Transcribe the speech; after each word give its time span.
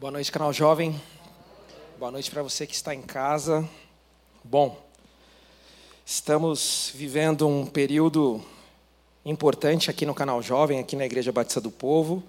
Boa 0.00 0.12
noite, 0.12 0.30
canal 0.30 0.52
Jovem. 0.52 0.94
Boa 1.98 2.12
noite 2.12 2.30
para 2.30 2.40
você 2.40 2.68
que 2.68 2.72
está 2.72 2.94
em 2.94 3.02
casa. 3.02 3.68
Bom, 4.44 4.80
estamos 6.06 6.92
vivendo 6.94 7.48
um 7.48 7.66
período 7.66 8.40
importante 9.24 9.90
aqui 9.90 10.06
no 10.06 10.14
canal 10.14 10.40
Jovem, 10.40 10.78
aqui 10.78 10.94
na 10.94 11.04
Igreja 11.04 11.32
Batista 11.32 11.60
do 11.60 11.72
Povo. 11.72 12.22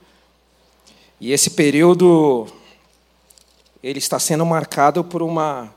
E 1.21 1.31
esse 1.31 1.51
período 1.51 2.47
ele 3.83 3.99
está 3.99 4.17
sendo 4.17 4.43
marcado 4.47 5.03
por 5.03 5.21
uma 5.21 5.71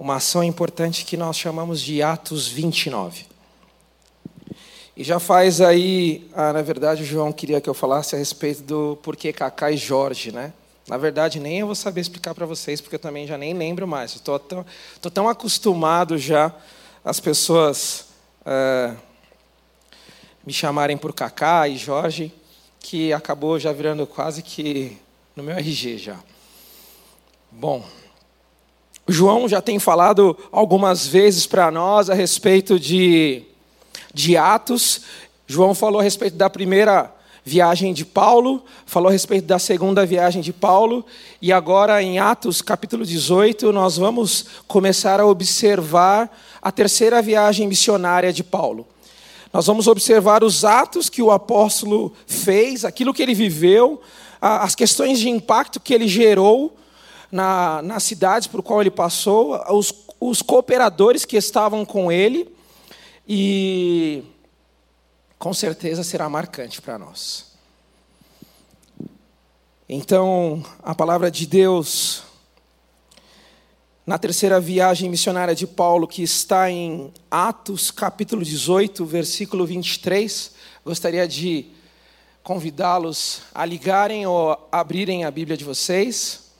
uma 0.00 0.16
ação 0.16 0.42
importante 0.42 1.04
que 1.04 1.16
nós 1.16 1.38
chamamos 1.38 1.80
de 1.80 2.02
Atos 2.02 2.48
29. 2.48 3.26
E 4.96 5.04
já 5.04 5.20
faz 5.20 5.60
aí, 5.60 6.28
ah, 6.34 6.52
na 6.52 6.62
verdade, 6.62 7.04
o 7.04 7.06
João 7.06 7.32
queria 7.32 7.60
que 7.60 7.70
eu 7.70 7.74
falasse 7.74 8.16
a 8.16 8.18
respeito 8.18 8.62
do 8.64 8.98
porquê 9.04 9.32
Cacá 9.32 9.70
e 9.70 9.76
Jorge, 9.76 10.32
né? 10.32 10.52
Na 10.86 10.96
verdade, 10.96 11.38
nem 11.38 11.60
eu 11.60 11.66
vou 11.66 11.74
saber 11.74 12.00
explicar 12.00 12.34
para 12.34 12.44
vocês, 12.44 12.80
porque 12.80 12.96
eu 12.96 13.00
também 13.00 13.26
já 13.26 13.38
nem 13.38 13.54
lembro 13.54 13.86
mais. 13.86 14.14
Estou 14.14 14.38
tão, 14.38 14.66
tô 15.00 15.10
tão 15.10 15.28
acostumado 15.28 16.18
já 16.18 16.52
as 17.04 17.20
pessoas 17.20 18.06
é, 18.44 18.94
me 20.44 20.52
chamarem 20.52 20.96
por 20.96 21.12
Cacá 21.12 21.68
e 21.68 21.76
Jorge, 21.76 22.32
que 22.80 23.12
acabou 23.12 23.58
já 23.58 23.72
virando 23.72 24.06
quase 24.06 24.42
que 24.42 24.98
no 25.36 25.42
meu 25.42 25.56
RG 25.56 25.98
já. 25.98 26.18
Bom, 27.50 27.84
João 29.06 29.48
já 29.48 29.60
tem 29.60 29.78
falado 29.78 30.36
algumas 30.50 31.06
vezes 31.06 31.46
para 31.46 31.70
nós 31.70 32.10
a 32.10 32.14
respeito 32.14 32.78
de, 32.78 33.44
de 34.12 34.36
Atos. 34.36 35.02
João 35.46 35.74
falou 35.74 36.00
a 36.00 36.02
respeito 36.04 36.36
da 36.36 36.50
primeira 36.50 37.12
viagem 37.44 37.92
de 37.92 38.04
Paulo, 38.04 38.64
falou 38.86 39.08
a 39.08 39.12
respeito 39.12 39.46
da 39.46 39.58
segunda 39.58 40.06
viagem 40.06 40.40
de 40.40 40.52
Paulo, 40.52 41.04
e 41.40 41.52
agora 41.52 42.02
em 42.02 42.18
Atos 42.18 42.62
capítulo 42.62 43.04
18, 43.04 43.72
nós 43.72 43.96
vamos 43.96 44.46
começar 44.68 45.18
a 45.18 45.26
observar 45.26 46.30
a 46.60 46.70
terceira 46.70 47.20
viagem 47.20 47.66
missionária 47.66 48.32
de 48.32 48.44
Paulo. 48.44 48.86
Nós 49.52 49.66
vamos 49.66 49.86
observar 49.86 50.42
os 50.44 50.64
atos 50.64 51.10
que 51.10 51.20
o 51.20 51.30
apóstolo 51.30 52.12
fez, 52.26 52.84
aquilo 52.84 53.12
que 53.12 53.22
ele 53.22 53.34
viveu, 53.34 54.00
as 54.40 54.74
questões 54.74 55.18
de 55.18 55.28
impacto 55.28 55.78
que 55.78 55.92
ele 55.92 56.08
gerou 56.08 56.76
na, 57.30 57.82
nas 57.82 58.02
cidades 58.04 58.46
por 58.46 58.62
qual 58.62 58.80
ele 58.80 58.90
passou, 58.90 59.60
os, 59.70 59.92
os 60.20 60.42
cooperadores 60.42 61.24
que 61.24 61.36
estavam 61.36 61.84
com 61.84 62.10
ele, 62.10 62.48
e 63.28 64.22
com 65.42 65.52
certeza 65.52 66.04
será 66.04 66.28
marcante 66.28 66.80
para 66.80 66.96
nós. 66.96 67.46
Então, 69.88 70.64
a 70.80 70.94
palavra 70.94 71.32
de 71.32 71.48
Deus, 71.48 72.22
na 74.06 74.18
terceira 74.18 74.60
viagem 74.60 75.10
missionária 75.10 75.52
de 75.52 75.66
Paulo, 75.66 76.06
que 76.06 76.22
está 76.22 76.70
em 76.70 77.12
Atos 77.28 77.90
capítulo 77.90 78.44
18, 78.44 79.04
versículo 79.04 79.66
23, 79.66 80.52
gostaria 80.84 81.26
de 81.26 81.72
convidá-los 82.44 83.42
a 83.52 83.64
ligarem 83.64 84.24
ou 84.24 84.56
abrirem 84.70 85.24
a 85.24 85.30
Bíblia 85.32 85.56
de 85.56 85.64
vocês. 85.64 86.52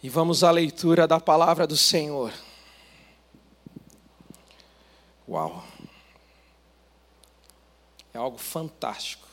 E 0.00 0.08
vamos 0.08 0.44
à 0.44 0.52
leitura 0.52 1.08
da 1.08 1.18
palavra 1.18 1.66
do 1.66 1.76
Senhor. 1.76 2.32
Uau! 5.28 5.71
É 8.14 8.18
algo 8.18 8.38
fantástico. 8.38 9.26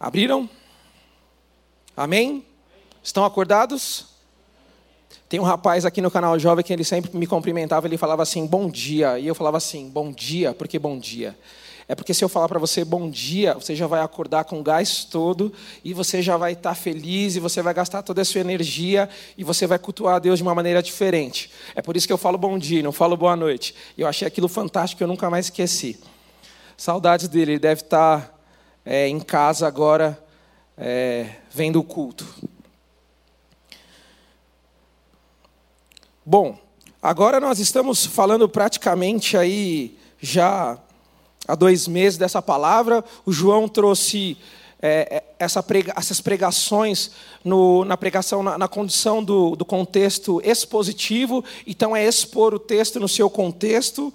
Abriram? 0.00 0.48
Amém? 1.96 2.44
Estão 3.02 3.24
acordados? 3.24 4.06
Tem 5.28 5.40
um 5.40 5.44
rapaz 5.44 5.84
aqui 5.84 6.00
no 6.00 6.10
canal 6.10 6.38
Jovem 6.38 6.64
que 6.64 6.72
ele 6.72 6.84
sempre 6.84 7.16
me 7.16 7.26
cumprimentava, 7.26 7.86
ele 7.86 7.96
falava 7.96 8.22
assim, 8.22 8.46
bom 8.46 8.68
dia. 8.68 9.18
E 9.18 9.26
eu 9.26 9.34
falava 9.34 9.56
assim, 9.56 9.88
bom 9.88 10.12
dia, 10.12 10.52
por 10.52 10.68
que 10.68 10.78
bom 10.78 10.98
dia? 10.98 11.36
É 11.86 11.94
porque 11.94 12.14
se 12.14 12.24
eu 12.24 12.28
falar 12.28 12.48
para 12.48 12.58
você 12.58 12.84
bom 12.84 13.10
dia, 13.10 13.54
você 13.54 13.76
já 13.76 13.86
vai 13.86 14.00
acordar 14.00 14.44
com 14.44 14.58
o 14.58 14.62
gás 14.62 15.04
todo 15.04 15.52
e 15.84 15.92
você 15.92 16.22
já 16.22 16.36
vai 16.36 16.52
estar 16.52 16.70
tá 16.70 16.74
feliz 16.74 17.36
e 17.36 17.40
você 17.40 17.60
vai 17.60 17.74
gastar 17.74 18.02
toda 18.02 18.22
a 18.22 18.24
sua 18.24 18.40
energia 18.40 19.08
e 19.36 19.44
você 19.44 19.66
vai 19.66 19.78
cultuar 19.78 20.16
a 20.16 20.18
Deus 20.18 20.38
de 20.38 20.42
uma 20.42 20.54
maneira 20.54 20.82
diferente. 20.82 21.50
É 21.74 21.82
por 21.82 21.96
isso 21.96 22.06
que 22.06 22.12
eu 22.12 22.18
falo 22.18 22.38
bom 22.38 22.58
dia, 22.58 22.82
não 22.82 22.92
falo 22.92 23.16
boa 23.16 23.36
noite. 23.36 23.74
Eu 23.98 24.06
achei 24.06 24.26
aquilo 24.26 24.48
fantástico, 24.48 25.02
eu 25.02 25.08
nunca 25.08 25.28
mais 25.28 25.46
esqueci. 25.46 26.00
Saudades 26.76 27.28
dele, 27.28 27.52
ele 27.52 27.58
deve 27.58 27.82
estar 27.82 28.20
tá, 28.20 28.34
é, 28.84 29.06
em 29.06 29.20
casa 29.20 29.66
agora 29.66 30.18
é, 30.78 31.28
vendo 31.50 31.78
o 31.78 31.84
culto. 31.84 32.26
Bom, 36.24 36.58
agora 37.02 37.38
nós 37.38 37.58
estamos 37.58 38.06
falando 38.06 38.48
praticamente 38.48 39.36
aí 39.36 39.98
já 40.18 40.78
há 41.46 41.54
dois 41.54 41.86
meses 41.88 42.18
dessa 42.18 42.40
palavra. 42.40 43.04
O 43.24 43.32
João 43.32 43.68
trouxe 43.68 44.36
é, 44.86 45.16
é, 45.16 45.24
essa 45.38 45.62
prega, 45.62 45.94
essas 45.96 46.20
pregações 46.20 47.10
no, 47.42 47.86
na 47.86 47.96
pregação, 47.96 48.42
na, 48.42 48.58
na 48.58 48.68
condição 48.68 49.24
do, 49.24 49.56
do, 49.56 49.64
contexto 49.64 50.42
expositivo, 50.44 51.42
então 51.66 51.96
é 51.96 52.06
expor 52.06 52.52
o 52.52 52.58
texto 52.58 53.00
no 53.00 53.08
seu 53.08 53.30
contexto, 53.30 54.12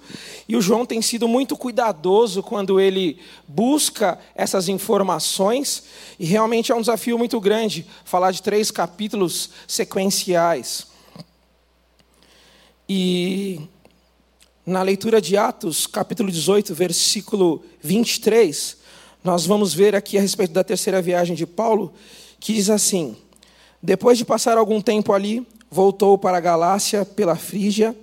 e 0.48 0.54
o 0.56 0.62
João 0.62 0.86
tem 0.86 1.02
sido 1.02 1.26
muito 1.26 1.56
cuidadoso 1.56 2.40
quando 2.40 2.78
ele 2.78 3.18
busca 3.48 4.16
essas 4.32 4.68
informações, 4.68 5.82
e 6.20 6.24
realmente 6.24 6.70
é 6.70 6.74
um 6.76 6.80
desafio 6.80 7.18
muito 7.18 7.40
grande 7.40 7.84
falar 8.04 8.30
de 8.30 8.40
três 8.40 8.70
capítulos 8.70 9.50
sequenciais. 9.66 10.86
E 12.88 13.60
na 14.70 14.82
leitura 14.82 15.20
de 15.20 15.36
Atos, 15.36 15.84
capítulo 15.84 16.30
18, 16.30 16.72
versículo 16.76 17.60
23, 17.82 18.76
nós 19.24 19.44
vamos 19.44 19.74
ver 19.74 19.96
aqui 19.96 20.16
a 20.16 20.20
respeito 20.20 20.52
da 20.52 20.62
terceira 20.62 21.02
viagem 21.02 21.34
de 21.34 21.44
Paulo, 21.44 21.92
que 22.38 22.52
diz 22.54 22.70
assim: 22.70 23.16
Depois 23.82 24.16
de 24.16 24.24
passar 24.24 24.56
algum 24.56 24.80
tempo 24.80 25.12
ali, 25.12 25.44
voltou 25.68 26.16
para 26.16 26.36
a 26.36 26.40
Galácia 26.40 27.04
pela 27.04 27.34
Frígia, 27.34 27.96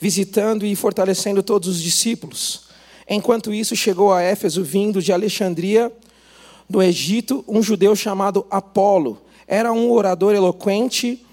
visitando 0.00 0.64
e 0.64 0.76
fortalecendo 0.76 1.42
todos 1.42 1.68
os 1.68 1.82
discípulos. 1.82 2.68
Enquanto 3.08 3.52
isso, 3.52 3.74
chegou 3.74 4.12
a 4.12 4.22
Éfeso, 4.22 4.62
vindo 4.62 5.02
de 5.02 5.12
Alexandria, 5.12 5.92
do 6.70 6.80
Egito, 6.80 7.44
um 7.48 7.60
judeu 7.60 7.96
chamado 7.96 8.46
Apolo. 8.48 9.20
Era 9.48 9.72
um 9.72 9.90
orador 9.90 10.36
eloquente 10.36 11.25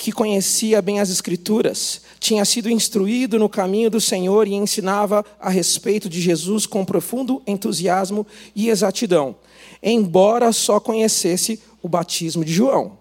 que 0.00 0.12
conhecia 0.12 0.80
bem 0.80 0.98
as 0.98 1.10
Escrituras, 1.10 2.00
tinha 2.18 2.42
sido 2.46 2.70
instruído 2.70 3.38
no 3.38 3.50
caminho 3.50 3.90
do 3.90 4.00
Senhor 4.00 4.48
e 4.48 4.54
ensinava 4.54 5.22
a 5.38 5.50
respeito 5.50 6.08
de 6.08 6.22
Jesus 6.22 6.64
com 6.64 6.86
profundo 6.86 7.42
entusiasmo 7.46 8.26
e 8.56 8.70
exatidão, 8.70 9.36
embora 9.82 10.52
só 10.52 10.80
conhecesse 10.80 11.60
o 11.82 11.88
batismo 11.88 12.42
de 12.42 12.50
João. 12.50 12.96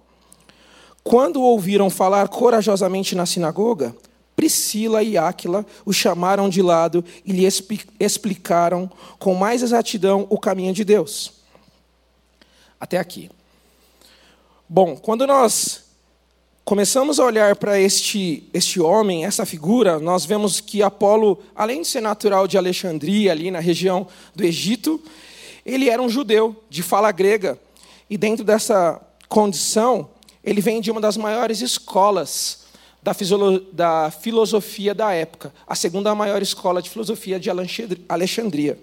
Quando 1.01 1.41
ouviram 1.41 1.89
falar 1.89 2.27
corajosamente 2.27 3.15
na 3.15 3.25
sinagoga, 3.25 3.95
Priscila 4.35 5.01
e 5.01 5.17
Áquila 5.17 5.65
o 5.85 5.93
chamaram 5.93 6.49
de 6.49 6.61
lado 6.61 7.03
e 7.23 7.31
lhe 7.31 7.47
explicaram 7.97 8.91
com 9.17 9.33
mais 9.35 9.63
exatidão 9.63 10.27
o 10.29 10.37
caminho 10.37 10.73
de 10.73 10.83
Deus. 10.83 11.31
Até 12.77 12.97
aqui. 12.97 13.31
Bom, 14.67 14.97
quando 14.97 15.25
nós 15.25 15.88
começamos 16.69 17.19
a 17.19 17.25
olhar 17.25 17.55
para 17.55 17.79
este, 17.79 18.43
este 18.53 18.79
homem, 18.79 19.25
essa 19.25 19.43
figura, 19.43 19.97
nós 19.97 20.23
vemos 20.23 20.61
que 20.61 20.83
Apolo, 20.83 21.39
além 21.55 21.81
de 21.81 21.87
ser 21.87 21.99
natural 21.99 22.47
de 22.47 22.59
Alexandria, 22.59 23.31
ali 23.31 23.49
na 23.49 23.59
região 23.59 24.05
do 24.35 24.43
Egito, 24.43 25.01
ele 25.65 25.89
era 25.89 25.99
um 25.99 26.07
judeu 26.07 26.55
de 26.69 26.83
fala 26.83 27.11
grega. 27.11 27.57
E 28.07 28.15
dentro 28.19 28.45
dessa 28.45 29.01
condição, 29.27 30.11
ele 30.43 30.61
vem 30.61 30.79
de 30.79 30.91
uma 30.91 31.01
das 31.01 31.17
maiores 31.17 31.59
escolas 31.61 32.65
da, 33.01 33.13
da 33.73 34.11
filosofia 34.11 34.93
da 34.93 35.11
época, 35.11 35.51
a 35.65 35.73
segunda 35.73 36.13
maior 36.13 36.39
escola 36.39 36.83
de 36.83 36.89
filosofia 36.91 37.39
de 37.39 37.49
Alexandria. 38.07 38.77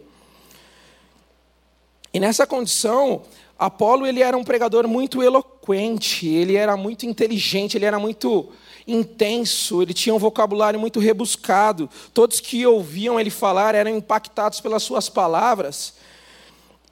E 2.16 2.18
nessa 2.18 2.46
condição, 2.46 3.24
Apolo 3.58 4.06
ele 4.06 4.22
era 4.22 4.38
um 4.38 4.42
pregador 4.42 4.88
muito 4.88 5.22
eloquente, 5.22 6.26
ele 6.26 6.56
era 6.56 6.74
muito 6.74 7.04
inteligente, 7.04 7.76
ele 7.76 7.84
era 7.84 7.98
muito 7.98 8.50
intenso, 8.88 9.82
ele 9.82 9.92
tinha 9.92 10.14
um 10.14 10.18
vocabulário 10.18 10.80
muito 10.80 10.98
rebuscado. 10.98 11.90
Todos 12.14 12.40
que 12.40 12.66
ouviam 12.66 13.20
ele 13.20 13.28
falar 13.28 13.74
eram 13.74 13.90
impactados 13.90 14.62
pelas 14.62 14.82
suas 14.82 15.10
palavras. 15.10 15.92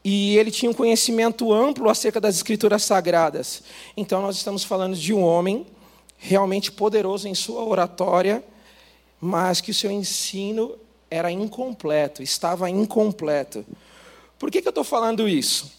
E 0.04 0.36
ele 0.36 0.50
tinha 0.50 0.70
um 0.70 0.74
conhecimento 0.74 1.50
amplo 1.54 1.88
acerca 1.88 2.20
das 2.20 2.36
escrituras 2.36 2.82
sagradas. 2.82 3.62
Então 3.96 4.20
nós 4.20 4.36
estamos 4.36 4.62
falando 4.62 4.94
de 4.94 5.14
um 5.14 5.22
homem 5.22 5.66
realmente 6.18 6.70
poderoso 6.70 7.26
em 7.26 7.34
sua 7.34 7.64
oratória, 7.64 8.44
mas 9.18 9.62
que 9.62 9.70
o 9.70 9.74
seu 9.74 9.90
ensino 9.90 10.74
era 11.10 11.30
incompleto, 11.30 12.22
estava 12.22 12.68
incompleto. 12.68 13.64
Por 14.38 14.50
que, 14.50 14.60
que 14.60 14.68
eu 14.68 14.70
estou 14.70 14.84
falando 14.84 15.28
isso? 15.28 15.72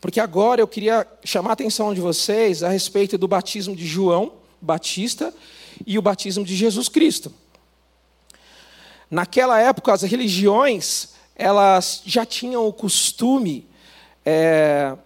Porque 0.00 0.20
agora 0.20 0.60
eu 0.60 0.68
queria 0.68 1.06
chamar 1.24 1.50
a 1.50 1.52
atenção 1.54 1.94
de 1.94 2.00
vocês 2.00 2.62
a 2.62 2.68
respeito 2.68 3.16
do 3.16 3.26
batismo 3.26 3.74
de 3.74 3.86
João 3.86 4.32
Batista 4.60 5.32
e 5.86 5.98
o 5.98 6.02
batismo 6.02 6.44
de 6.44 6.54
Jesus 6.54 6.88
Cristo. 6.88 7.32
Naquela 9.10 9.60
época, 9.60 9.92
as 9.92 10.02
religiões 10.02 11.14
elas 11.36 12.02
já 12.04 12.24
tinham 12.24 12.66
o 12.66 12.72
costume 12.72 13.66
é, 14.24 14.96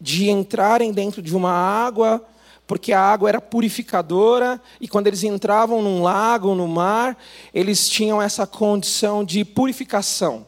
de 0.00 0.30
entrarem 0.30 0.92
dentro 0.92 1.20
de 1.20 1.36
uma 1.36 1.52
água, 1.52 2.24
porque 2.66 2.92
a 2.92 3.00
água 3.00 3.28
era 3.28 3.40
purificadora, 3.40 4.60
e 4.80 4.88
quando 4.88 5.06
eles 5.06 5.22
entravam 5.24 5.82
num 5.82 6.02
lago, 6.02 6.54
no 6.54 6.66
mar, 6.66 7.18
eles 7.52 7.88
tinham 7.88 8.20
essa 8.20 8.46
condição 8.46 9.24
de 9.24 9.44
purificação. 9.44 10.46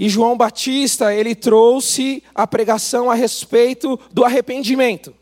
E 0.00 0.08
João 0.08 0.34
Batista, 0.34 1.14
ele 1.14 1.34
trouxe 1.34 2.22
a 2.34 2.46
pregação 2.46 3.10
a 3.10 3.14
respeito 3.14 4.00
do 4.10 4.24
arrependimento. 4.24 5.14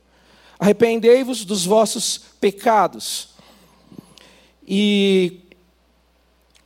Arrependei-vos 0.57 1.45
dos 1.45 1.67
vossos 1.67 2.21
pecados. 2.41 3.31
E 4.65 5.41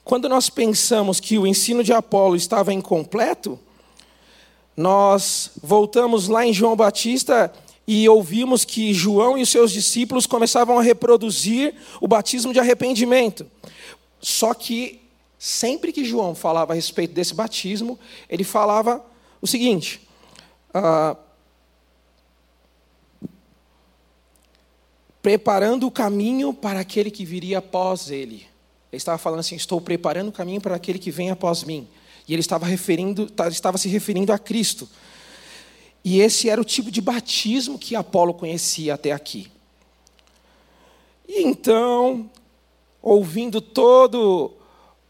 quando 0.04 0.28
nós 0.28 0.50
pensamos 0.50 1.20
que 1.20 1.38
o 1.38 1.46
ensino 1.46 1.82
de 1.82 1.94
Apolo 1.94 2.36
estava 2.36 2.70
incompleto, 2.70 3.58
nós 4.76 5.52
voltamos 5.62 6.28
lá 6.28 6.44
em 6.46 6.52
João 6.52 6.76
Batista 6.76 7.50
e 7.88 8.06
ouvimos 8.10 8.62
que 8.62 8.92
João 8.92 9.38
e 9.38 9.42
os 9.42 9.48
seus 9.48 9.72
discípulos 9.72 10.26
começavam 10.26 10.78
a 10.78 10.82
reproduzir 10.82 11.74
o 11.98 12.06
batismo 12.06 12.52
de 12.52 12.60
arrependimento. 12.60 13.46
Só 14.20 14.52
que 14.52 15.01
sempre 15.44 15.92
que 15.92 16.04
João 16.04 16.36
falava 16.36 16.72
a 16.72 16.76
respeito 16.76 17.12
desse 17.14 17.34
batismo, 17.34 17.98
ele 18.28 18.44
falava 18.44 19.04
o 19.40 19.46
seguinte: 19.48 20.00
ah, 20.72 21.16
preparando 25.20 25.84
o 25.84 25.90
caminho 25.90 26.54
para 26.54 26.78
aquele 26.78 27.10
que 27.10 27.24
viria 27.24 27.58
após 27.58 28.08
ele. 28.08 28.46
Ele 28.92 28.98
estava 28.98 29.18
falando 29.18 29.40
assim: 29.40 29.56
estou 29.56 29.80
preparando 29.80 30.28
o 30.28 30.32
caminho 30.32 30.60
para 30.60 30.76
aquele 30.76 31.00
que 31.00 31.10
vem 31.10 31.32
após 31.32 31.64
mim. 31.64 31.88
E 32.28 32.32
ele 32.32 32.40
estava, 32.40 32.64
referindo, 32.64 33.28
tá, 33.28 33.48
estava 33.48 33.76
se 33.78 33.88
referindo 33.88 34.32
a 34.32 34.38
Cristo. 34.38 34.88
E 36.04 36.20
esse 36.20 36.48
era 36.48 36.60
o 36.60 36.64
tipo 36.64 36.88
de 36.88 37.00
batismo 37.00 37.80
que 37.80 37.96
Apolo 37.96 38.32
conhecia 38.32 38.94
até 38.94 39.10
aqui. 39.10 39.50
E 41.26 41.42
então, 41.42 42.30
ouvindo 43.02 43.60
todo 43.60 44.61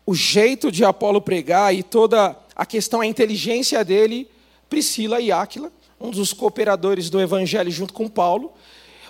o 0.04 0.14
jeito 0.14 0.70
de 0.70 0.84
Apolo 0.84 1.20
pregar 1.20 1.74
e 1.74 1.82
toda 1.82 2.36
a 2.54 2.66
questão, 2.66 3.00
a 3.00 3.06
inteligência 3.06 3.84
dele, 3.84 4.28
Priscila 4.68 5.20
e 5.20 5.30
Áquila, 5.30 5.70
um 6.00 6.10
dos 6.10 6.32
cooperadores 6.32 7.08
do 7.08 7.20
evangelho 7.20 7.70
junto 7.70 7.92
com 7.92 8.08
Paulo, 8.08 8.52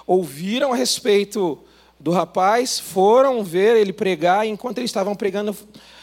ouviram 0.07 0.73
a 0.73 0.77
respeito 0.77 1.59
do 1.99 2.11
rapaz, 2.11 2.79
foram 2.79 3.43
ver 3.43 3.77
ele 3.77 3.93
pregar, 3.93 4.47
e 4.47 4.51
enquanto 4.51 4.79
eles 4.79 4.91
estavam 4.91 5.15
pregando, 5.15 5.57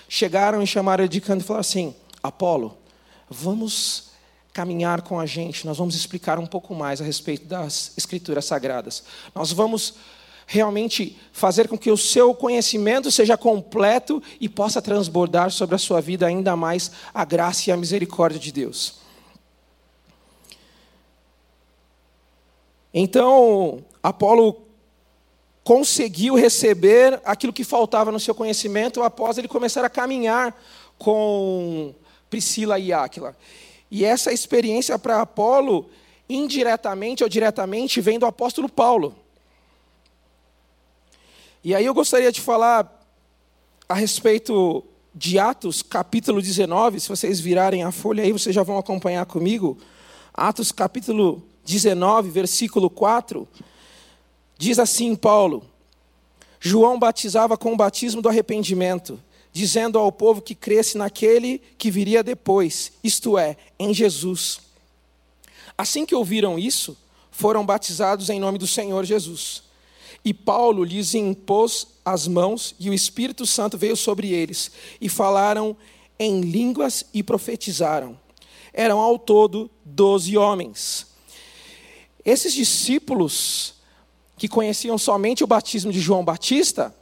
chegaram 0.07 0.61
e 0.61 0.67
chamaram 0.67 1.03
ele 1.03 1.09
de 1.09 1.21
canto 1.21 1.41
e 1.41 1.43
falaram 1.43 1.61
assim: 1.61 1.93
Apolo, 2.23 2.77
vamos 3.29 4.09
caminhar 4.53 5.01
com 5.01 5.19
a 5.19 5.25
gente, 5.25 5.65
nós 5.65 5.77
vamos 5.77 5.95
explicar 5.95 6.39
um 6.39 6.45
pouco 6.45 6.73
mais 6.73 7.01
a 7.01 7.03
respeito 7.03 7.45
das 7.45 7.93
Escrituras 7.97 8.45
Sagradas. 8.45 9.03
Nós 9.35 9.51
vamos 9.51 9.95
realmente 10.51 11.15
fazer 11.31 11.67
com 11.67 11.77
que 11.77 11.91
o 11.91 11.97
seu 11.97 12.33
conhecimento 12.33 13.11
seja 13.11 13.37
completo 13.37 14.21
e 14.41 14.49
possa 14.49 14.81
transbordar 14.81 15.51
sobre 15.51 15.75
a 15.75 15.77
sua 15.77 16.01
vida 16.01 16.25
ainda 16.25 16.55
mais 16.55 16.91
a 17.13 17.23
graça 17.23 17.69
e 17.69 17.71
a 17.71 17.77
misericórdia 17.77 18.39
de 18.39 18.51
Deus. 18.51 18.95
Então, 22.91 23.85
Apolo 24.01 24.59
conseguiu 25.63 26.33
receber 26.33 27.21
aquilo 27.23 27.53
que 27.53 27.63
faltava 27.63 28.11
no 28.11 28.19
seu 28.19 28.33
conhecimento 28.33 29.03
após 29.03 29.37
ele 29.37 29.47
começar 29.47 29.85
a 29.85 29.89
caminhar 29.89 30.59
com 30.97 31.93
Priscila 32.27 32.79
e 32.79 32.91
Áquila. 32.91 33.37
E 33.91 34.03
essa 34.03 34.33
experiência 34.33 34.97
para 34.97 35.21
Apolo, 35.21 35.91
indiretamente 36.27 37.21
ou 37.21 37.29
diretamente, 37.29 38.01
vem 38.01 38.17
do 38.17 38.25
apóstolo 38.25 38.67
Paulo. 38.67 39.15
E 41.61 41.75
aí 41.75 41.85
eu 41.85 41.93
gostaria 41.93 42.31
de 42.31 42.39
falar 42.39 43.05
a 43.87 43.93
respeito 43.93 44.81
de 45.13 45.37
Atos, 45.37 45.81
capítulo 45.81 46.41
19. 46.41 47.01
Se 47.01 47.09
vocês 47.09 47.41
virarem 47.41 47.83
a 47.83 47.91
folha 47.91 48.23
aí, 48.23 48.31
vocês 48.31 48.55
já 48.55 48.63
vão 48.63 48.77
acompanhar 48.77 49.25
comigo. 49.25 49.77
Atos, 50.33 50.71
capítulo 50.71 51.43
19, 51.65 52.29
versículo 52.29 52.89
4. 52.89 53.45
Diz 54.57 54.79
assim 54.79 55.17
Paulo: 55.17 55.65
João 56.61 56.97
batizava 56.97 57.57
com 57.57 57.73
o 57.73 57.77
batismo 57.77 58.21
do 58.21 58.29
arrependimento, 58.29 59.19
dizendo 59.51 59.99
ao 59.99 60.13
povo 60.13 60.41
que 60.41 60.55
cresce 60.55 60.97
naquele 60.97 61.61
que 61.77 61.91
viria 61.91 62.23
depois, 62.23 62.93
isto 63.03 63.37
é, 63.37 63.57
em 63.77 63.93
Jesus. 63.93 64.61
Assim 65.77 66.05
que 66.05 66.15
ouviram 66.15 66.57
isso, 66.57 66.97
foram 67.29 67.65
batizados 67.65 68.29
em 68.29 68.39
nome 68.39 68.57
do 68.57 68.67
Senhor 68.67 69.03
Jesus. 69.03 69.67
E 70.29 70.33
Paulo 70.33 70.83
lhes 70.83 71.15
impôs 71.15 71.87
as 72.05 72.27
mãos, 72.27 72.75
e 72.79 72.87
o 72.87 72.93
Espírito 72.93 73.47
Santo 73.47 73.79
veio 73.79 73.97
sobre 73.97 74.31
eles, 74.31 74.71
e 75.01 75.09
falaram 75.09 75.75
em 76.19 76.41
línguas 76.41 77.03
e 77.11 77.23
profetizaram. 77.23 78.15
Eram 78.71 78.99
ao 78.99 79.17
todo 79.17 79.71
doze 79.83 80.37
homens. 80.37 81.07
Esses 82.23 82.53
discípulos 82.53 83.73
que 84.37 84.47
conheciam 84.47 84.99
somente 84.99 85.43
o 85.43 85.47
batismo 85.47 85.91
de 85.91 85.99
João 85.99 86.23
Batista, 86.23 86.95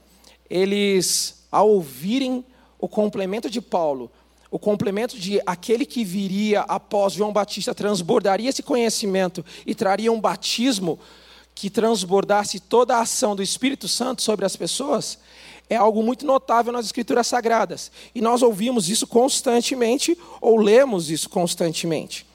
eles, 0.50 1.46
ao 1.52 1.70
ouvirem 1.70 2.46
o 2.80 2.88
complemento 2.88 3.50
de 3.50 3.60
Paulo, 3.60 4.10
o 4.50 4.58
complemento 4.58 5.20
de 5.20 5.42
aquele 5.46 5.86
que 5.86 6.06
viria 6.06 6.62
após 6.62 7.12
João 7.12 7.34
Batista 7.34 7.76
transbordaria 7.76 8.50
esse 8.50 8.64
conhecimento 8.64 9.44
e 9.66 9.76
traria 9.76 10.14
um 10.14 10.22
batismo 10.22 10.98
que 11.59 11.71
transbordasse 11.71 12.59
toda 12.59 12.95
a 12.95 13.01
ação 13.01 13.36
do 13.36 13.42
Espírito 13.42 13.88
Santo 13.88 14.21
sobre 14.21 14.45
as 14.45 14.56
pessoas, 14.56 15.18
é 15.68 15.75
algo 15.75 16.04
muito 16.04 16.24
notável 16.24 16.71
nas 16.71 16.86
Escrituras 16.86 17.25
Sagradas. 17.25 17.92
E 18.13 18.21
nós 18.21 18.44
ouvimos 18.44 18.89
isso 18.89 19.07
constantemente, 19.07 20.16
ou 20.40 20.57
lemos 20.57 21.09
isso 21.09 21.28
constantemente. 21.28 22.28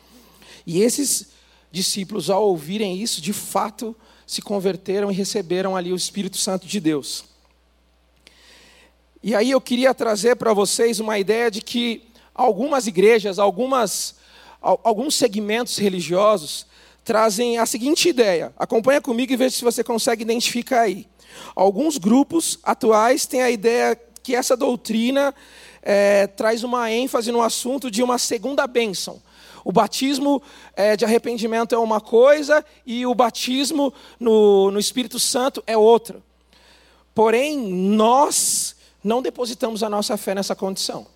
E 0.67 0.83
esses 0.83 1.29
discípulos, 1.71 2.31
ao 2.31 2.49
ouvirem 2.49 3.01
isso, 3.01 3.21
de 3.21 3.33
fato, 3.33 3.95
se 4.27 4.43
converteram 4.43 5.09
e 5.09 5.15
receberam 5.15 5.77
ali 5.77 5.93
o 5.93 5.97
Espírito 5.97 6.37
Santo 6.37 6.67
de 6.67 6.81
Deus. 6.81 7.25
E 9.23 9.37
aí 9.37 9.53
eu 9.53 9.61
queria 9.61 9.95
trazer 9.95 10.35
para 10.35 10.53
vocês 10.53 10.99
uma 10.99 11.17
ideia 11.17 11.49
de 11.49 11.63
que 11.63 12.09
algumas 12.35 12.89
igrejas, 12.89 13.39
algumas, 13.39 14.17
alguns 14.61 15.15
segmentos 15.15 15.79
religiosos 15.79 16.67
trazem 17.05 17.59
a 17.59 17.67
seguinte 17.67 18.09
ideia. 18.09 18.53
Acompanha 18.59 19.01
comigo 19.01 19.33
e 19.33 19.37
veja 19.37 19.57
se 19.57 19.65
você 19.65 19.83
consegue 19.83 20.23
identificar 20.23 20.83
aí. 20.83 21.07
Alguns 21.55 21.99
grupos 21.99 22.59
atuais 22.63 23.27
têm 23.27 23.43
a 23.43 23.51
ideia 23.51 23.99
que 24.23 24.35
essa 24.35 24.57
doutrina 24.57 25.35
é, 25.83 26.27
traz 26.29 26.63
uma 26.63 26.91
ênfase 26.91 27.33
no 27.33 27.43
assunto 27.43 27.91
de 27.91 28.03
uma 28.03 28.19
segunda 28.19 28.67
bênção. 28.67 29.21
O 29.65 29.73
batismo 29.73 30.43
é, 30.75 30.97
de 30.97 31.05
arrependimento 31.05 31.75
é 31.75 31.79
uma 31.79 32.01
coisa 32.01 32.65
e 32.85 33.07
o 33.07 33.15
batismo 33.15 33.93
no, 34.19 34.71
no 34.71 34.79
Espírito 34.79 35.19
Santo 35.19 35.63
é 35.67 35.77
outra. 35.77 36.23
Porém, 37.15 37.59
nós 37.59 38.77
não 39.03 39.21
depositamos 39.21 39.83
a 39.83 39.89
nossa 39.89 40.17
fé 40.17 40.35
nessa 40.35 40.55
condição. 40.55 41.07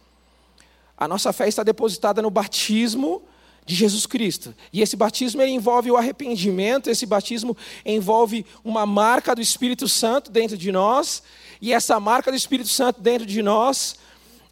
A 0.97 1.07
nossa 1.07 1.33
fé 1.33 1.49
está 1.49 1.62
depositada 1.62 2.23
no 2.23 2.31
batismo 2.31 3.23
de 3.66 3.75
Jesus 3.75 4.06
Cristo. 4.06 4.54
E 4.73 4.80
esse 4.80 4.96
batismo 4.96 5.42
envolve 5.42 5.90
o 5.90 5.96
arrependimento, 5.96 6.88
esse 6.88 7.04
batismo 7.04 7.56
envolve 7.85 8.46
uma 8.64 8.87
marca 8.87 9.35
do 9.35 9.42
Espírito 9.42 9.88
Santo 9.88 10.30
dentro 10.30 10.56
de 10.56 10.70
nós, 10.70 11.23
e 11.61 11.73
essa 11.73 11.99
marca 11.99 12.30
do 12.30 12.37
Espírito 12.37 12.68
Santo 12.68 13.00
dentro 13.00 13.26
de 13.26 13.42
nós 13.42 13.96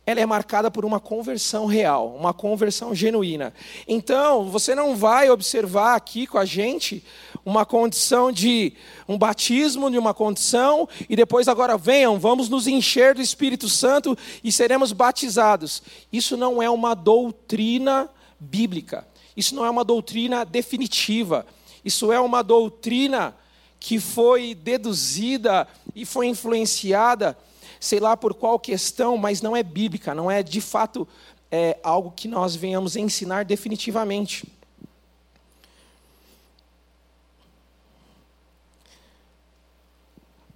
ela 0.06 0.20
é 0.20 0.26
marcada 0.26 0.70
por 0.70 0.84
uma 0.84 1.00
conversão 1.00 1.64
real, 1.64 2.14
uma 2.14 2.34
conversão 2.34 2.94
genuína. 2.94 3.54
Então, 3.88 4.50
você 4.50 4.74
não 4.74 4.94
vai 4.94 5.30
observar 5.30 5.94
aqui 5.94 6.26
com 6.26 6.36
a 6.36 6.44
gente 6.44 7.02
uma 7.44 7.64
condição 7.64 8.30
de 8.30 8.74
um 9.08 9.16
batismo 9.16 9.90
de 9.90 9.98
uma 9.98 10.12
condição 10.12 10.88
e 11.08 11.16
depois 11.16 11.48
agora 11.48 11.78
venham, 11.78 12.18
vamos 12.18 12.48
nos 12.48 12.66
encher 12.66 13.14
do 13.14 13.22
Espírito 13.22 13.68
Santo 13.68 14.16
e 14.42 14.52
seremos 14.52 14.92
batizados. 14.92 15.82
Isso 16.12 16.36
não 16.36 16.62
é 16.62 16.68
uma 16.68 16.94
doutrina 16.94 18.10
bíblica. 18.44 19.06
Isso 19.36 19.54
não 19.54 19.64
é 19.64 19.70
uma 19.70 19.84
doutrina 19.84 20.44
definitiva. 20.44 21.46
Isso 21.84 22.12
é 22.12 22.20
uma 22.20 22.42
doutrina 22.42 23.34
que 23.80 23.98
foi 23.98 24.54
deduzida 24.54 25.68
e 25.94 26.04
foi 26.04 26.26
influenciada 26.26 27.36
sei 27.84 28.00
lá 28.00 28.16
por 28.16 28.32
qual 28.32 28.58
questão, 28.58 29.18
mas 29.18 29.42
não 29.42 29.54
é 29.54 29.62
bíblica, 29.62 30.14
não 30.14 30.30
é 30.30 30.42
de 30.42 30.60
fato 30.60 31.06
é, 31.50 31.78
algo 31.82 32.10
que 32.10 32.26
nós 32.26 32.56
venhamos 32.56 32.96
ensinar 32.96 33.44
definitivamente. 33.44 34.48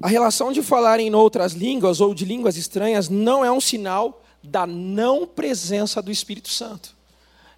A 0.00 0.08
relação 0.08 0.52
de 0.52 0.62
falar 0.62 1.00
em 1.00 1.14
outras 1.14 1.52
línguas 1.52 2.00
ou 2.00 2.14
de 2.14 2.24
línguas 2.24 2.56
estranhas 2.56 3.08
não 3.08 3.44
é 3.44 3.52
um 3.52 3.60
sinal 3.60 4.22
da 4.42 4.66
não 4.66 5.26
presença 5.26 6.00
do 6.00 6.10
Espírito 6.10 6.48
Santo. 6.48 6.96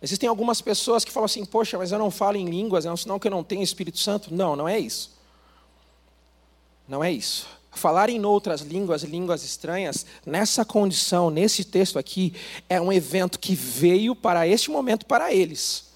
Existem 0.02 0.28
algumas 0.28 0.60
pessoas 0.60 1.04
que 1.04 1.12
falam 1.12 1.26
assim: 1.26 1.44
Poxa, 1.44 1.76
mas 1.76 1.92
eu 1.92 1.98
não 1.98 2.10
falo 2.10 2.36
em 2.36 2.46
línguas, 2.46 2.86
é 2.86 2.92
um 2.92 2.96
sinal 2.96 3.20
que 3.20 3.26
eu 3.26 3.30
não 3.30 3.44
tenho 3.44 3.62
Espírito 3.62 3.98
Santo. 3.98 4.32
Não, 4.32 4.56
não 4.56 4.68
é 4.68 4.78
isso. 4.78 5.18
Não 6.88 7.04
é 7.04 7.12
isso. 7.12 7.46
Falar 7.70 8.10
em 8.10 8.24
outras 8.24 8.62
línguas, 8.62 9.02
línguas 9.02 9.44
estranhas, 9.44 10.04
nessa 10.26 10.64
condição, 10.64 11.30
nesse 11.30 11.64
texto 11.64 11.98
aqui, 11.98 12.34
é 12.68 12.80
um 12.80 12.92
evento 12.92 13.38
que 13.38 13.54
veio 13.54 14.16
para 14.16 14.46
este 14.46 14.70
momento 14.70 15.06
para 15.06 15.32
eles. 15.32 15.90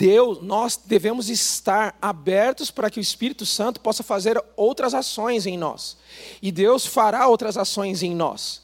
Deus, 0.00 0.40
nós 0.40 0.78
devemos 0.82 1.28
estar 1.28 1.96
abertos 2.00 2.70
para 2.70 2.88
que 2.88 2.98
o 2.98 3.02
Espírito 3.02 3.44
Santo 3.44 3.80
possa 3.80 4.02
fazer 4.02 4.42
outras 4.56 4.94
ações 4.94 5.44
em 5.44 5.58
nós. 5.58 5.96
E 6.40 6.52
Deus 6.52 6.86
fará 6.86 7.26
outras 7.26 7.56
ações 7.56 8.02
em 8.02 8.14
nós. 8.14 8.62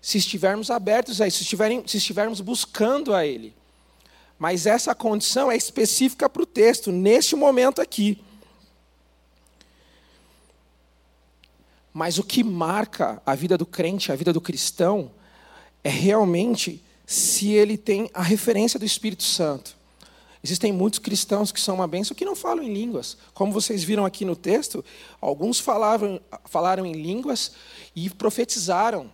Se 0.00 0.18
estivermos 0.18 0.70
abertos 0.70 1.20
a 1.20 1.26
isso, 1.26 1.38
se, 1.38 1.42
estiverem, 1.42 1.82
se 1.86 1.96
estivermos 1.96 2.40
buscando 2.40 3.14
a 3.14 3.26
Ele. 3.26 3.54
Mas 4.38 4.66
essa 4.66 4.94
condição 4.94 5.50
é 5.50 5.56
específica 5.56 6.28
para 6.28 6.42
o 6.42 6.46
texto, 6.46 6.92
neste 6.92 7.34
momento 7.34 7.80
aqui. 7.80 8.22
Mas 11.92 12.18
o 12.18 12.22
que 12.22 12.44
marca 12.44 13.20
a 13.26 13.34
vida 13.34 13.58
do 13.58 13.66
crente, 13.66 14.12
a 14.12 14.16
vida 14.16 14.32
do 14.32 14.40
cristão, 14.40 15.10
é 15.82 15.88
realmente 15.88 16.82
se 17.04 17.50
ele 17.52 17.76
tem 17.76 18.08
a 18.14 18.22
referência 18.22 18.78
do 18.78 18.84
Espírito 18.84 19.24
Santo. 19.24 19.76
Existem 20.42 20.72
muitos 20.72 21.00
cristãos 21.00 21.50
que 21.50 21.60
são 21.60 21.74
uma 21.74 21.88
bênção 21.88 22.14
que 22.14 22.24
não 22.24 22.36
falam 22.36 22.62
em 22.62 22.72
línguas. 22.72 23.16
Como 23.34 23.52
vocês 23.52 23.82
viram 23.82 24.04
aqui 24.04 24.24
no 24.24 24.36
texto, 24.36 24.84
alguns 25.20 25.58
falavam, 25.58 26.20
falaram 26.44 26.86
em 26.86 26.92
línguas 26.92 27.52
e 27.96 28.08
profetizaram. 28.08 29.10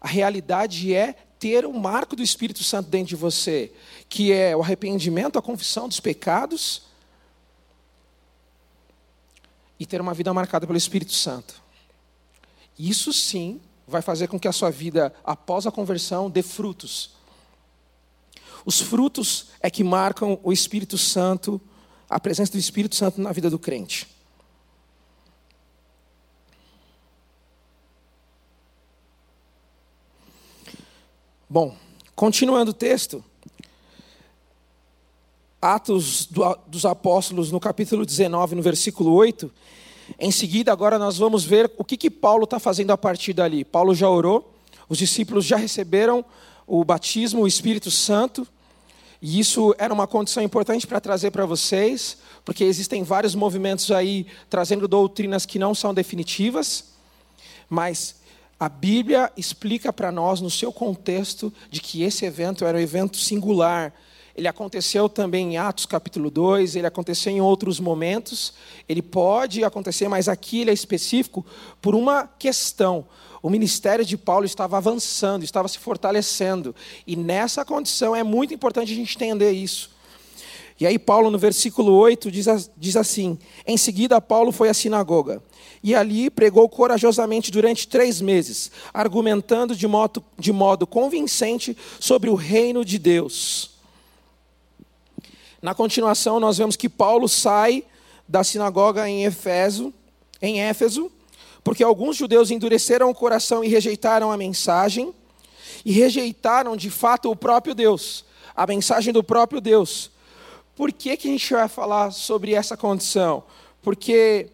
A 0.00 0.08
realidade 0.08 0.94
é 0.94 1.14
ter 1.38 1.64
o 1.64 1.72
marco 1.72 2.16
do 2.16 2.22
Espírito 2.22 2.64
Santo 2.64 2.90
dentro 2.90 3.08
de 3.08 3.16
você, 3.16 3.72
que 4.08 4.32
é 4.32 4.56
o 4.56 4.62
arrependimento, 4.62 5.38
a 5.38 5.42
confissão 5.42 5.88
dos 5.88 6.00
pecados 6.00 6.82
e 9.78 9.86
ter 9.86 10.00
uma 10.00 10.14
vida 10.14 10.34
marcada 10.34 10.66
pelo 10.66 10.76
Espírito 10.76 11.12
Santo. 11.12 11.62
Isso 12.78 13.12
sim 13.12 13.60
vai 13.86 14.02
fazer 14.02 14.28
com 14.28 14.38
que 14.38 14.48
a 14.48 14.52
sua 14.52 14.70
vida, 14.70 15.14
após 15.24 15.66
a 15.66 15.70
conversão, 15.70 16.28
dê 16.28 16.42
frutos. 16.42 17.12
Os 18.64 18.80
frutos 18.80 19.46
é 19.60 19.70
que 19.70 19.84
marcam 19.84 20.38
o 20.42 20.52
Espírito 20.52 20.98
Santo, 20.98 21.60
a 22.10 22.20
presença 22.20 22.52
do 22.52 22.58
Espírito 22.58 22.96
Santo 22.96 23.20
na 23.20 23.32
vida 23.32 23.48
do 23.48 23.58
crente. 23.58 24.06
Bom, 31.50 31.74
continuando 32.14 32.72
o 32.72 32.74
texto, 32.74 33.24
Atos 35.62 36.28
dos 36.66 36.84
Apóstolos, 36.84 37.50
no 37.50 37.58
capítulo 37.58 38.04
19, 38.04 38.54
no 38.54 38.60
versículo 38.60 39.14
8, 39.14 39.50
em 40.18 40.30
seguida, 40.30 40.70
agora 40.70 40.98
nós 40.98 41.16
vamos 41.16 41.44
ver 41.44 41.72
o 41.78 41.84
que, 41.84 41.96
que 41.96 42.10
Paulo 42.10 42.44
está 42.44 42.58
fazendo 42.58 42.90
a 42.90 42.98
partir 42.98 43.32
dali. 43.32 43.64
Paulo 43.64 43.94
já 43.94 44.10
orou, 44.10 44.54
os 44.90 44.98
discípulos 44.98 45.46
já 45.46 45.56
receberam 45.56 46.22
o 46.66 46.84
batismo, 46.84 47.40
o 47.40 47.46
Espírito 47.46 47.90
Santo, 47.90 48.46
e 49.22 49.40
isso 49.40 49.74
era 49.78 49.94
uma 49.94 50.06
condição 50.06 50.42
importante 50.42 50.86
para 50.86 51.00
trazer 51.00 51.30
para 51.30 51.46
vocês, 51.46 52.18
porque 52.44 52.62
existem 52.62 53.02
vários 53.02 53.34
movimentos 53.34 53.90
aí 53.90 54.26
trazendo 54.50 54.86
doutrinas 54.86 55.46
que 55.46 55.58
não 55.58 55.74
são 55.74 55.94
definitivas, 55.94 56.92
mas 57.70 58.17
a 58.58 58.68
Bíblia 58.68 59.30
explica 59.36 59.92
para 59.92 60.10
nós, 60.10 60.40
no 60.40 60.50
seu 60.50 60.72
contexto, 60.72 61.52
de 61.70 61.80
que 61.80 62.02
esse 62.02 62.24
evento 62.24 62.64
era 62.64 62.76
um 62.76 62.80
evento 62.80 63.16
singular, 63.16 63.92
ele 64.38 64.46
aconteceu 64.46 65.08
também 65.08 65.54
em 65.54 65.56
Atos 65.56 65.84
capítulo 65.84 66.30
2, 66.30 66.76
ele 66.76 66.86
aconteceu 66.86 67.32
em 67.32 67.40
outros 67.40 67.80
momentos, 67.80 68.54
ele 68.88 69.02
pode 69.02 69.64
acontecer, 69.64 70.08
mas 70.08 70.28
aqui 70.28 70.60
ele 70.60 70.70
é 70.70 70.72
específico 70.72 71.44
por 71.82 71.94
uma 71.94 72.24
questão. 72.38 73.04
O 73.42 73.50
ministério 73.50 74.04
de 74.04 74.16
Paulo 74.16 74.44
estava 74.44 74.76
avançando, 74.76 75.42
estava 75.42 75.66
se 75.66 75.78
fortalecendo, 75.78 76.74
e 77.04 77.16
nessa 77.16 77.64
condição 77.64 78.14
é 78.14 78.22
muito 78.22 78.54
importante 78.54 78.92
a 78.92 78.94
gente 78.94 79.16
entender 79.16 79.50
isso. 79.50 79.90
E 80.80 80.86
aí, 80.86 80.98
Paulo, 81.00 81.30
no 81.30 81.38
versículo 81.38 81.92
8, 81.92 82.30
diz, 82.30 82.96
assim: 82.96 83.36
Em 83.66 83.76
seguida, 83.76 84.20
Paulo 84.20 84.52
foi 84.52 84.68
à 84.68 84.74
sinagoga, 84.74 85.42
e 85.82 85.94
ali 85.94 86.30
pregou 86.30 86.68
corajosamente 86.68 87.50
durante 87.50 87.86
três 87.86 88.20
meses, 88.20 88.70
argumentando 88.92 89.74
de 89.76 89.86
modo, 89.86 90.24
de 90.38 90.52
modo 90.52 90.86
convincente 90.86 91.76
sobre 92.00 92.28
o 92.30 92.34
reino 92.34 92.84
de 92.84 92.98
Deus 92.98 93.78
na 95.60 95.74
continuação, 95.74 96.38
nós 96.38 96.58
vemos 96.58 96.76
que 96.76 96.88
Paulo 96.88 97.28
sai 97.28 97.84
da 98.26 98.44
sinagoga 98.44 99.08
em 99.08 99.26
Éfeso, 99.26 99.92
em 100.40 100.60
Éfeso, 100.60 101.10
porque 101.64 101.82
alguns 101.82 102.16
judeus 102.16 102.50
endureceram 102.50 103.10
o 103.10 103.14
coração 103.14 103.64
e 103.64 103.68
rejeitaram 103.68 104.30
a 104.30 104.36
mensagem, 104.36 105.12
e 105.84 105.92
rejeitaram 105.92 106.76
de 106.76 106.90
fato 106.90 107.30
o 107.30 107.36
próprio 107.36 107.74
Deus, 107.74 108.24
a 108.54 108.66
mensagem 108.66 109.12
do 109.12 109.22
próprio 109.22 109.60
Deus. 109.60 110.10
Por 110.76 110.92
que, 110.92 111.16
que 111.16 111.28
a 111.28 111.30
gente 111.32 111.52
vai 111.52 111.68
falar 111.68 112.12
sobre 112.12 112.54
essa 112.54 112.76
condição? 112.76 113.42
Porque 113.82 114.48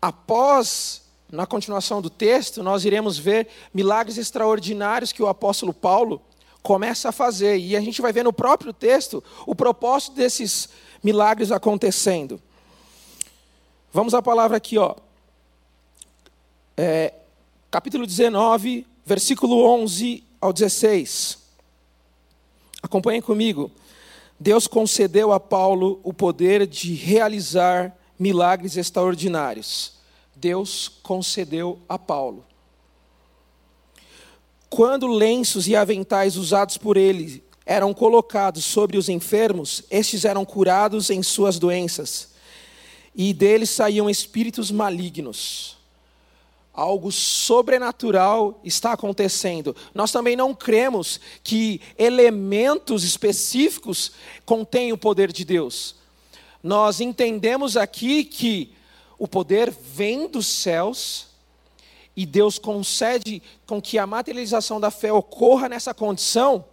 após, 0.00 1.02
na 1.30 1.46
continuação 1.46 2.00
do 2.00 2.10
texto, 2.10 2.62
nós 2.62 2.84
iremos 2.84 3.18
ver 3.18 3.48
milagres 3.72 4.18
extraordinários 4.18 5.12
que 5.12 5.22
o 5.22 5.28
apóstolo 5.28 5.72
Paulo 5.72 6.20
começa 6.62 7.08
a 7.08 7.12
fazer. 7.12 7.58
E 7.58 7.76
a 7.76 7.80
gente 7.80 8.02
vai 8.02 8.12
ver 8.12 8.24
no 8.24 8.32
próprio 8.32 8.72
texto 8.72 9.22
o 9.46 9.54
propósito 9.54 10.16
desses 10.16 10.68
milagres 11.02 11.52
acontecendo. 11.52 12.40
Vamos 13.92 14.14
à 14.14 14.20
palavra 14.20 14.56
aqui, 14.56 14.76
ó. 14.76 14.94
É, 16.76 17.14
capítulo 17.70 18.06
19, 18.06 18.86
versículo 19.04 19.64
11 19.64 20.22
ao 20.40 20.52
16. 20.52 21.38
Acompanhem 22.82 23.22
comigo. 23.22 23.70
Deus 24.38 24.66
concedeu 24.66 25.32
a 25.32 25.40
Paulo 25.40 25.98
o 26.04 26.12
poder 26.12 26.66
de 26.66 26.92
realizar 26.94 27.96
milagres 28.18 28.76
extraordinários. 28.76 29.94
Deus 30.34 30.88
concedeu 31.02 31.78
a 31.88 31.98
Paulo. 31.98 32.44
Quando 34.68 35.06
lenços 35.06 35.66
e 35.66 35.74
aventais 35.74 36.36
usados 36.36 36.76
por 36.76 36.96
ele 36.96 37.42
eram 37.64 37.94
colocados 37.94 38.64
sobre 38.64 38.96
os 38.96 39.08
enfermos, 39.08 39.82
estes 39.90 40.24
eram 40.24 40.44
curados 40.44 41.10
em 41.10 41.22
suas 41.22 41.58
doenças, 41.58 42.30
e 43.14 43.32
deles 43.32 43.70
saíam 43.70 44.08
espíritos 44.10 44.70
malignos. 44.70 45.76
Algo 46.72 47.10
sobrenatural 47.10 48.60
está 48.62 48.92
acontecendo. 48.92 49.74
Nós 49.94 50.12
também 50.12 50.36
não 50.36 50.54
cremos 50.54 51.18
que 51.42 51.80
elementos 51.96 53.02
específicos 53.02 54.12
contêm 54.44 54.92
o 54.92 54.98
poder 54.98 55.32
de 55.32 55.42
Deus. 55.42 55.96
Nós 56.62 57.00
entendemos 57.00 57.76
aqui 57.76 58.24
que 58.24 58.74
o 59.18 59.26
poder 59.26 59.70
vem 59.70 60.28
dos 60.28 60.46
céus 60.46 61.28
e 62.16 62.24
Deus 62.24 62.58
concede 62.58 63.42
com 63.66 63.80
que 63.80 63.98
a 63.98 64.06
materialização 64.06 64.80
da 64.80 64.90
fé 64.90 65.12
ocorra 65.12 65.68
nessa 65.68 65.92
condição, 65.92 66.64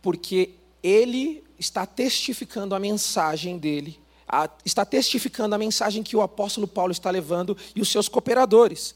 porque 0.00 0.50
Ele 0.82 1.42
está 1.58 1.84
testificando 1.84 2.74
a 2.74 2.78
mensagem 2.78 3.58
dele, 3.58 3.98
a, 4.28 4.48
está 4.64 4.84
testificando 4.84 5.54
a 5.54 5.58
mensagem 5.58 6.02
que 6.02 6.16
o 6.16 6.22
apóstolo 6.22 6.68
Paulo 6.68 6.92
está 6.92 7.10
levando 7.10 7.56
e 7.74 7.80
os 7.80 7.88
seus 7.88 8.08
cooperadores. 8.08 8.94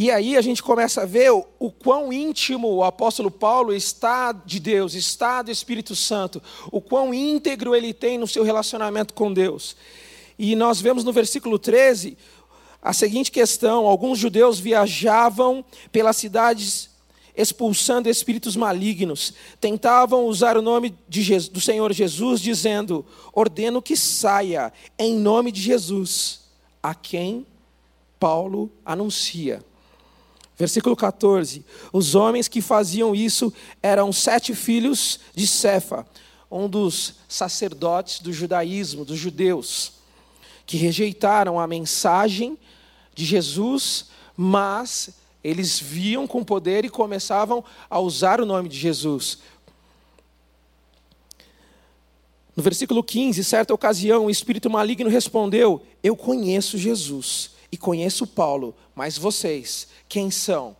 E 0.00 0.12
aí 0.12 0.36
a 0.36 0.40
gente 0.40 0.62
começa 0.62 1.02
a 1.02 1.04
ver 1.04 1.32
o, 1.32 1.44
o, 1.58 1.72
quão 1.72 2.12
íntimo 2.12 2.68
o 2.68 2.84
apóstolo 2.84 3.32
Paulo 3.32 3.74
está 3.74 4.30
de 4.30 4.60
Deus, 4.60 4.94
está 4.94 5.42
do 5.42 5.50
Espírito 5.50 5.96
Santo, 5.96 6.40
o 6.70 6.80
quão 6.80 7.12
íntegro 7.12 7.74
ele 7.74 7.92
tem 7.92 8.16
no 8.16 8.28
seu 8.28 8.44
relacionamento 8.44 9.12
com 9.12 9.32
Deus. 9.32 9.74
E 10.38 10.54
nós 10.54 10.80
vemos 10.80 11.02
no 11.02 11.12
versículo 11.12 11.58
13 11.58 12.16
a 12.80 12.92
seguinte 12.92 13.32
questão: 13.32 13.88
alguns 13.88 14.20
judeus 14.20 14.60
viajavam 14.60 15.64
pelas 15.90 16.16
cidades 16.16 16.90
expulsando 17.36 18.08
espíritos 18.08 18.54
malignos, 18.54 19.34
tentavam 19.60 20.26
usar 20.26 20.56
o 20.56 20.62
nome 20.62 20.96
Jesus, 21.10 21.48
do 21.48 21.60
Senhor 21.60 21.92
Jesus, 21.92 22.40
dizendo: 22.40 23.04
Ordeno 23.32 23.82
que 23.82 23.96
saia 23.96 24.72
em 24.96 25.16
nome 25.16 25.50
de 25.50 25.60
Jesus, 25.60 26.42
a 26.80 26.94
quem 26.94 27.44
Paulo 28.20 28.70
anuncia. 28.86 29.60
Versículo 30.58 30.96
14: 30.96 31.64
Os 31.92 32.16
homens 32.16 32.48
que 32.48 32.60
faziam 32.60 33.14
isso 33.14 33.52
eram 33.80 34.12
sete 34.12 34.54
filhos 34.54 35.20
de 35.32 35.46
Cefa, 35.46 36.04
um 36.50 36.68
dos 36.68 37.14
sacerdotes 37.28 38.18
do 38.18 38.32
judaísmo, 38.32 39.04
dos 39.04 39.18
judeus, 39.18 39.92
que 40.66 40.76
rejeitaram 40.76 41.60
a 41.60 41.66
mensagem 41.68 42.58
de 43.14 43.24
Jesus, 43.24 44.06
mas 44.36 45.10
eles 45.44 45.78
viam 45.78 46.26
com 46.26 46.42
poder 46.42 46.84
e 46.84 46.88
começavam 46.88 47.64
a 47.88 48.00
usar 48.00 48.40
o 48.40 48.46
nome 48.46 48.68
de 48.68 48.76
Jesus. 48.76 49.38
No 52.56 52.62
versículo 52.64 53.04
15, 53.04 53.44
certa 53.44 53.72
ocasião, 53.72 54.26
o 54.26 54.30
espírito 54.30 54.68
maligno 54.68 55.08
respondeu: 55.08 55.86
Eu 56.02 56.16
conheço 56.16 56.76
Jesus 56.76 57.57
e 57.70 57.76
conheço 57.76 58.26
Paulo, 58.26 58.74
mas 58.94 59.18
vocês, 59.18 59.88
quem 60.08 60.30
são? 60.30 60.76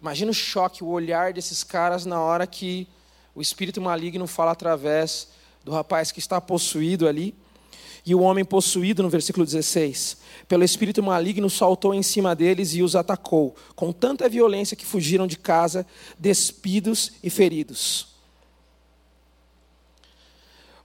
Imagina 0.00 0.30
o 0.30 0.34
choque, 0.34 0.82
o 0.82 0.88
olhar 0.88 1.32
desses 1.32 1.62
caras 1.62 2.04
na 2.04 2.20
hora 2.20 2.46
que 2.46 2.88
o 3.34 3.40
espírito 3.40 3.80
maligno 3.80 4.26
fala 4.26 4.52
através 4.52 5.28
do 5.64 5.72
rapaz 5.72 6.10
que 6.10 6.18
está 6.18 6.40
possuído 6.40 7.06
ali. 7.06 7.34
E 8.04 8.14
o 8.14 8.20
homem 8.20 8.44
possuído, 8.46 9.02
no 9.02 9.10
versículo 9.10 9.44
16, 9.44 10.16
pelo 10.48 10.64
espírito 10.64 11.02
maligno 11.02 11.50
saltou 11.50 11.92
em 11.92 12.02
cima 12.02 12.34
deles 12.34 12.74
e 12.74 12.82
os 12.82 12.96
atacou, 12.96 13.54
com 13.76 13.92
tanta 13.92 14.26
violência 14.26 14.74
que 14.74 14.86
fugiram 14.86 15.26
de 15.26 15.36
casa, 15.36 15.86
despidos 16.18 17.12
e 17.22 17.28
feridos. 17.28 18.08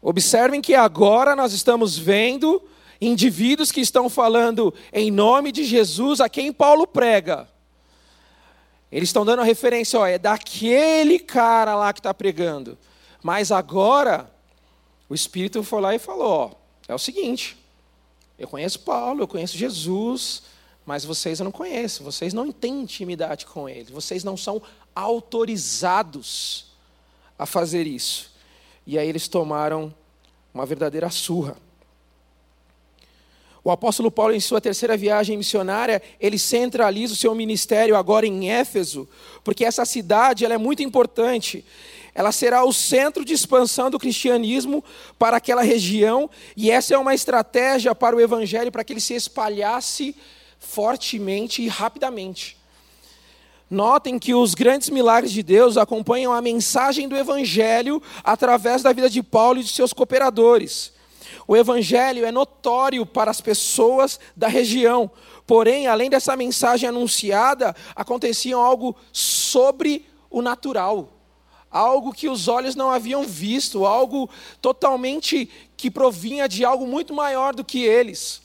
Observem 0.01 0.62
que 0.62 0.75
agora 0.75 1.36
nós 1.38 1.53
estamos 1.53 1.98
vendo 1.98 2.62
indivíduos 3.00 3.72
que 3.72 3.82
estão 3.82 4.10
falando 4.10 4.74
em 4.92 5.12
nome 5.12 5.52
de 5.52 5.64
Jesus 5.64 6.22
a 6.22 6.30
quem 6.30 6.52
Paulo 6.52 6.88
prega. 6.88 7.48
Eles 8.92 9.10
estão 9.10 9.25
dando 9.25 9.42
referência, 9.42 10.00
ó, 10.00 10.06
é 10.06 10.18
daquele 10.18 11.20
cara 11.20 11.75
lá 11.75 11.92
que 11.92 12.00
está 12.00 12.14
pregando. 12.14 12.78
Mas 13.22 13.52
agora, 13.52 14.32
o 15.10 15.16
Espírito 15.16 15.64
foi 15.64 15.82
lá 15.82 15.96
e 15.96 16.00
falou: 16.00 16.28
ó, 16.28 16.52
é 16.88 16.96
o 16.96 17.00
seguinte, 17.00 17.58
eu 18.38 18.48
conheço 18.48 18.80
Paulo, 18.80 19.24
eu 19.24 19.28
conheço 19.28 19.58
Jesus, 19.58 20.44
mas 20.86 21.04
vocês 21.04 21.40
eu 21.40 21.44
não 21.44 21.52
conheço, 21.52 22.04
vocês 22.04 22.34
não 22.34 22.52
têm 22.52 22.82
intimidade 22.82 23.46
com 23.46 23.68
ele, 23.68 23.92
vocês 23.92 24.24
não 24.24 24.38
são 24.38 24.62
autorizados 24.94 26.68
a 27.38 27.46
fazer 27.46 27.88
isso. 27.88 28.32
E 28.86 29.00
aí 29.00 29.08
eles 29.08 29.28
tomaram 29.28 29.94
uma 30.54 30.66
verdadeira 30.66 31.10
surra. 31.10 31.58
O 33.66 33.72
apóstolo 33.72 34.12
Paulo, 34.12 34.36
em 34.36 34.40
sua 34.40 34.62
terceira 34.62 34.96
viagem 34.96 35.36
missionária, 35.36 36.00
ele 36.20 36.38
centraliza 36.38 37.14
o 37.14 37.18
seu 37.18 37.34
ministério 37.34 37.96
agora 37.96 38.28
em 38.28 38.52
Éfeso, 38.52 39.10
porque 39.44 39.66
essa 39.66 39.84
cidade 39.86 40.46
ela 40.46 40.54
é 40.54 40.58
muito 40.58 40.84
importante. 40.84 41.66
Ela 42.14 42.32
será 42.32 42.64
o 42.64 42.72
centro 42.72 43.26
de 43.26 43.34
expansão 43.34 43.90
do 43.90 43.98
cristianismo 43.98 44.84
para 45.18 45.38
aquela 45.38 45.64
região, 45.64 46.30
e 46.56 46.70
essa 46.70 46.94
é 46.94 46.98
uma 47.00 47.16
estratégia 47.16 47.96
para 47.96 48.16
o 48.16 48.22
evangelho, 48.22 48.72
para 48.72 48.84
que 48.84 48.94
ele 48.94 49.02
se 49.02 49.16
espalhasse 49.16 50.16
fortemente 50.60 51.64
e 51.64 51.68
rapidamente. 51.68 52.60
Notem 53.68 54.20
que 54.20 54.36
os 54.36 54.54
grandes 54.54 54.92
milagres 54.92 55.32
de 55.32 55.42
Deus 55.42 55.76
acompanham 55.76 56.32
a 56.32 56.40
mensagem 56.40 57.10
do 57.10 57.18
evangelho 57.18 58.00
através 58.24 58.84
da 58.84 58.94
vida 58.94 59.10
de 59.10 59.24
Paulo 59.24 59.60
e 59.60 59.64
de 59.64 59.72
seus 59.72 59.92
cooperadores. 59.92 60.94
O 61.48 61.56
evangelho 61.56 62.25
é 62.25 62.32
notório 62.32 63.06
para 63.06 63.32
as 63.32 63.42
pessoas 63.42 64.20
da 64.36 64.48
região. 64.48 65.10
Porém, 65.46 65.88
além 65.88 66.10
dessa 66.10 66.36
mensagem 66.36 66.89
anunciada, 66.89 67.75
acontecia 67.96 68.55
algo 68.55 68.96
sobre 69.12 70.07
o 70.29 70.42
natural. 70.42 71.12
Algo 71.70 72.14
que 72.14 72.29
os 72.29 72.48
olhos 72.48 72.75
não 72.75 72.90
haviam 72.90 73.24
visto, 73.24 73.86
algo 73.86 74.29
totalmente 74.62 75.50
que 75.75 75.92
provinha 75.92 76.48
de 76.48 76.64
algo 76.64 76.88
muito 76.88 77.14
maior 77.14 77.53
do 77.53 77.66
que 77.66 77.83
eles. 77.83 78.45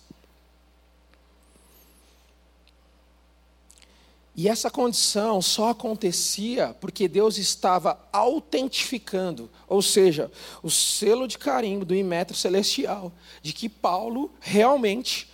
E 4.36 4.48
essa 4.48 4.70
condição 4.70 5.42
só 5.42 5.70
acontecia 5.70 6.74
porque 6.80 7.08
Deus 7.08 7.36
estava 7.36 7.98
autentificando, 8.12 9.50
ou 9.68 9.82
seja, 9.82 10.30
o 10.62 10.70
selo 10.70 11.26
de 11.26 11.36
carimbo 11.36 11.84
do 11.84 11.94
imetro 11.94 12.36
celestial, 12.36 13.12
de 13.42 13.52
que 13.52 13.68
Paulo 13.68 14.30
realmente 14.40 15.28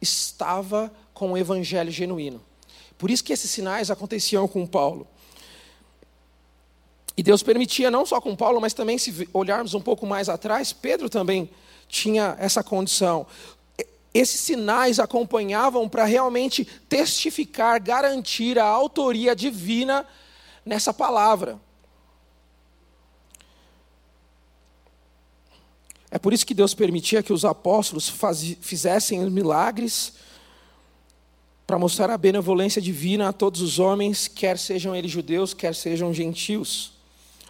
estava 0.00 0.92
com 1.12 1.32
o 1.32 1.36
evangelho 1.36 1.90
genuíno. 1.90 2.40
Por 2.96 3.10
isso 3.10 3.24
que 3.24 3.32
esses 3.32 3.50
sinais 3.50 3.90
aconteciam 3.90 4.46
com 4.46 4.66
Paulo. 4.66 5.06
E 7.16 7.22
Deus 7.22 7.42
permitia 7.42 7.90
não 7.90 8.06
só 8.06 8.20
com 8.20 8.36
Paulo, 8.36 8.60
mas 8.60 8.72
também 8.72 8.96
se 8.96 9.28
olharmos 9.32 9.74
um 9.74 9.80
pouco 9.80 10.06
mais 10.06 10.28
atrás, 10.28 10.72
Pedro 10.72 11.10
também 11.10 11.50
tinha 11.88 12.36
essa 12.38 12.62
condição 12.62 13.26
esses 14.12 14.40
sinais 14.40 14.98
acompanhavam 14.98 15.88
para 15.88 16.04
realmente 16.04 16.64
testificar, 16.88 17.80
garantir 17.80 18.58
a 18.58 18.64
autoria 18.64 19.36
divina 19.36 20.06
nessa 20.64 20.92
palavra. 20.92 21.60
É 26.10 26.18
por 26.18 26.32
isso 26.32 26.46
que 26.46 26.54
Deus 26.54 26.72
permitia 26.72 27.22
que 27.22 27.32
os 27.32 27.44
apóstolos 27.44 28.08
faz, 28.08 28.56
fizessem 28.60 29.28
milagres 29.30 30.14
para 31.66 31.78
mostrar 31.78 32.08
a 32.08 32.16
benevolência 32.16 32.80
divina 32.80 33.28
a 33.28 33.32
todos 33.32 33.60
os 33.60 33.78
homens, 33.78 34.26
quer 34.26 34.56
sejam 34.58 34.96
eles 34.96 35.10
judeus, 35.10 35.52
quer 35.52 35.74
sejam 35.74 36.14
gentios. 36.14 36.92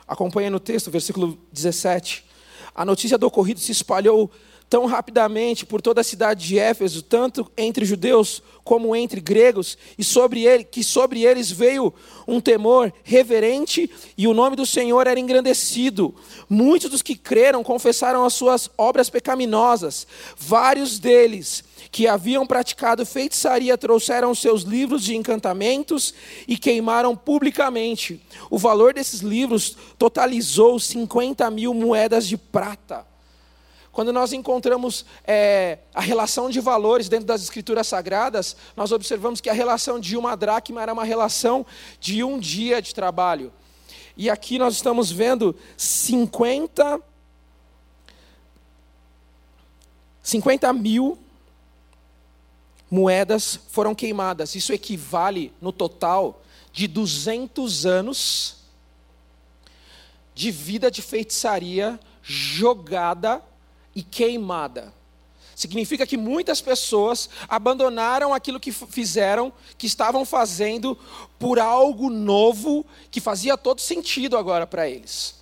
Acompanhe 0.08 0.50
no 0.50 0.58
texto, 0.58 0.90
versículo 0.90 1.38
17. 1.52 2.24
A 2.74 2.84
notícia 2.84 3.16
do 3.16 3.28
ocorrido 3.28 3.60
se 3.60 3.70
espalhou 3.70 4.28
tão 4.68 4.86
rapidamente 4.86 5.64
por 5.64 5.80
toda 5.80 6.00
a 6.00 6.04
cidade 6.04 6.46
de 6.46 6.58
Éfeso, 6.58 7.02
tanto 7.02 7.50
entre 7.56 7.84
judeus 7.84 8.42
como 8.62 8.94
entre 8.94 9.18
gregos, 9.18 9.78
e 9.96 10.04
sobre 10.04 10.44
ele, 10.44 10.62
que 10.62 10.84
sobre 10.84 11.24
eles 11.24 11.50
veio 11.50 11.92
um 12.26 12.38
temor 12.38 12.92
reverente 13.02 13.90
e 14.16 14.28
o 14.28 14.34
nome 14.34 14.56
do 14.56 14.66
Senhor 14.66 15.06
era 15.06 15.18
engrandecido. 15.18 16.14
Muitos 16.50 16.90
dos 16.90 17.00
que 17.00 17.16
creram 17.16 17.64
confessaram 17.64 18.26
as 18.26 18.34
suas 18.34 18.70
obras 18.76 19.08
pecaminosas. 19.08 20.06
Vários 20.36 20.98
deles 20.98 21.64
que 21.90 22.06
haviam 22.06 22.46
praticado 22.46 23.06
feitiçaria 23.06 23.78
trouxeram 23.78 24.34
seus 24.34 24.64
livros 24.64 25.02
de 25.02 25.16
encantamentos 25.16 26.12
e 26.46 26.58
queimaram 26.58 27.16
publicamente. 27.16 28.20
O 28.50 28.58
valor 28.58 28.92
desses 28.92 29.20
livros 29.20 29.78
totalizou 29.98 30.78
50 30.78 31.50
mil 31.50 31.72
moedas 31.72 32.26
de 32.26 32.36
prata. 32.36 33.07
Quando 33.98 34.12
nós 34.12 34.32
encontramos 34.32 35.04
é, 35.24 35.78
a 35.92 36.00
relação 36.00 36.48
de 36.48 36.60
valores 36.60 37.08
dentro 37.08 37.26
das 37.26 37.42
escrituras 37.42 37.88
sagradas, 37.88 38.54
nós 38.76 38.92
observamos 38.92 39.40
que 39.40 39.50
a 39.50 39.52
relação 39.52 39.98
de 39.98 40.16
uma 40.16 40.36
dracma 40.36 40.80
era 40.80 40.92
uma 40.92 41.02
relação 41.02 41.66
de 41.98 42.22
um 42.22 42.38
dia 42.38 42.80
de 42.80 42.94
trabalho. 42.94 43.52
E 44.16 44.30
aqui 44.30 44.56
nós 44.56 44.74
estamos 44.74 45.10
vendo 45.10 45.52
50, 45.76 47.00
50 50.22 50.72
mil 50.74 51.18
moedas 52.88 53.58
foram 53.68 53.96
queimadas. 53.96 54.54
Isso 54.54 54.72
equivale, 54.72 55.52
no 55.60 55.72
total, 55.72 56.40
de 56.72 56.86
200 56.86 57.84
anos 57.84 58.58
de 60.36 60.52
vida 60.52 60.88
de 60.88 61.02
feitiçaria 61.02 61.98
jogada 62.22 63.42
e 63.98 64.02
queimada. 64.04 64.94
Significa 65.56 66.06
que 66.06 66.16
muitas 66.16 66.60
pessoas 66.60 67.28
abandonaram 67.48 68.32
aquilo 68.32 68.60
que 68.60 68.70
fizeram, 68.70 69.52
que 69.76 69.88
estavam 69.88 70.24
fazendo, 70.24 70.96
por 71.36 71.58
algo 71.58 72.08
novo 72.08 72.86
que 73.10 73.20
fazia 73.20 73.58
todo 73.58 73.80
sentido 73.80 74.38
agora 74.38 74.68
para 74.68 74.88
eles. 74.88 75.34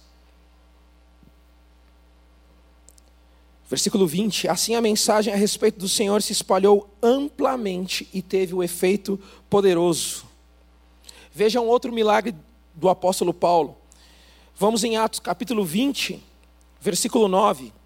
Versículo 3.68 4.06
20: 4.06 4.48
Assim 4.48 4.74
a 4.74 4.80
mensagem 4.80 5.34
a 5.34 5.36
respeito 5.36 5.78
do 5.78 5.88
Senhor 5.88 6.22
se 6.22 6.32
espalhou 6.32 6.88
amplamente 7.02 8.08
e 8.10 8.22
teve 8.22 8.54
o 8.54 8.58
um 8.58 8.62
efeito 8.62 9.20
poderoso. 9.50 10.24
Vejam 11.30 11.66
outro 11.66 11.92
milagre 11.92 12.34
do 12.74 12.88
apóstolo 12.88 13.34
Paulo. 13.34 13.76
Vamos 14.54 14.82
em 14.82 14.96
Atos 14.96 15.20
capítulo 15.20 15.62
20, 15.62 16.22
versículo 16.80 17.28
9. 17.28 17.76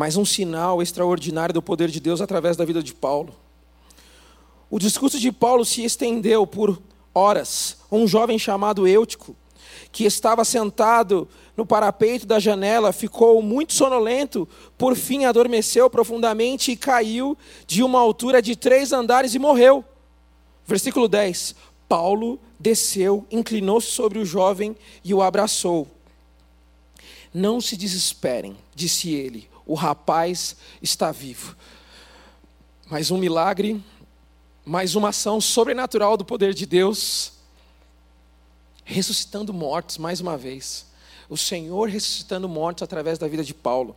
Mas 0.00 0.16
um 0.16 0.24
sinal 0.24 0.80
extraordinário 0.80 1.52
do 1.52 1.60
poder 1.60 1.90
de 1.90 2.00
Deus 2.00 2.22
através 2.22 2.56
da 2.56 2.64
vida 2.64 2.82
de 2.82 2.94
Paulo. 2.94 3.34
O 4.70 4.78
discurso 4.78 5.20
de 5.20 5.30
Paulo 5.30 5.62
se 5.62 5.84
estendeu 5.84 6.46
por 6.46 6.80
horas. 7.12 7.76
Um 7.92 8.08
jovem 8.08 8.38
chamado 8.38 8.88
Eutico, 8.88 9.36
que 9.92 10.06
estava 10.06 10.42
sentado 10.42 11.28
no 11.54 11.66
parapeito 11.66 12.26
da 12.26 12.38
janela, 12.38 12.94
ficou 12.94 13.42
muito 13.42 13.74
sonolento, 13.74 14.48
por 14.78 14.96
fim 14.96 15.26
adormeceu 15.26 15.90
profundamente 15.90 16.72
e 16.72 16.76
caiu 16.76 17.36
de 17.66 17.82
uma 17.82 18.00
altura 18.00 18.40
de 18.40 18.56
três 18.56 18.94
andares 18.94 19.34
e 19.34 19.38
morreu. 19.38 19.84
Versículo 20.66 21.08
10: 21.08 21.54
Paulo 21.86 22.40
desceu, 22.58 23.26
inclinou-se 23.30 23.88
sobre 23.88 24.18
o 24.18 24.24
jovem 24.24 24.74
e 25.04 25.12
o 25.12 25.20
abraçou. 25.20 25.86
Não 27.34 27.60
se 27.60 27.76
desesperem, 27.76 28.56
disse 28.74 29.12
ele, 29.12 29.49
o 29.66 29.74
rapaz 29.74 30.56
está 30.82 31.12
vivo. 31.12 31.56
Mais 32.86 33.10
um 33.10 33.18
milagre, 33.18 33.82
mais 34.64 34.94
uma 34.94 35.10
ação 35.10 35.40
sobrenatural 35.40 36.16
do 36.16 36.24
poder 36.24 36.54
de 36.54 36.66
Deus, 36.66 37.32
ressuscitando 38.84 39.52
mortos 39.52 39.98
mais 39.98 40.20
uma 40.20 40.36
vez. 40.36 40.86
O 41.28 41.36
Senhor 41.36 41.88
ressuscitando 41.88 42.48
mortos 42.48 42.82
através 42.82 43.18
da 43.18 43.28
vida 43.28 43.44
de 43.44 43.54
Paulo. 43.54 43.94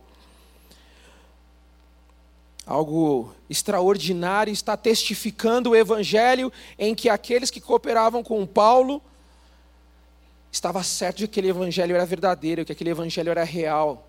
Algo 2.66 3.34
extraordinário 3.50 4.52
está 4.52 4.76
testificando 4.76 5.70
o 5.70 5.76
evangelho 5.76 6.52
em 6.78 6.94
que 6.94 7.08
aqueles 7.08 7.50
que 7.50 7.60
cooperavam 7.60 8.22
com 8.22 8.46
Paulo 8.46 9.02
estava 10.50 10.82
certo 10.82 11.18
de 11.18 11.28
que 11.28 11.40
aquele 11.40 11.48
evangelho 11.48 11.94
era 11.94 12.06
verdadeiro, 12.06 12.64
que 12.64 12.72
aquele 12.72 12.90
evangelho 12.90 13.30
era 13.30 13.42
real. 13.44 14.08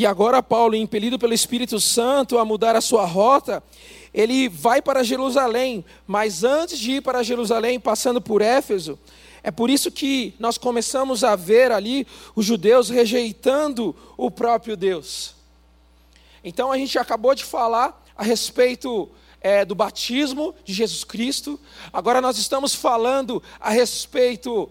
E 0.00 0.06
agora 0.06 0.42
Paulo, 0.42 0.74
impelido 0.74 1.18
pelo 1.18 1.34
Espírito 1.34 1.78
Santo 1.78 2.38
a 2.38 2.44
mudar 2.46 2.74
a 2.74 2.80
sua 2.80 3.04
rota, 3.04 3.62
ele 4.14 4.48
vai 4.48 4.80
para 4.80 5.04
Jerusalém, 5.04 5.84
mas 6.06 6.42
antes 6.42 6.78
de 6.78 6.92
ir 6.92 7.02
para 7.02 7.22
Jerusalém, 7.22 7.78
passando 7.78 8.18
por 8.18 8.40
Éfeso, 8.40 8.98
é 9.42 9.50
por 9.50 9.68
isso 9.68 9.90
que 9.90 10.32
nós 10.38 10.56
começamos 10.56 11.22
a 11.22 11.36
ver 11.36 11.70
ali 11.70 12.06
os 12.34 12.46
judeus 12.46 12.88
rejeitando 12.88 13.94
o 14.16 14.30
próprio 14.30 14.74
Deus. 14.74 15.34
Então 16.42 16.72
a 16.72 16.78
gente 16.78 16.98
acabou 16.98 17.34
de 17.34 17.44
falar 17.44 18.02
a 18.16 18.24
respeito 18.24 19.06
é, 19.38 19.66
do 19.66 19.74
batismo 19.74 20.54
de 20.64 20.72
Jesus 20.72 21.04
Cristo, 21.04 21.60
agora 21.92 22.22
nós 22.22 22.38
estamos 22.38 22.74
falando 22.74 23.42
a 23.60 23.68
respeito 23.68 24.70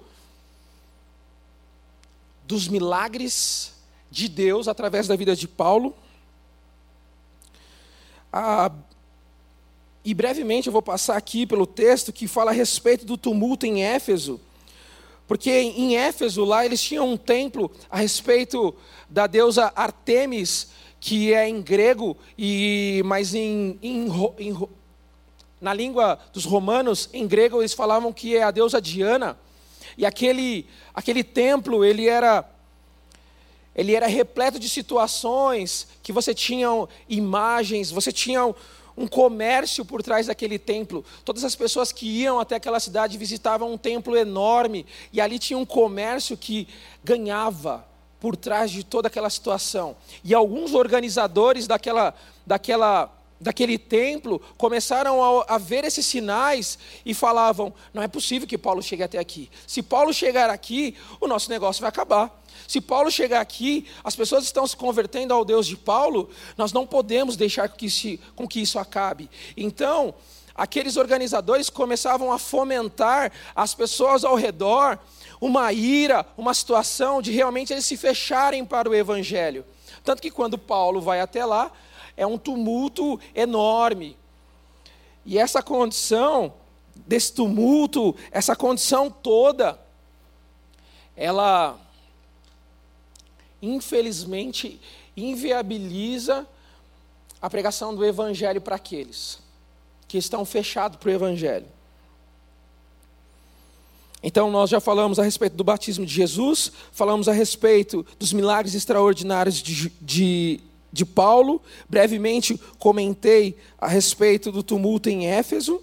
dos 2.47 2.67
milagres 2.67 3.77
de 4.09 4.27
Deus 4.27 4.67
através 4.67 5.07
da 5.07 5.15
vida 5.15 5.35
de 5.35 5.47
Paulo. 5.47 5.95
Ah, 8.31 8.71
e 10.03 10.13
brevemente 10.13 10.67
eu 10.67 10.73
vou 10.73 10.81
passar 10.81 11.17
aqui 11.17 11.45
pelo 11.45 11.67
texto 11.67 12.13
que 12.13 12.27
fala 12.27 12.51
a 12.51 12.53
respeito 12.53 13.05
do 13.05 13.17
tumulto 13.17 13.65
em 13.65 13.83
Éfeso. 13.83 14.39
Porque 15.27 15.51
em 15.51 15.95
Éfeso, 15.95 16.43
lá, 16.43 16.65
eles 16.65 16.81
tinham 16.81 17.07
um 17.07 17.17
templo 17.17 17.69
a 17.89 17.97
respeito 17.97 18.73
da 19.07 19.27
deusa 19.27 19.71
Artemis, 19.75 20.69
que 20.99 21.33
é 21.33 21.47
em 21.47 21.61
grego, 21.61 22.17
e 22.37 23.01
mas 23.05 23.35
em, 23.35 23.77
em, 23.81 24.07
em, 24.39 24.67
na 25.61 25.73
língua 25.73 26.19
dos 26.33 26.45
romanos, 26.45 27.09
em 27.13 27.27
grego, 27.27 27.61
eles 27.61 27.73
falavam 27.73 28.11
que 28.11 28.35
é 28.35 28.41
a 28.41 28.51
deusa 28.51 28.81
Diana. 28.81 29.37
E 29.97 30.05
aquele, 30.05 30.65
aquele 30.95 31.23
templo, 31.23 31.85
ele 31.85 32.07
era 32.07 32.43
ele 33.75 33.95
era 33.95 34.07
repleto 34.07 34.59
de 34.59 34.67
situações 34.67 35.87
que 36.03 36.11
você 36.11 36.33
tinha 36.33 36.67
imagens, 37.07 37.91
você 37.91 38.11
tinha 38.11 38.53
um 38.97 39.07
comércio 39.07 39.85
por 39.85 40.03
trás 40.03 40.27
daquele 40.27 40.59
templo. 40.59 41.05
Todas 41.23 41.45
as 41.45 41.55
pessoas 41.55 41.91
que 41.91 42.05
iam 42.05 42.39
até 42.39 42.55
aquela 42.55 42.79
cidade 42.79 43.17
visitavam 43.17 43.71
um 43.71 43.77
templo 43.77 44.17
enorme 44.17 44.85
e 45.13 45.21
ali 45.21 45.39
tinha 45.39 45.57
um 45.57 45.65
comércio 45.65 46.35
que 46.35 46.67
ganhava 47.03 47.87
por 48.19 48.35
trás 48.35 48.69
de 48.69 48.83
toda 48.83 49.07
aquela 49.07 49.29
situação. 49.29 49.95
E 50.23 50.33
alguns 50.33 50.73
organizadores 50.73 51.65
daquela, 51.65 52.13
daquela, 52.45 53.09
daquele 53.39 53.77
templo 53.77 54.41
começaram 54.57 55.41
a, 55.41 55.55
a, 55.55 55.57
ver 55.57 55.83
esses 55.83 56.05
sinais 56.05 56.77
e 57.05 57.13
falavam: 57.13 57.73
não 57.93 58.03
é 58.03 58.07
possível 58.07 58.47
que 58.47 58.57
Paulo 58.57 58.81
chegue 58.81 59.03
até 59.03 59.17
aqui. 59.17 59.49
Se 59.65 59.81
Paulo 59.81 60.13
chegar 60.13 60.49
aqui, 60.49 60.95
o 61.19 61.27
nosso 61.27 61.49
negócio 61.49 61.81
vai 61.81 61.89
acabar. 61.89 62.39
Se 62.67 62.81
Paulo 62.81 63.09
chegar 63.09 63.41
aqui, 63.41 63.87
as 64.03 64.15
pessoas 64.15 64.43
estão 64.43 64.67
se 64.67 64.75
convertendo 64.75 65.33
ao 65.33 65.45
Deus 65.45 65.65
de 65.65 65.75
Paulo, 65.75 66.29
nós 66.57 66.71
não 66.71 66.85
podemos 66.85 67.35
deixar 67.35 67.67
que 67.69 67.85
isso, 67.85 68.19
com 68.35 68.47
que 68.47 68.61
isso 68.61 68.77
acabe. 68.77 69.29
Então, 69.55 70.13
aqueles 70.53 70.97
organizadores 70.97 71.69
começavam 71.69 72.31
a 72.31 72.37
fomentar 72.37 73.31
as 73.55 73.73
pessoas 73.73 74.23
ao 74.23 74.35
redor 74.35 74.99
uma 75.41 75.71
ira, 75.71 76.25
uma 76.37 76.53
situação 76.53 77.21
de 77.21 77.31
realmente 77.31 77.71
eles 77.71 77.85
se 77.85 77.95
fecharem 77.95 78.65
para 78.65 78.89
o 78.89 78.93
evangelho. 78.93 79.65
Tanto 80.03 80.21
que 80.21 80.29
quando 80.31 80.57
Paulo 80.57 81.01
vai 81.01 81.21
até 81.21 81.45
lá, 81.45 81.71
é 82.19 82.27
um 82.27 82.37
tumulto 82.37 83.17
enorme. 83.33 84.17
E 85.25 85.39
essa 85.39 85.63
condição, 85.63 86.53
desse 87.07 87.31
tumulto, 87.33 88.13
essa 88.29 88.57
condição 88.57 89.09
toda, 89.09 89.79
ela, 91.15 91.79
infelizmente, 93.61 94.81
inviabiliza 95.15 96.45
a 97.41 97.49
pregação 97.49 97.95
do 97.95 98.05
evangelho 98.05 98.59
para 98.59 98.75
aqueles 98.75 99.39
que 100.05 100.17
estão 100.17 100.43
fechados 100.43 100.97
para 100.97 101.07
o 101.07 101.13
evangelho. 101.13 101.67
Então, 104.21 104.51
nós 104.51 104.69
já 104.69 104.81
falamos 104.81 105.17
a 105.19 105.23
respeito 105.23 105.55
do 105.55 105.63
batismo 105.63 106.05
de 106.05 106.13
Jesus, 106.13 106.69
falamos 106.91 107.29
a 107.29 107.31
respeito 107.31 108.05
dos 108.17 108.33
milagres 108.33 108.75
extraordinários 108.75 109.63
de, 109.63 109.89
de, 110.01 110.59
de 110.91 111.05
Paulo, 111.05 111.61
brevemente 111.89 112.59
comentei 112.77 113.57
a 113.77 113.87
respeito 113.87 114.51
do 114.51 114.63
tumulto 114.63 115.09
em 115.09 115.27
Éfeso, 115.27 115.81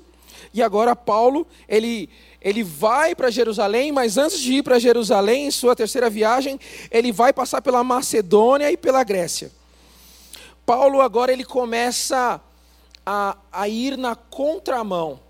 e 0.52 0.62
agora 0.62 0.96
Paulo, 0.96 1.46
ele, 1.68 2.08
ele 2.40 2.62
vai 2.62 3.14
para 3.14 3.30
Jerusalém, 3.30 3.92
mas 3.92 4.16
antes 4.16 4.40
de 4.40 4.54
ir 4.54 4.62
para 4.62 4.78
Jerusalém, 4.78 5.46
em 5.46 5.50
sua 5.50 5.76
terceira 5.76 6.08
viagem, 6.08 6.58
ele 6.90 7.12
vai 7.12 7.32
passar 7.32 7.60
pela 7.60 7.84
Macedônia 7.84 8.70
e 8.70 8.76
pela 8.76 9.04
Grécia. 9.04 9.50
Paulo 10.64 11.00
agora 11.00 11.32
ele 11.32 11.44
começa 11.44 12.40
a, 13.04 13.36
a 13.52 13.68
ir 13.68 13.96
na 13.96 14.16
contramão 14.16 15.20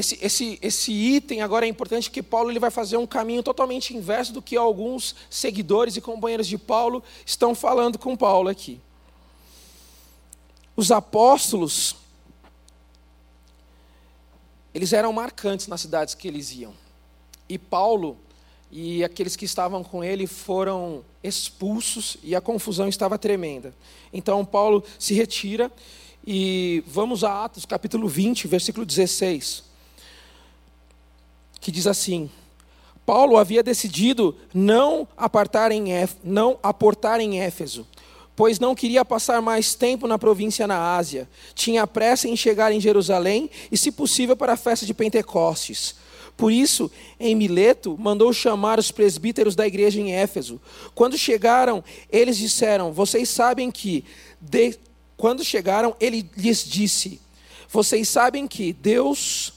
esse, 0.00 0.18
esse, 0.22 0.58
esse 0.62 0.92
item 0.92 1.42
agora 1.42 1.66
é 1.66 1.68
importante 1.68 2.10
que 2.10 2.22
Paulo 2.22 2.50
ele 2.50 2.58
vai 2.58 2.70
fazer 2.70 2.96
um 2.96 3.06
caminho 3.06 3.42
totalmente 3.42 3.94
inverso 3.94 4.32
do 4.32 4.40
que 4.40 4.56
alguns 4.56 5.14
seguidores 5.28 5.94
e 5.94 6.00
companheiros 6.00 6.46
de 6.46 6.56
Paulo 6.56 7.04
estão 7.24 7.54
falando 7.54 7.98
com 7.98 8.16
Paulo 8.16 8.48
aqui. 8.48 8.80
Os 10.74 10.90
apóstolos, 10.90 11.96
eles 14.74 14.94
eram 14.94 15.12
marcantes 15.12 15.66
nas 15.66 15.82
cidades 15.82 16.14
que 16.14 16.26
eles 16.26 16.50
iam. 16.52 16.72
E 17.46 17.58
Paulo 17.58 18.16
e 18.72 19.04
aqueles 19.04 19.36
que 19.36 19.44
estavam 19.44 19.84
com 19.84 20.02
ele 20.02 20.26
foram 20.26 21.04
expulsos 21.22 22.16
e 22.22 22.34
a 22.34 22.40
confusão 22.40 22.88
estava 22.88 23.18
tremenda. 23.18 23.74
Então 24.12 24.46
Paulo 24.46 24.82
se 24.98 25.12
retira 25.12 25.70
e 26.26 26.82
vamos 26.86 27.22
a 27.22 27.44
Atos 27.44 27.66
capítulo 27.66 28.08
20, 28.08 28.48
versículo 28.48 28.86
16 28.86 29.69
que 31.60 31.70
diz 31.70 31.86
assim: 31.86 32.30
Paulo 33.04 33.36
havia 33.36 33.62
decidido 33.62 34.36
não 34.54 35.06
apartar 35.16 35.72
em 35.72 35.86
não 36.22 36.58
aportar 36.62 37.20
em 37.20 37.40
Éfeso, 37.40 37.86
pois 38.36 38.58
não 38.58 38.74
queria 38.74 39.04
passar 39.04 39.42
mais 39.42 39.74
tempo 39.74 40.06
na 40.06 40.18
província 40.18 40.66
na 40.66 40.96
Ásia. 40.96 41.28
Tinha 41.54 41.86
pressa 41.86 42.28
em 42.28 42.36
chegar 42.36 42.72
em 42.72 42.80
Jerusalém 42.80 43.50
e, 43.70 43.76
se 43.76 43.92
possível, 43.92 44.36
para 44.36 44.52
a 44.52 44.56
festa 44.56 44.86
de 44.86 44.94
Pentecostes. 44.94 45.96
Por 46.36 46.50
isso, 46.50 46.90
em 47.18 47.34
Mileto, 47.34 47.98
mandou 47.98 48.32
chamar 48.32 48.78
os 48.78 48.90
presbíteros 48.90 49.54
da 49.54 49.66
igreja 49.66 50.00
em 50.00 50.14
Éfeso. 50.14 50.58
Quando 50.94 51.18
chegaram, 51.18 51.84
eles 52.10 52.38
disseram: 52.38 52.92
Vocês 52.92 53.28
sabem 53.28 53.70
que. 53.70 54.04
De... 54.40 54.78
Quando 55.16 55.44
chegaram, 55.44 55.94
ele 56.00 56.26
lhes 56.34 56.64
disse: 56.64 57.20
Vocês 57.68 58.08
sabem 58.08 58.48
que 58.48 58.72
Deus 58.72 59.52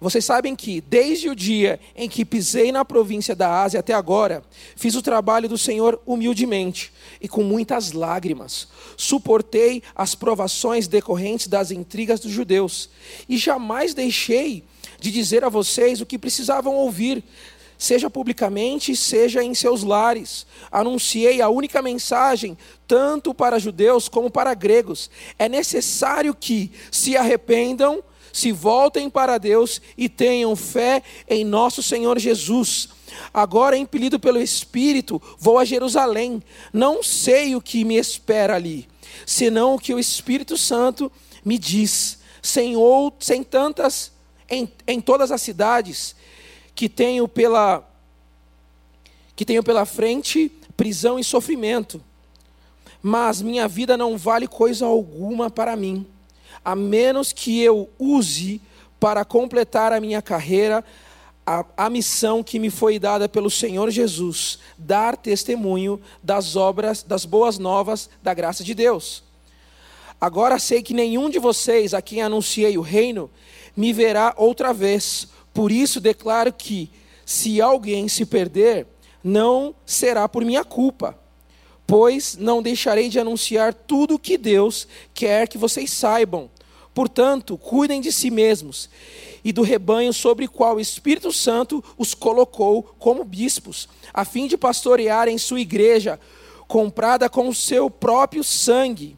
vocês 0.00 0.24
sabem 0.24 0.56
que, 0.56 0.80
desde 0.80 1.28
o 1.28 1.36
dia 1.36 1.78
em 1.94 2.08
que 2.08 2.24
pisei 2.24 2.72
na 2.72 2.86
província 2.86 3.36
da 3.36 3.62
Ásia 3.62 3.80
até 3.80 3.92
agora, 3.92 4.42
fiz 4.74 4.94
o 4.94 5.02
trabalho 5.02 5.46
do 5.46 5.58
Senhor 5.58 6.00
humildemente 6.06 6.90
e 7.20 7.28
com 7.28 7.42
muitas 7.42 7.92
lágrimas. 7.92 8.66
Suportei 8.96 9.82
as 9.94 10.14
provações 10.14 10.88
decorrentes 10.88 11.48
das 11.48 11.70
intrigas 11.70 12.18
dos 12.18 12.32
judeus 12.32 12.88
e 13.28 13.36
jamais 13.36 13.92
deixei 13.92 14.64
de 14.98 15.10
dizer 15.10 15.44
a 15.44 15.50
vocês 15.50 16.00
o 16.00 16.06
que 16.06 16.18
precisavam 16.18 16.74
ouvir. 16.76 17.22
seja 17.76 18.10
publicamente, 18.10 18.94
seja 18.94 19.42
em 19.42 19.54
seus 19.54 19.82
lares. 19.82 20.46
Anunciei 20.70 21.40
a 21.40 21.48
única 21.48 21.80
mensagem, 21.80 22.56
tanto 22.86 23.32
para 23.32 23.58
judeus 23.58 24.06
como 24.06 24.30
para 24.30 24.52
gregos. 24.52 25.10
É 25.38 25.48
necessário 25.48 26.34
que 26.34 26.70
se 26.90 27.16
arrependam, 27.16 28.02
se 28.32 28.52
voltem 28.52 29.08
para 29.10 29.38
Deus 29.38 29.80
e 29.96 30.08
tenham 30.08 30.54
fé 30.56 31.02
em 31.28 31.44
nosso 31.44 31.82
Senhor 31.82 32.18
Jesus. 32.18 32.88
Agora, 33.32 33.76
impelido 33.76 34.18
pelo 34.18 34.40
Espírito, 34.40 35.20
vou 35.38 35.58
a 35.58 35.64
Jerusalém. 35.64 36.42
Não 36.72 37.02
sei 37.02 37.54
o 37.56 37.60
que 37.60 37.84
me 37.84 37.96
espera 37.96 38.54
ali, 38.54 38.88
senão 39.26 39.74
o 39.74 39.78
que 39.78 39.94
o 39.94 39.98
Espírito 39.98 40.56
Santo 40.56 41.10
me 41.44 41.58
diz. 41.58 42.18
Sem, 42.42 42.74
ou, 42.74 43.14
sem 43.20 43.44
tantas, 43.44 44.12
em, 44.48 44.70
em 44.86 44.98
todas 44.98 45.30
as 45.30 45.42
cidades 45.42 46.16
que 46.74 46.88
tenho 46.88 47.28
pela 47.28 47.86
que 49.36 49.44
tenho 49.44 49.62
pela 49.62 49.86
frente 49.86 50.50
prisão 50.76 51.18
e 51.18 51.24
sofrimento. 51.24 52.02
Mas 53.02 53.40
minha 53.40 53.66
vida 53.66 53.96
não 53.96 54.18
vale 54.18 54.46
coisa 54.46 54.84
alguma 54.84 55.48
para 55.48 55.74
mim, 55.76 56.06
a 56.64 56.76
menos 56.76 57.32
que 57.32 57.60
eu 57.60 57.88
use 57.98 58.60
para 58.98 59.24
completar 59.24 59.92
a 59.92 60.00
minha 60.00 60.20
carreira 60.20 60.84
a, 61.46 61.64
a, 61.76 61.90
missão 61.90 62.44
que 62.44 62.58
me 62.58 62.70
foi 62.70 62.98
dada 62.98 63.28
pelo 63.28 63.50
Senhor 63.50 63.90
Jesus, 63.90 64.58
dar 64.78 65.16
testemunho 65.16 66.00
das 66.22 66.54
obras, 66.54 67.02
das 67.02 67.24
boas 67.24 67.58
novas 67.58 68.08
da 68.22 68.32
graça 68.32 68.62
de 68.62 68.74
Deus. 68.74 69.24
Agora 70.20 70.58
sei 70.58 70.82
que 70.82 70.94
nenhum 70.94 71.30
de 71.30 71.38
vocês 71.38 71.94
a 71.94 72.02
quem 72.02 72.22
anunciei 72.22 72.76
o 72.76 72.82
reino 72.82 73.30
me 73.76 73.92
verá 73.92 74.34
outra 74.36 74.72
vez, 74.72 75.28
por 75.52 75.72
isso 75.72 76.00
declaro 76.00 76.52
que, 76.52 76.90
se 77.24 77.60
alguém 77.60 78.06
se 78.06 78.26
perder, 78.26 78.86
não 79.22 79.74
será 79.86 80.28
por 80.28 80.44
minha 80.44 80.64
culpa, 80.64 81.18
pois 81.90 82.36
não 82.36 82.62
deixarei 82.62 83.08
de 83.08 83.18
anunciar 83.18 83.74
tudo 83.74 84.14
o 84.14 84.18
que 84.18 84.38
Deus 84.38 84.86
quer 85.12 85.48
que 85.48 85.58
vocês 85.58 85.92
saibam. 85.92 86.48
Portanto, 86.94 87.58
cuidem 87.58 88.00
de 88.00 88.12
si 88.12 88.30
mesmos 88.30 88.88
e 89.42 89.50
do 89.52 89.62
rebanho 89.62 90.12
sobre 90.12 90.44
o 90.44 90.50
qual 90.50 90.76
o 90.76 90.80
Espírito 90.80 91.32
Santo 91.32 91.82
os 91.98 92.14
colocou 92.14 92.84
como 92.96 93.24
bispos, 93.24 93.88
a 94.14 94.24
fim 94.24 94.46
de 94.46 94.56
pastorearem 94.56 95.36
sua 95.36 95.58
igreja, 95.58 96.20
comprada 96.68 97.28
com 97.28 97.48
o 97.48 97.54
seu 97.54 97.90
próprio 97.90 98.44
sangue. 98.44 99.16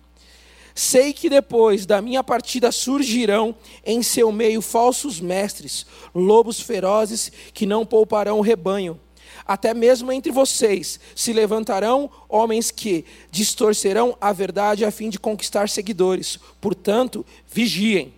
Sei 0.75 1.13
que 1.13 1.29
depois 1.29 1.85
da 1.85 2.01
minha 2.01 2.25
partida 2.25 2.73
surgirão 2.73 3.55
em 3.85 4.03
seu 4.03 4.33
meio 4.33 4.63
falsos 4.63 5.21
mestres, 5.21 5.85
lobos 6.15 6.59
ferozes 6.59 7.31
que 7.53 7.67
não 7.67 7.85
pouparão 7.85 8.39
o 8.39 8.43
rebanho. 8.43 8.99
Até 9.47 9.75
mesmo 9.75 10.13
entre 10.13 10.31
vocês 10.31 11.01
se 11.15 11.33
levantarão 11.33 12.11
homens 12.29 12.71
que 12.71 13.05
distorcerão 13.31 14.17
a 14.21 14.33
verdade 14.33 14.85
a 14.85 14.91
fim 14.91 15.09
de 15.09 15.19
conquistar 15.19 15.69
seguidores. 15.69 16.39
Portanto, 16.61 17.25
vigiem. 17.49 18.15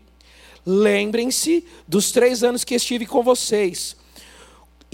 Lembrem-se 0.67 1.65
dos 1.87 2.11
três 2.11 2.43
anos 2.43 2.65
que 2.65 2.75
estive 2.75 3.07
com 3.07 3.23
vocês 3.23 3.97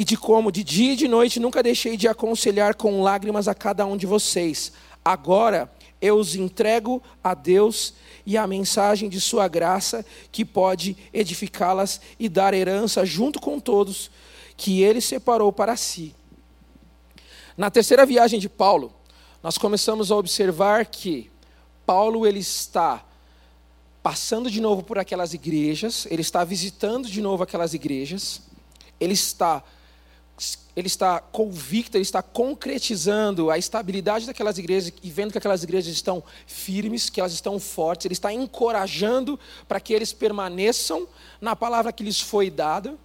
e 0.01 0.05
de 0.05 0.16
como, 0.16 0.51
de 0.51 0.64
dia 0.64 0.95
e 0.95 0.97
de 0.97 1.07
noite, 1.07 1.38
nunca 1.38 1.62
deixei 1.62 1.95
de 1.95 2.09
aconselhar 2.09 2.75
com 2.75 3.03
lágrimas 3.03 3.47
a 3.47 3.55
cada 3.55 3.85
um 3.85 3.99
de 3.99 4.07
vocês. 4.07 4.73
Agora, 5.05 5.71
eu 6.01 6.16
os 6.16 6.35
entrego 6.35 7.03
a 7.23 7.35
Deus 7.35 7.93
e 8.25 8.38
a 8.38 8.47
mensagem 8.47 9.11
de 9.11 9.21
Sua 9.21 9.47
graça, 9.47 10.03
que 10.33 10.43
pode 10.43 10.97
edificá-las 11.12 12.01
e 12.19 12.31
dar 12.31 12.55
herança 12.55 13.05
junto 13.05 13.38
com 13.38 13.61
todos 13.61 14.11
que 14.57 14.83
Ele 14.83 15.03
separou 15.03 15.53
para 15.53 15.77
si. 15.77 16.14
Na 17.61 17.70
terceira 17.70 18.07
viagem 18.07 18.40
de 18.40 18.49
Paulo, 18.49 18.90
nós 19.42 19.59
começamos 19.59 20.11
a 20.11 20.16
observar 20.16 20.87
que 20.87 21.31
Paulo 21.85 22.27
ele 22.27 22.38
está 22.38 23.05
passando 24.03 24.51
de 24.51 24.62
novo 24.62 24.83
por 24.83 24.99
aquelas 24.99 25.35
igrejas, 25.35 26.07
ele 26.11 26.23
está 26.23 26.42
visitando 26.42 27.07
de 27.07 27.20
novo 27.20 27.42
aquelas 27.42 27.75
igrejas, 27.75 28.40
ele 28.99 29.12
está 29.12 29.62
ele 30.75 30.87
está 30.87 31.20
convicto, 31.20 31.99
ele 31.99 32.03
está 32.03 32.23
concretizando 32.23 33.51
a 33.51 33.59
estabilidade 33.59 34.25
daquelas 34.25 34.57
igrejas 34.57 34.90
e 35.03 35.11
vendo 35.11 35.31
que 35.31 35.37
aquelas 35.37 35.62
igrejas 35.62 35.92
estão 35.92 36.23
firmes, 36.46 37.11
que 37.11 37.20
elas 37.20 37.35
estão 37.35 37.61
fortes, 37.61 38.07
ele 38.07 38.14
está 38.14 38.33
encorajando 38.33 39.38
para 39.68 39.79
que 39.79 39.92
eles 39.92 40.14
permaneçam 40.14 41.07
na 41.38 41.55
palavra 41.55 41.92
que 41.92 42.03
lhes 42.03 42.23
foi 42.23 42.49
dada. 42.49 42.96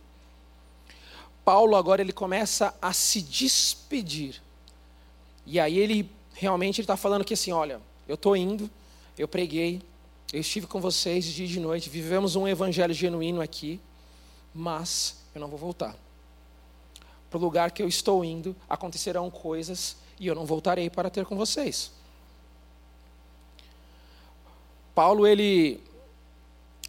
Paulo 1.43 1.75
agora 1.75 2.01
ele 2.01 2.13
começa 2.13 2.73
a 2.81 2.93
se 2.93 3.21
despedir. 3.21 4.44
E 5.45 5.59
aí 5.59 5.77
ele 5.77 6.09
realmente 6.33 6.81
está 6.81 6.97
falando 6.97 7.23
que 7.23 7.33
assim, 7.33 7.51
olha, 7.51 7.81
eu 8.07 8.15
estou 8.15 8.35
indo, 8.35 8.69
eu 9.17 9.27
preguei, 9.27 9.81
eu 10.33 10.41
estive 10.41 10.67
com 10.67 10.81
vocês 10.81 11.25
dia 11.25 11.45
e 11.45 11.49
de 11.49 11.59
noite, 11.59 11.89
vivemos 11.89 12.35
um 12.35 12.47
evangelho 12.47 12.93
genuíno 12.93 13.41
aqui, 13.41 13.79
mas 14.53 15.17
eu 15.33 15.41
não 15.41 15.47
vou 15.47 15.57
voltar 15.57 15.95
para 17.35 17.41
o 17.41 17.41
lugar 17.41 17.71
que 17.71 17.83
eu 17.83 17.87
estou 17.87 18.23
indo, 18.23 18.55
acontecerão 18.69 19.29
coisas 19.29 19.97
e 20.17 20.25
eu 20.25 20.33
não 20.33 20.45
voltarei 20.45 20.89
para 20.89 21.09
ter 21.09 21.25
com 21.25 21.35
vocês. 21.35 21.91
Paulo, 24.93 25.27
ele 25.27 25.83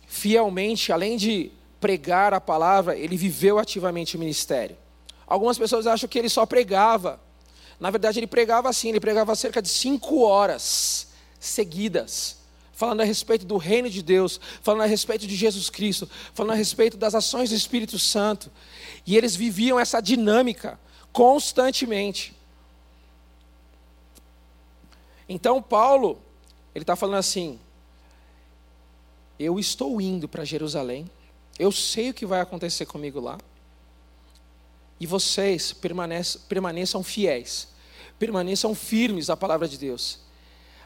fielmente, 0.06 0.92
além 0.92 1.16
de 1.16 1.50
pregar 1.80 2.32
a 2.32 2.40
palavra, 2.40 2.96
ele 2.96 3.16
viveu 3.16 3.58
ativamente 3.58 4.14
o 4.14 4.20
ministério. 4.20 4.76
Algumas 5.26 5.58
pessoas 5.58 5.84
acham 5.84 6.08
que 6.08 6.16
ele 6.16 6.28
só 6.28 6.46
pregava. 6.46 7.20
Na 7.78 7.90
verdade, 7.90 8.18
ele 8.18 8.26
pregava 8.26 8.68
assim, 8.68 8.88
ele 8.88 9.00
pregava 9.00 9.34
cerca 9.34 9.60
de 9.60 9.68
cinco 9.68 10.22
horas 10.22 11.08
seguidas 11.38 12.36
falando 12.76 13.00
a 13.00 13.04
respeito 13.04 13.46
do 13.46 13.56
reino 13.56 13.88
de 13.88 14.02
Deus, 14.02 14.38
falando 14.60 14.82
a 14.82 14.86
respeito 14.86 15.26
de 15.26 15.34
Jesus 15.34 15.70
Cristo, 15.70 16.08
falando 16.34 16.52
a 16.52 16.56
respeito 16.56 16.98
das 16.98 17.14
ações 17.14 17.48
do 17.48 17.56
Espírito 17.56 17.98
Santo. 17.98 18.52
E 19.06 19.16
eles 19.16 19.34
viviam 19.34 19.80
essa 19.80 19.98
dinâmica 19.98 20.78
constantemente. 21.10 22.36
Então, 25.26 25.62
Paulo, 25.62 26.20
ele 26.74 26.82
está 26.82 26.94
falando 26.94 27.16
assim: 27.16 27.58
eu 29.38 29.58
estou 29.58 29.98
indo 29.98 30.28
para 30.28 30.44
Jerusalém, 30.44 31.10
eu 31.58 31.72
sei 31.72 32.10
o 32.10 32.14
que 32.14 32.26
vai 32.26 32.42
acontecer 32.42 32.84
comigo 32.84 33.20
lá, 33.20 33.38
e 34.98 35.06
vocês 35.06 35.72
permaneçam, 35.72 37.02
fiéis, 37.02 37.68
permaneçam 38.18 38.74
firmes 38.74 39.28
à 39.28 39.36
palavra 39.36 39.68
de 39.68 39.76
Deus. 39.76 40.20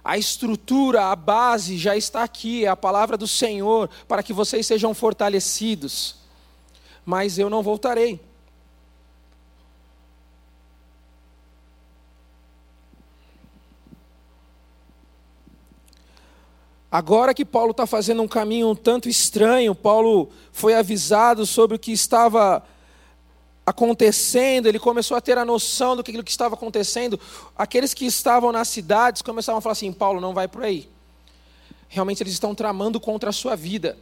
A 0.03 0.16
estrutura, 0.16 1.07
a 1.07 1.16
base 1.16 1.77
já 1.77 1.96
está 1.96 2.23
aqui, 2.23 2.64
é 2.64 2.68
a 2.68 2.77
palavra 2.77 3.16
do 3.16 3.29
Senhor, 3.29 3.88
para 4.09 4.23
que 4.23 4.33
vocês 4.33 4.66
sejam 4.66 4.94
fortalecidos. 4.94 6.16
Mas 7.05 7.38
eu 7.38 7.51
não 7.51 7.62
voltarei. 7.62 8.20
Agora 16.90 17.33
que 17.33 17.44
Paulo 17.44 17.70
está 17.70 17.87
fazendo 17.87 18.20
um 18.20 18.27
caminho 18.27 18.70
um 18.70 18.75
tanto 18.75 19.09
estranho, 19.09 19.77
Paulo 19.77 20.31
foi 20.51 20.75
avisado 20.75 21.46
sobre 21.46 21.77
o 21.77 21.79
que 21.79 21.92
estava 21.92 22.64
acontecendo, 23.71 24.67
ele 24.67 24.79
começou 24.79 25.17
a 25.17 25.21
ter 25.21 25.39
a 25.39 25.45
noção 25.45 25.97
do 25.97 26.03
que, 26.03 26.23
que 26.23 26.31
estava 26.31 26.55
acontecendo. 26.55 27.19
Aqueles 27.57 27.95
que 27.95 28.05
estavam 28.05 28.53
nas 28.53 28.69
cidades 28.69 29.23
começavam 29.23 29.59
a 29.59 29.63
falar 29.63 29.73
assim: 29.73 29.93
Paulo, 29.93 30.21
não 30.21 30.35
vai 30.35 30.47
por 30.47 30.63
aí. 30.63 30.89
Realmente 31.89 32.23
eles 32.23 32.33
estão 32.33 32.55
tramando 32.55 33.01
contra 33.01 33.31
a 33.31 33.33
sua 33.33 33.57
vida. 33.57 33.97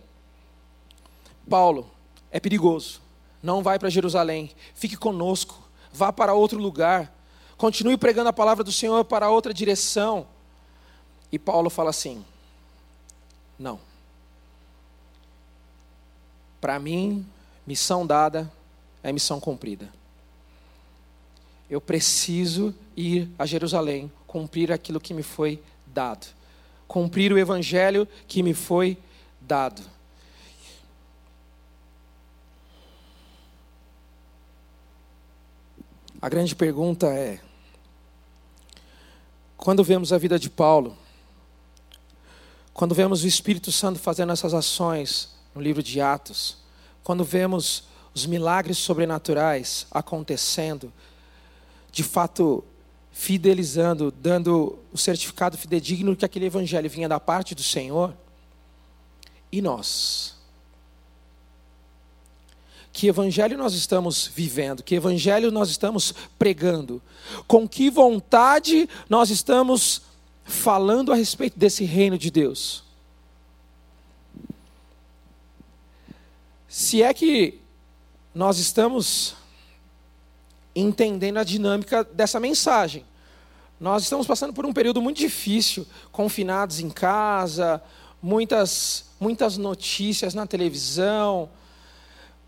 Paulo, 1.49 1.91
é 2.31 2.41
perigoso. 2.41 3.01
Não 3.43 3.63
vai 3.63 3.79
para 3.79 3.89
Jerusalém. 3.89 4.51
Fique 4.75 4.97
conosco. 4.97 5.63
Vá 5.93 6.13
para 6.13 6.35
outro 6.35 6.59
lugar. 6.59 7.13
Continue 7.57 7.97
pregando 7.97 8.29
a 8.29 8.33
palavra 8.33 8.65
do 8.65 8.73
Senhor 8.73 9.05
para 9.05 9.31
outra 9.31 9.55
direção. 9.55 10.27
E 11.31 11.39
Paulo 11.39 11.71
fala 11.71 11.91
assim: 11.91 12.25
Não. 13.59 13.81
Para 16.61 16.79
mim, 16.79 17.27
missão 17.67 18.07
dada, 18.07 18.51
é 19.03 19.13
missão 19.13 19.41
cumprida. 19.41 19.89
Eu 21.71 21.81
preciso 21.81 22.75
ir 22.97 23.31
a 23.39 23.45
Jerusalém, 23.45 24.11
cumprir 24.27 24.73
aquilo 24.73 25.01
que 25.01 25.13
me 25.13 25.23
foi 25.23 25.63
dado, 25.87 26.27
cumprir 26.87 27.33
o 27.33 27.39
evangelho 27.39 28.09
que 28.27 28.43
me 28.43 28.55
foi 28.55 28.97
dado. 29.41 29.83
A 36.21 36.29
grande 36.29 36.55
pergunta 36.55 37.07
é: 37.09 37.39
quando 39.57 39.85
vemos 39.85 40.13
a 40.13 40.19
vida 40.19 40.39
de 40.39 40.51
Paulo, 40.51 40.97
quando 42.73 42.95
vemos 42.95 43.23
o 43.23 43.27
Espírito 43.27 43.71
Santo 43.71 43.99
fazendo 43.99 44.33
essas 44.33 44.55
ações 44.55 45.35
no 45.55 45.61
livro 45.61 45.83
de 45.83 46.01
Atos, 46.01 46.57
quando 47.05 47.25
vemos 47.25 47.85
os 48.19 48.27
milagres 48.27 48.79
sobrenaturais 48.79 49.87
acontecendo, 49.93 50.93
de 51.93 52.03
fato 52.03 52.65
fidelizando, 53.13 54.11
dando 54.11 54.79
o 54.93 54.99
certificado 54.99 55.57
fidedigno 55.57 56.17
que 56.17 56.25
aquele 56.25 56.47
evangelho 56.47 56.91
vinha 56.91 57.09
da 57.09 57.21
parte 57.21 57.55
do 57.55 57.63
Senhor. 57.63 58.15
E 59.53 59.63
nós? 59.63 60.37
Que 62.93 63.07
evangelho 63.07 63.57
nós 63.57 63.75
estamos 63.75 64.27
vivendo? 64.27 64.83
Que 64.83 64.97
evangelho 64.97 65.53
nós 65.53 65.71
estamos 65.71 66.13
pregando? 66.37 67.01
Com 67.47 67.69
que 67.69 67.89
vontade 67.89 68.89
nós 69.09 69.31
estamos 69.31 70.03
falando 70.45 71.13
a 71.13 71.17
respeito 71.17 71.57
desse 71.57 71.85
reino 71.85 72.19
de 72.19 72.31
Deus? 72.31 72.83
Se 76.69 77.03
é 77.03 77.15
que 77.15 77.61
nós 78.39 78.61
estamos 78.61 79.35
entendendo 80.73 81.39
a 81.39 81.43
dinâmica 81.43 82.05
dessa 82.05 82.39
mensagem. 82.39 83.05
Nós 83.81 84.05
estamos 84.05 84.29
passando 84.29 84.53
por 84.53 84.65
um 84.65 84.73
período 84.73 85.03
muito 85.03 85.19
difícil, 85.19 85.85
confinados 86.13 86.79
em 86.79 86.89
casa, 86.89 87.83
muitas, 88.23 89.07
muitas 89.19 89.57
notícias 89.57 90.35
na 90.35 90.47
televisão, 90.47 91.51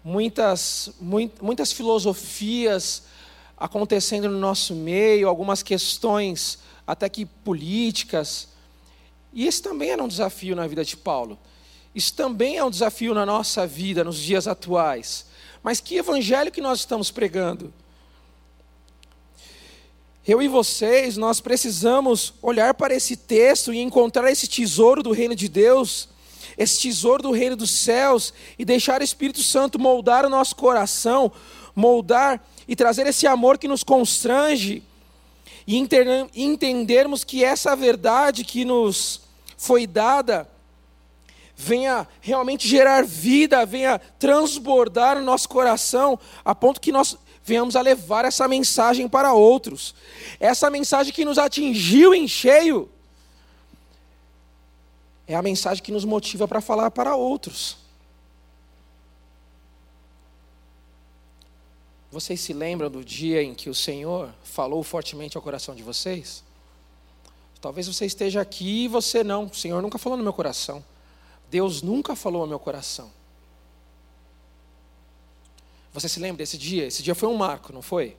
muitas, 0.05 0.93
muitas 1.43 1.73
filosofias 1.73 3.03
acontecendo 3.57 4.29
no 4.29 4.39
nosso 4.39 4.77
meio, 4.77 5.29
algumas 5.29 5.61
questões 5.61 6.61
até 6.87 7.09
que 7.09 7.27
políticas. 7.27 8.47
E 9.33 9.45
esse 9.45 9.61
também 9.61 9.91
era 9.91 10.05
um 10.05 10.09
desafio 10.09 10.55
na 10.55 10.69
vida 10.69 10.85
de 10.85 10.97
Paulo. 10.97 11.37
Isso 11.93 12.15
também 12.15 12.59
é 12.59 12.65
um 12.65 12.71
desafio 12.71 13.13
na 13.13 13.27
nossa 13.27 13.67
vida, 13.67 14.05
nos 14.05 14.21
dias 14.21 14.47
atuais. 14.47 15.29
Mas 15.63 15.81
que 15.81 15.97
evangelho 15.97 16.51
que 16.51 16.61
nós 16.61 16.81
estamos 16.81 17.11
pregando? 17.11 17.73
Eu 20.27 20.43
e 20.43 20.49
vocês, 20.49 21.17
nós 21.17 21.41
precisamos 21.41 22.35
olhar 22.43 22.75
para 22.75 22.95
esse 22.95 23.17
texto 23.17 23.73
e 23.73 23.79
encontrar 23.79 24.31
esse 24.31 24.47
tesouro 24.47 25.03
do 25.03 25.13
reino 25.13 25.35
de 25.35 25.49
Deus, 25.49 26.09
esse 26.57 26.81
tesouro 26.81 27.23
do 27.23 27.31
reino 27.31 27.57
dos 27.57 27.71
céus, 27.71 28.33
e 28.59 28.65
deixar 28.65 29.01
o 29.01 29.05
Espírito 29.05 29.43
Santo 29.43 29.79
moldar 29.79 30.27
o 30.27 30.31
nosso 30.31 30.57
coração, 30.57 31.33
moldar 31.75 32.45
e 32.69 32.77
trazer 32.77 33.07
esse 33.07 33.27
amor 33.27 33.59
que 33.59 33.69
nos 33.69 33.83
constrange, 33.83 34.83
e 35.67 35.77
entendermos 36.35 37.23
que 37.23 37.45
essa 37.45 37.77
verdade 37.77 38.45
que 38.45 38.65
nos 38.65 39.21
foi 39.57 39.87
dada, 39.87 40.50
venha 41.61 42.09
realmente 42.23 42.67
gerar 42.67 43.05
vida, 43.05 43.67
venha 43.67 43.99
transbordar 44.19 45.19
o 45.19 45.23
nosso 45.23 45.47
coração, 45.47 46.19
a 46.43 46.55
ponto 46.55 46.81
que 46.81 46.91
nós 46.91 47.19
venhamos 47.45 47.77
a 47.77 47.83
levar 47.83 48.25
essa 48.25 48.49
mensagem 48.49 49.07
para 49.07 49.35
outros. 49.35 49.95
Essa 50.39 50.71
mensagem 50.71 51.13
que 51.13 51.25
nos 51.25 51.37
atingiu 51.37 52.15
em 52.15 52.27
cheio 52.27 52.89
é 55.27 55.35
a 55.35 55.43
mensagem 55.43 55.85
que 55.85 55.93
nos 55.93 56.05
motiva 56.05 56.49
para 56.49 56.63
falar 56.63 56.91
para 56.91 57.15
outros. 57.15 57.77
Vocês 62.11 62.41
se 62.41 62.55
lembram 62.55 62.91
do 62.91 63.05
dia 63.05 63.43
em 63.43 63.55
que 63.55 63.69
o 63.69 63.75
Senhor 63.75 64.31
falou 64.43 64.83
fortemente 64.83 65.37
ao 65.37 65.43
coração 65.43 65.75
de 65.75 65.83
vocês? 65.83 66.43
Talvez 67.61 67.87
você 67.87 68.07
esteja 68.07 68.41
aqui 68.41 68.85
e 68.85 68.89
você 68.89 69.23
não. 69.23 69.45
O 69.45 69.55
Senhor 69.55 69.83
nunca 69.83 69.99
falou 69.99 70.17
no 70.17 70.25
meu 70.25 70.33
coração. 70.33 70.83
Deus 71.51 71.83
nunca 71.83 72.15
falou 72.15 72.43
ao 72.43 72.49
meu 72.49 72.59
coração. 72.59 73.11
Você 75.93 76.09
se 76.09 76.21
lembra 76.21 76.39
desse 76.39 76.57
dia? 76.57 76.87
Esse 76.87 77.03
dia 77.03 77.15
foi 77.15 77.29
um 77.29 77.37
marco, 77.37 77.73
não 77.73 77.83
foi? 77.83 78.17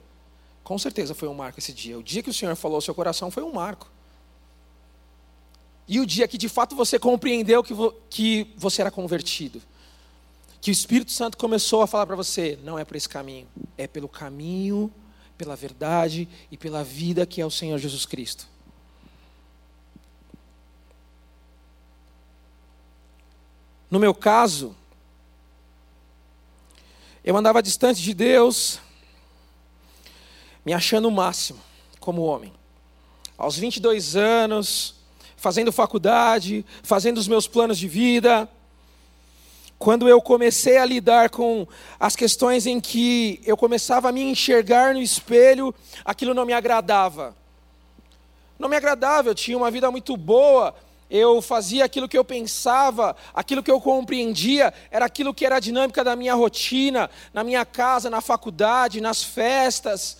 Com 0.62 0.78
certeza 0.78 1.14
foi 1.14 1.28
um 1.28 1.34
marco 1.34 1.58
esse 1.58 1.72
dia. 1.72 1.98
O 1.98 2.02
dia 2.02 2.22
que 2.22 2.30
o 2.30 2.34
Senhor 2.34 2.54
falou 2.54 2.76
ao 2.76 2.82
seu 2.82 2.94
coração 2.94 3.30
foi 3.30 3.42
um 3.42 3.52
marco. 3.52 3.90
E 5.88 5.98
o 5.98 6.06
dia 6.06 6.28
que 6.28 6.38
de 6.38 6.48
fato 6.48 6.76
você 6.76 6.98
compreendeu 6.98 7.62
que, 7.62 7.74
vo 7.74 7.92
que 8.08 8.52
você 8.56 8.82
era 8.82 8.90
convertido. 8.90 9.60
Que 10.60 10.70
o 10.70 10.72
Espírito 10.72 11.10
Santo 11.10 11.36
começou 11.36 11.82
a 11.82 11.86
falar 11.86 12.06
para 12.06 12.14
você: 12.14 12.58
não 12.62 12.78
é 12.78 12.84
por 12.84 12.96
esse 12.96 13.08
caminho, 13.08 13.48
é 13.76 13.86
pelo 13.86 14.08
caminho, 14.08 14.92
pela 15.36 15.56
verdade 15.56 16.28
e 16.50 16.56
pela 16.56 16.84
vida 16.84 17.26
que 17.26 17.40
é 17.40 17.46
o 17.46 17.50
Senhor 17.50 17.78
Jesus 17.78 18.06
Cristo. 18.06 18.46
No 23.92 23.98
meu 23.98 24.14
caso, 24.14 24.74
eu 27.22 27.36
andava 27.36 27.62
distante 27.62 28.00
de 28.00 28.14
Deus, 28.14 28.80
me 30.64 30.72
achando 30.72 31.08
o 31.08 31.10
máximo 31.10 31.60
como 32.00 32.22
homem. 32.22 32.54
Aos 33.36 33.58
22 33.58 34.16
anos, 34.16 34.94
fazendo 35.36 35.70
faculdade, 35.70 36.64
fazendo 36.82 37.18
os 37.18 37.28
meus 37.28 37.46
planos 37.46 37.76
de 37.76 37.86
vida, 37.86 38.48
quando 39.78 40.08
eu 40.08 40.22
comecei 40.22 40.78
a 40.78 40.86
lidar 40.86 41.28
com 41.28 41.68
as 42.00 42.16
questões 42.16 42.64
em 42.64 42.80
que 42.80 43.42
eu 43.44 43.58
começava 43.58 44.08
a 44.08 44.12
me 44.12 44.22
enxergar 44.22 44.94
no 44.94 45.02
espelho, 45.02 45.74
aquilo 46.02 46.32
não 46.32 46.46
me 46.46 46.54
agradava. 46.54 47.36
Não 48.58 48.70
me 48.70 48.76
agradava, 48.76 49.28
eu 49.28 49.34
tinha 49.34 49.58
uma 49.58 49.70
vida 49.70 49.90
muito 49.90 50.16
boa, 50.16 50.74
eu 51.12 51.42
fazia 51.42 51.84
aquilo 51.84 52.08
que 52.08 52.16
eu 52.16 52.24
pensava, 52.24 53.14
aquilo 53.34 53.62
que 53.62 53.70
eu 53.70 53.78
compreendia, 53.78 54.72
era 54.90 55.04
aquilo 55.04 55.34
que 55.34 55.44
era 55.44 55.56
a 55.56 55.60
dinâmica 55.60 56.02
da 56.02 56.16
minha 56.16 56.32
rotina, 56.32 57.10
na 57.34 57.44
minha 57.44 57.66
casa, 57.66 58.08
na 58.08 58.22
faculdade, 58.22 58.98
nas 58.98 59.22
festas. 59.22 60.16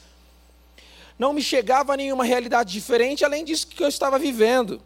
Não 1.18 1.32
me 1.32 1.40
chegava 1.40 1.94
a 1.94 1.96
nenhuma 1.96 2.24
realidade 2.24 2.70
diferente 2.70 3.24
além 3.24 3.42
disso 3.42 3.68
que 3.68 3.82
eu 3.82 3.88
estava 3.88 4.18
vivendo. 4.18 4.82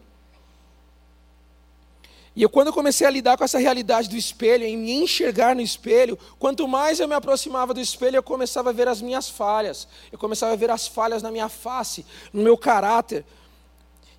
E 2.33 2.41
eu, 2.41 2.49
quando 2.49 2.67
eu 2.67 2.73
comecei 2.73 3.05
a 3.05 3.09
lidar 3.09 3.37
com 3.37 3.43
essa 3.43 3.57
realidade 3.57 4.07
do 4.07 4.15
espelho, 4.15 4.63
em 4.63 4.77
me 4.77 4.93
enxergar 4.93 5.55
no 5.55 5.61
espelho, 5.61 6.17
quanto 6.39 6.65
mais 6.69 7.01
eu 7.01 7.07
me 7.07 7.15
aproximava 7.15 7.73
do 7.73 7.81
espelho, 7.81 8.15
eu 8.15 8.23
começava 8.23 8.69
a 8.69 8.73
ver 8.73 8.87
as 8.87 9.01
minhas 9.01 9.27
falhas. 9.27 9.89
Eu 10.09 10.17
começava 10.17 10.53
a 10.53 10.55
ver 10.55 10.69
as 10.69 10.87
falhas 10.87 11.21
na 11.21 11.31
minha 11.31 11.49
face, 11.49 12.05
no 12.31 12.43
meu 12.43 12.57
caráter. 12.57 13.25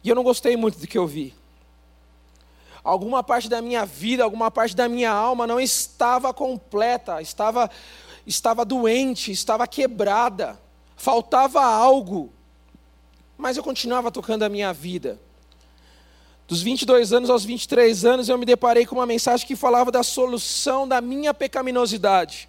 E 0.05 0.11
eu 0.11 0.15
não 0.15 0.23
gostei 0.23 0.55
muito 0.55 0.79
do 0.79 0.87
que 0.87 0.99
eu 0.99 1.07
vi 1.07 1.38
alguma 2.89 3.23
parte 3.23 3.51
da 3.51 3.61
minha 3.61 3.85
vida, 3.85 4.25
alguma 4.25 4.51
parte 4.51 4.75
da 4.75 4.89
minha 4.89 5.11
alma 5.13 5.47
não 5.47 5.61
estava 5.61 6.33
completa, 6.33 7.21
estava, 7.21 7.71
estava 8.27 8.65
doente, 8.65 9.31
estava 9.31 9.67
quebrada, 9.67 10.59
faltava 10.97 11.63
algo. 11.63 12.33
Mas 13.37 13.59
eu 13.59 13.63
continuava 13.63 14.11
tocando 14.11 14.43
a 14.43 14.49
minha 14.49 14.73
vida. 14.73 15.21
Dos 16.49 16.63
22 16.63 17.13
anos 17.13 17.29
aos 17.29 17.45
23 17.45 18.07
anos, 18.07 18.29
eu 18.31 18.39
me 18.39 18.47
deparei 18.47 18.87
com 18.87 18.95
uma 18.95 19.05
mensagem 19.05 19.47
que 19.47 19.55
falava 19.55 19.93
da 19.93 20.03
solução 20.03 20.89
da 20.89 20.99
minha 20.99 21.35
pecaminosidade, 21.35 22.49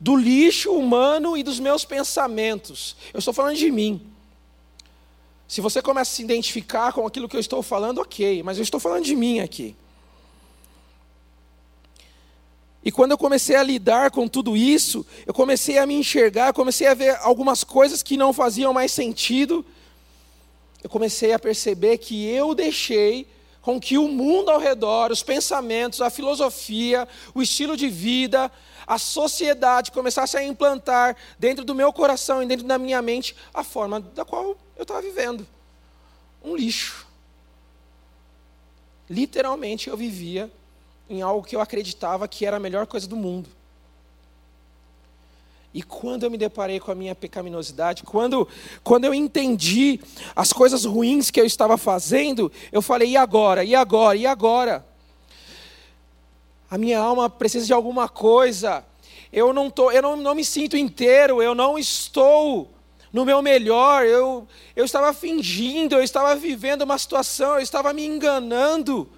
do 0.00 0.16
lixo 0.16 0.72
humano 0.72 1.36
e 1.36 1.44
dos 1.44 1.60
meus 1.60 1.84
pensamentos. 1.84 2.96
Eu 3.12 3.18
estou 3.18 3.32
falando 3.32 3.56
de 3.56 3.70
mim. 3.70 4.13
Se 5.46 5.60
você 5.60 5.82
começa 5.82 6.10
a 6.10 6.14
se 6.14 6.22
identificar 6.22 6.92
com 6.92 7.06
aquilo 7.06 7.28
que 7.28 7.36
eu 7.36 7.40
estou 7.40 7.62
falando, 7.62 8.00
ok, 8.00 8.42
mas 8.42 8.56
eu 8.56 8.62
estou 8.62 8.80
falando 8.80 9.04
de 9.04 9.14
mim 9.14 9.40
aqui. 9.40 9.76
E 12.84 12.92
quando 12.92 13.12
eu 13.12 13.18
comecei 13.18 13.56
a 13.56 13.62
lidar 13.62 14.10
com 14.10 14.28
tudo 14.28 14.56
isso, 14.56 15.06
eu 15.24 15.32
comecei 15.32 15.78
a 15.78 15.86
me 15.86 15.94
enxergar, 15.94 16.52
comecei 16.52 16.86
a 16.86 16.92
ver 16.92 17.16
algumas 17.22 17.64
coisas 17.64 18.02
que 18.02 18.16
não 18.16 18.32
faziam 18.32 18.74
mais 18.74 18.92
sentido. 18.92 19.64
Eu 20.82 20.90
comecei 20.90 21.32
a 21.32 21.38
perceber 21.38 21.96
que 21.96 22.26
eu 22.26 22.54
deixei 22.54 23.26
com 23.62 23.80
que 23.80 23.96
o 23.96 24.06
mundo 24.06 24.50
ao 24.50 24.60
redor, 24.60 25.10
os 25.10 25.22
pensamentos, 25.22 26.02
a 26.02 26.10
filosofia, 26.10 27.08
o 27.34 27.40
estilo 27.40 27.74
de 27.74 27.88
vida, 27.88 28.52
a 28.86 28.98
sociedade 28.98 29.90
começasse 29.90 30.36
a 30.36 30.44
implantar 30.44 31.16
dentro 31.38 31.64
do 31.64 31.74
meu 31.74 31.90
coração 31.90 32.42
e 32.42 32.46
dentro 32.46 32.66
da 32.66 32.76
minha 32.76 33.00
mente 33.00 33.34
a 33.54 33.64
forma 33.64 33.98
da 33.98 34.26
qual 34.26 34.58
eu 34.76 34.82
estava 34.82 35.02
vivendo. 35.02 35.46
Um 36.42 36.56
lixo. 36.56 37.06
Literalmente 39.08 39.88
eu 39.88 39.96
vivia 39.96 40.50
em 41.08 41.22
algo 41.22 41.46
que 41.46 41.54
eu 41.54 41.60
acreditava 41.60 42.26
que 42.26 42.46
era 42.46 42.56
a 42.56 42.60
melhor 42.60 42.86
coisa 42.86 43.06
do 43.06 43.16
mundo. 43.16 43.48
E 45.74 45.82
quando 45.82 46.22
eu 46.22 46.30
me 46.30 46.38
deparei 46.38 46.78
com 46.78 46.92
a 46.92 46.94
minha 46.94 47.16
pecaminosidade, 47.16 48.04
quando, 48.04 48.46
quando 48.84 49.06
eu 49.06 49.12
entendi 49.12 50.00
as 50.34 50.52
coisas 50.52 50.84
ruins 50.84 51.32
que 51.32 51.40
eu 51.40 51.44
estava 51.44 51.76
fazendo, 51.76 52.50
eu 52.70 52.80
falei: 52.80 53.10
e 53.10 53.16
agora? 53.16 53.64
E 53.64 53.74
agora? 53.74 54.16
E 54.16 54.24
agora? 54.24 54.86
A 56.70 56.78
minha 56.78 57.00
alma 57.00 57.28
precisa 57.28 57.66
de 57.66 57.72
alguma 57.72 58.08
coisa. 58.08 58.84
Eu 59.32 59.52
não, 59.52 59.68
tô, 59.68 59.90
eu 59.90 60.00
não, 60.00 60.16
não 60.16 60.34
me 60.34 60.44
sinto 60.44 60.76
inteiro, 60.76 61.42
eu 61.42 61.56
não 61.56 61.76
estou 61.76 62.70
no 63.14 63.24
meu 63.24 63.40
melhor, 63.40 64.04
eu, 64.04 64.48
eu 64.74 64.84
estava 64.84 65.12
fingindo, 65.12 65.94
eu 65.94 66.02
estava 66.02 66.34
vivendo 66.34 66.82
uma 66.82 66.98
situação, 66.98 67.54
eu 67.54 67.60
estava 67.60 67.92
me 67.92 68.04
enganando, 68.04 69.08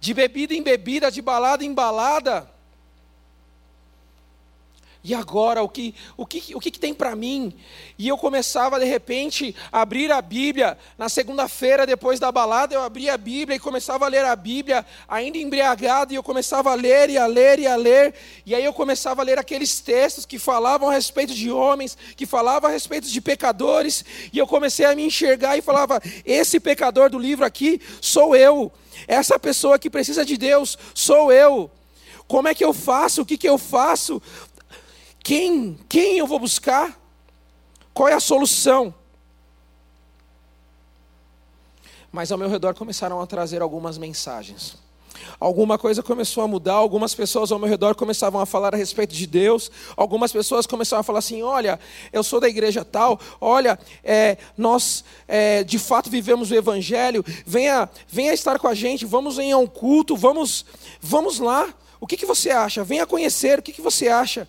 de 0.00 0.12
bebida 0.12 0.52
em 0.52 0.60
bebida, 0.60 1.12
de 1.12 1.22
balada 1.22 1.64
em 1.64 1.72
balada. 1.72 2.50
E 5.02 5.14
agora, 5.14 5.62
o 5.62 5.68
que, 5.68 5.94
o 6.14 6.26
que, 6.26 6.54
o 6.54 6.60
que, 6.60 6.70
tem 6.70 6.92
para 6.92 7.16
mim? 7.16 7.54
E 7.98 8.06
eu 8.06 8.18
começava, 8.18 8.78
de 8.78 8.84
repente, 8.84 9.56
a 9.72 9.80
abrir 9.80 10.12
a 10.12 10.20
Bíblia. 10.20 10.76
Na 10.98 11.08
segunda-feira, 11.08 11.86
depois 11.86 12.20
da 12.20 12.30
balada, 12.30 12.74
eu 12.74 12.82
abria 12.82 13.14
a 13.14 13.16
Bíblia 13.16 13.56
e 13.56 13.58
começava 13.58 14.04
a 14.04 14.08
ler 14.08 14.26
a 14.26 14.36
Bíblia, 14.36 14.84
ainda 15.08 15.38
embriagado, 15.38 16.12
e 16.12 16.16
eu 16.16 16.22
começava 16.22 16.70
a 16.70 16.74
ler 16.74 17.08
e 17.08 17.16
a 17.16 17.26
ler 17.26 17.58
e 17.58 17.66
a 17.66 17.76
ler. 17.76 18.14
E 18.44 18.54
aí 18.54 18.62
eu 18.62 18.74
começava 18.74 19.22
a 19.22 19.24
ler 19.24 19.38
aqueles 19.38 19.80
textos 19.80 20.26
que 20.26 20.38
falavam 20.38 20.90
a 20.90 20.92
respeito 20.92 21.32
de 21.32 21.50
homens, 21.50 21.96
que 22.14 22.26
falavam 22.26 22.68
a 22.68 22.72
respeito 22.72 23.08
de 23.08 23.20
pecadores. 23.22 24.04
E 24.30 24.36
eu 24.36 24.46
comecei 24.46 24.84
a 24.84 24.94
me 24.94 25.02
enxergar 25.02 25.56
e 25.56 25.62
falava: 25.62 25.98
esse 26.26 26.60
pecador 26.60 27.08
do 27.08 27.18
livro 27.18 27.46
aqui 27.46 27.80
sou 28.02 28.36
eu. 28.36 28.70
Essa 29.08 29.38
pessoa 29.38 29.78
que 29.78 29.88
precisa 29.88 30.26
de 30.26 30.36
Deus 30.36 30.76
sou 30.94 31.32
eu. 31.32 31.70
Como 32.30 32.46
é 32.46 32.54
que 32.54 32.64
eu 32.64 32.72
faço? 32.72 33.22
O 33.22 33.26
que, 33.26 33.36
que 33.36 33.48
eu 33.48 33.58
faço? 33.58 34.22
Quem, 35.22 35.78
quem 35.88 36.18
eu 36.18 36.26
vou 36.26 36.38
buscar? 36.38 36.98
Qual 37.92 38.08
é 38.08 38.14
a 38.14 38.20
solução? 38.20 38.94
Mas 42.10 42.32
ao 42.32 42.38
meu 42.38 42.48
redor 42.48 42.74
começaram 42.74 43.20
a 43.20 43.26
trazer 43.26 43.62
algumas 43.62 43.96
mensagens. 43.98 44.76
Alguma 45.38 45.78
coisa 45.78 46.02
começou 46.02 46.42
a 46.42 46.48
mudar, 46.48 46.74
algumas 46.74 47.14
pessoas 47.14 47.52
ao 47.52 47.58
meu 47.58 47.68
redor 47.68 47.94
começavam 47.94 48.40
a 48.40 48.46
falar 48.46 48.74
a 48.74 48.76
respeito 48.76 49.14
de 49.14 49.26
Deus, 49.26 49.70
algumas 49.96 50.32
pessoas 50.32 50.66
começaram 50.66 51.00
a 51.00 51.04
falar 51.04 51.18
assim: 51.18 51.42
olha, 51.42 51.78
eu 52.12 52.22
sou 52.22 52.40
da 52.40 52.48
igreja 52.48 52.84
tal, 52.84 53.20
olha, 53.40 53.78
é, 54.02 54.36
nós 54.56 55.04
é, 55.28 55.62
de 55.62 55.78
fato 55.78 56.10
vivemos 56.10 56.50
o 56.50 56.54
Evangelho, 56.54 57.24
venha, 57.46 57.88
venha 58.08 58.32
estar 58.32 58.58
com 58.58 58.68
a 58.68 58.74
gente, 58.74 59.04
vamos 59.04 59.38
em 59.38 59.54
um 59.54 59.66
culto, 59.66 60.16
vamos, 60.16 60.64
vamos 61.00 61.38
lá. 61.38 61.72
O 62.00 62.06
que, 62.06 62.16
que 62.16 62.26
você 62.26 62.50
acha? 62.50 62.82
Venha 62.82 63.06
conhecer, 63.06 63.58
o 63.58 63.62
que, 63.62 63.72
que 63.72 63.82
você 63.82 64.08
acha? 64.08 64.48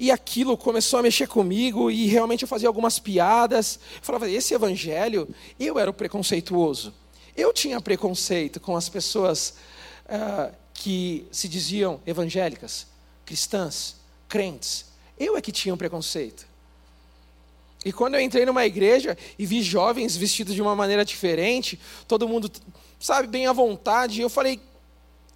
E 0.00 0.12
aquilo 0.12 0.56
começou 0.56 1.00
a 1.00 1.02
mexer 1.02 1.26
comigo 1.26 1.90
e 1.90 2.06
realmente 2.06 2.42
eu 2.42 2.48
fazia 2.48 2.68
algumas 2.68 3.00
piadas. 3.00 3.80
Eu 3.96 4.02
falava, 4.02 4.30
esse 4.30 4.54
evangelho, 4.54 5.28
eu 5.58 5.76
era 5.76 5.90
o 5.90 5.92
preconceituoso. 5.92 6.94
Eu 7.36 7.52
tinha 7.52 7.80
preconceito 7.80 8.60
com 8.60 8.76
as 8.76 8.88
pessoas 8.88 9.56
uh, 10.04 10.54
que 10.72 11.26
se 11.32 11.48
diziam 11.48 12.00
evangélicas, 12.06 12.86
cristãs, 13.26 13.96
crentes. 14.28 14.84
Eu 15.18 15.36
é 15.36 15.40
que 15.40 15.50
tinha 15.50 15.74
um 15.74 15.76
preconceito. 15.76 16.46
E 17.84 17.92
quando 17.92 18.14
eu 18.14 18.20
entrei 18.20 18.46
numa 18.46 18.64
igreja 18.64 19.18
e 19.36 19.44
vi 19.44 19.62
jovens 19.62 20.16
vestidos 20.16 20.54
de 20.54 20.62
uma 20.62 20.76
maneira 20.76 21.04
diferente, 21.04 21.76
todo 22.06 22.28
mundo, 22.28 22.48
sabe, 23.00 23.26
bem 23.26 23.48
à 23.48 23.52
vontade, 23.52 24.20
eu 24.20 24.30
falei: 24.30 24.60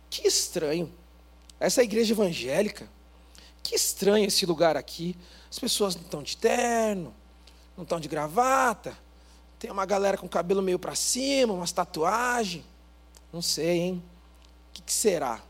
que 0.09 0.29
estranho. 0.29 0.89
Essa 1.59 1.81
é 1.81 1.85
igreja 1.85 2.15
evangélica. 2.15 2.89
Que 3.63 3.75
estranho 3.75 4.27
esse 4.27 4.45
lugar 4.47 4.77
aqui. 4.77 5.17
As 5.51 5.59
pessoas 5.59 5.95
não 5.95 6.03
estão 6.03 6.23
de 6.23 6.37
terno, 6.37 7.15
não 7.77 7.85
estão 7.85 8.01
de 8.01 8.09
gravata. 8.09 8.97
Tem 9.59 9.71
uma 9.71 9.87
galera 9.87 10.19
com 10.19 10.27
o 10.27 10.29
cabelo 10.29 10.63
meio 10.63 10.79
para 10.79 10.95
cima, 10.95 11.53
umas 11.53 11.73
tatuagens. 11.73 12.65
Não 13.33 13.43
sei, 13.43 13.79
hein? 13.79 14.03
O 14.71 14.73
que, 14.75 14.83
que 14.83 14.93
será? 14.93 15.41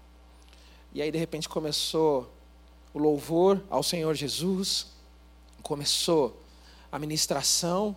E 0.93 1.01
aí, 1.01 1.11
de 1.11 1.19
repente, 1.19 1.49
começou 1.49 2.33
o 2.93 2.99
louvor 2.99 3.63
ao 3.71 3.83
Senhor 3.83 4.15
Jesus, 4.15 4.89
começou 5.63 6.43
a 6.91 6.99
ministração, 6.99 7.97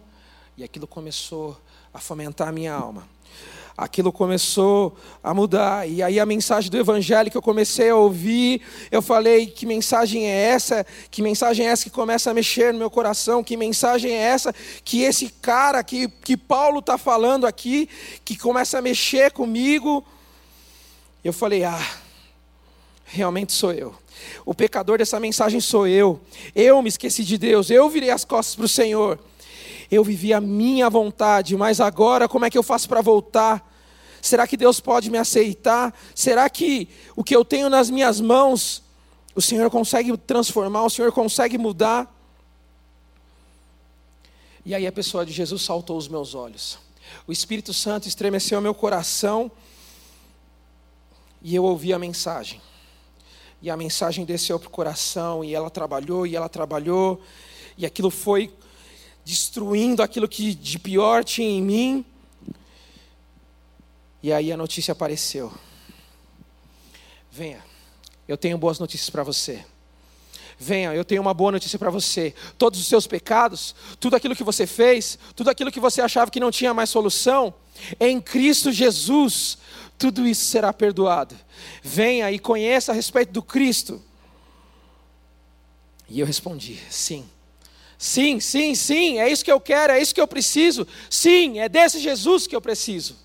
e 0.55 0.63
aquilo 0.63 0.87
começou 0.87 1.59
a 1.93 1.99
fomentar 1.99 2.47
a 2.47 2.51
minha 2.51 2.73
alma 2.73 3.14
aquilo 3.77 4.11
começou 4.11 4.95
a 5.23 5.33
mudar. 5.33 5.87
E 5.87 6.01
aí 6.01 6.19
a 6.19 6.25
mensagem 6.25 6.71
do 6.71 6.77
evangelho 6.77 7.29
que 7.29 7.37
eu 7.37 7.41
comecei 7.41 7.89
a 7.89 7.95
ouvir, 7.95 8.61
eu 8.89 9.01
falei: 9.01 9.47
que 9.47 9.65
mensagem 9.65 10.25
é 10.27 10.47
essa? 10.47 10.85
Que 11.11 11.21
mensagem 11.21 11.67
é 11.67 11.69
essa 11.69 11.83
que 11.83 11.89
começa 11.89 12.31
a 12.31 12.33
mexer 12.33 12.71
no 12.71 12.79
meu 12.79 12.89
coração? 12.89 13.43
Que 13.43 13.57
mensagem 13.57 14.11
é 14.11 14.21
essa 14.21 14.53
que 14.83 15.01
esse 15.01 15.29
cara 15.29 15.83
que, 15.83 16.07
que 16.07 16.37
Paulo 16.37 16.79
está 16.79 16.97
falando 16.97 17.45
aqui, 17.45 17.89
que 18.23 18.37
começa 18.37 18.77
a 18.77 18.81
mexer 18.81 19.31
comigo? 19.31 20.05
Eu 21.23 21.33
falei: 21.33 21.63
ah, 21.63 21.87
realmente 23.05 23.51
sou 23.53 23.73
eu. 23.73 23.93
O 24.45 24.55
pecador 24.55 24.97
dessa 24.97 25.19
mensagem 25.19 25.59
sou 25.59 25.85
eu. 25.85 26.21
Eu 26.55 26.81
me 26.81 26.87
esqueci 26.87 27.23
de 27.23 27.37
Deus, 27.37 27.69
eu 27.69 27.89
virei 27.89 28.09
as 28.09 28.23
costas 28.23 28.55
para 28.55 28.65
o 28.65 28.69
Senhor 28.69 29.19
eu 29.89 30.03
vivi 30.03 30.33
a 30.33 30.41
minha 30.41 30.89
vontade, 30.89 31.55
mas 31.55 31.79
agora 31.79 32.27
como 32.27 32.45
é 32.45 32.49
que 32.49 32.57
eu 32.57 32.63
faço 32.63 32.87
para 32.87 33.01
voltar? 33.01 33.71
Será 34.21 34.47
que 34.47 34.57
Deus 34.57 34.79
pode 34.79 35.09
me 35.09 35.17
aceitar? 35.17 35.93
Será 36.15 36.49
que 36.49 36.89
o 37.15 37.23
que 37.23 37.35
eu 37.35 37.45
tenho 37.45 37.69
nas 37.69 37.89
minhas 37.89 38.19
mãos, 38.19 38.81
o 39.35 39.41
Senhor 39.41 39.69
consegue 39.69 40.15
transformar, 40.17 40.83
o 40.83 40.89
Senhor 40.89 41.11
consegue 41.11 41.57
mudar? 41.57 42.11
E 44.65 44.73
aí 44.73 44.87
a 44.87 44.91
pessoa 44.91 45.23
de 45.25 45.31
Jesus 45.31 45.61
saltou 45.61 45.95
os 45.95 46.07
meus 46.07 46.33
olhos. 46.33 46.79
O 47.27 47.31
Espírito 47.31 47.71
Santo 47.71 48.07
estremeceu 48.07 48.59
meu 48.59 48.73
coração 48.73 49.51
e 51.39 51.53
eu 51.53 51.63
ouvi 51.63 51.93
a 51.93 51.99
mensagem. 51.99 52.59
E 53.61 53.69
a 53.69 53.77
mensagem 53.77 54.25
desceu 54.25 54.59
para 54.59 54.67
o 54.67 54.71
coração 54.71 55.43
e 55.43 55.53
ela 55.53 55.69
trabalhou 55.69 56.25
e 56.25 56.35
ela 56.35 56.49
trabalhou 56.49 57.21
e 57.77 57.85
aquilo 57.85 58.09
foi 58.09 58.51
destruindo 59.25 60.03
aquilo 60.03 60.27
que 60.27 60.53
de 60.53 60.77
pior 60.77 61.23
tinha 61.23 61.49
em 61.49 61.61
mim. 61.61 62.05
E 64.21 64.31
aí 64.31 64.51
a 64.51 64.57
notícia 64.57 64.91
apareceu. 64.91 65.51
Venha, 67.31 67.61
eu 68.27 68.37
tenho 68.37 68.57
boas 68.57 68.77
notícias 68.77 69.09
para 69.09 69.23
você. 69.23 69.65
Venha, 70.57 70.93
eu 70.93 71.03
tenho 71.03 71.21
uma 71.21 71.33
boa 71.33 71.51
notícia 71.51 71.77
para 71.77 71.89
você. 71.89 72.33
Todos 72.57 72.79
os 72.79 72.87
seus 72.87 73.07
pecados, 73.07 73.75
tudo 73.99 74.15
aquilo 74.15 74.35
que 74.35 74.43
você 74.43 74.65
fez, 74.65 75.17
tudo 75.35 75.49
aquilo 75.49 75.71
que 75.71 75.79
você 75.79 76.01
achava 76.01 76.31
que 76.31 76.39
não 76.39 76.51
tinha 76.51 76.73
mais 76.73 76.89
solução, 76.89 77.53
em 77.99 78.21
Cristo 78.21 78.71
Jesus, 78.71 79.57
tudo 79.97 80.25
isso 80.25 80.45
será 80.45 80.71
perdoado. 80.71 81.35
Venha 81.83 82.31
e 82.31 82.39
conheça 82.39 82.91
a 82.91 82.95
respeito 82.95 83.33
do 83.33 83.41
Cristo. 83.41 84.01
E 86.07 86.19
eu 86.19 86.25
respondi: 86.25 86.79
sim. 86.89 87.27
Sim, 87.97 88.39
sim, 88.39 88.75
sim, 88.75 89.19
é 89.19 89.29
isso 89.29 89.43
que 89.43 89.51
eu 89.51 89.59
quero, 89.59 89.93
é 89.93 90.01
isso 90.01 90.13
que 90.13 90.21
eu 90.21 90.27
preciso. 90.27 90.87
Sim, 91.09 91.59
é 91.59 91.69
desse 91.69 91.99
Jesus 91.99 92.45
que 92.45 92.55
eu 92.55 92.61
preciso. 92.61 93.15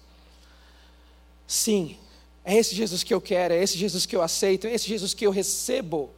Sim, 1.47 1.97
é 2.45 2.57
esse 2.57 2.75
Jesus 2.75 3.03
que 3.03 3.13
eu 3.13 3.21
quero, 3.21 3.55
é 3.55 3.63
esse 3.63 3.77
Jesus 3.77 4.07
que 4.07 4.15
eu 4.15 4.23
aceito, 4.23 4.67
é 4.67 4.75
esse 4.75 4.89
Jesus 4.89 5.13
que 5.13 5.27
eu 5.27 5.31
recebo. 5.31 6.11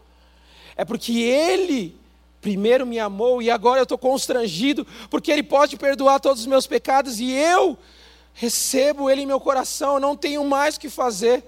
É 0.76 0.84
porque 0.84 1.12
Ele 1.12 1.96
primeiro 2.40 2.84
me 2.84 2.98
amou 2.98 3.40
e 3.40 3.50
agora 3.50 3.80
eu 3.80 3.84
estou 3.84 3.96
constrangido, 3.96 4.86
porque 5.08 5.30
Ele 5.30 5.42
pode 5.42 5.76
perdoar 5.76 6.20
todos 6.20 6.40
os 6.40 6.46
meus 6.46 6.66
pecados 6.66 7.20
e 7.20 7.30
eu 7.30 7.78
recebo 8.34 9.08
Ele 9.08 9.22
em 9.22 9.26
meu 9.26 9.40
coração, 9.40 10.00
não 10.00 10.16
tenho 10.16 10.44
mais 10.44 10.76
o 10.76 10.80
que 10.80 10.88
fazer. 10.88 11.44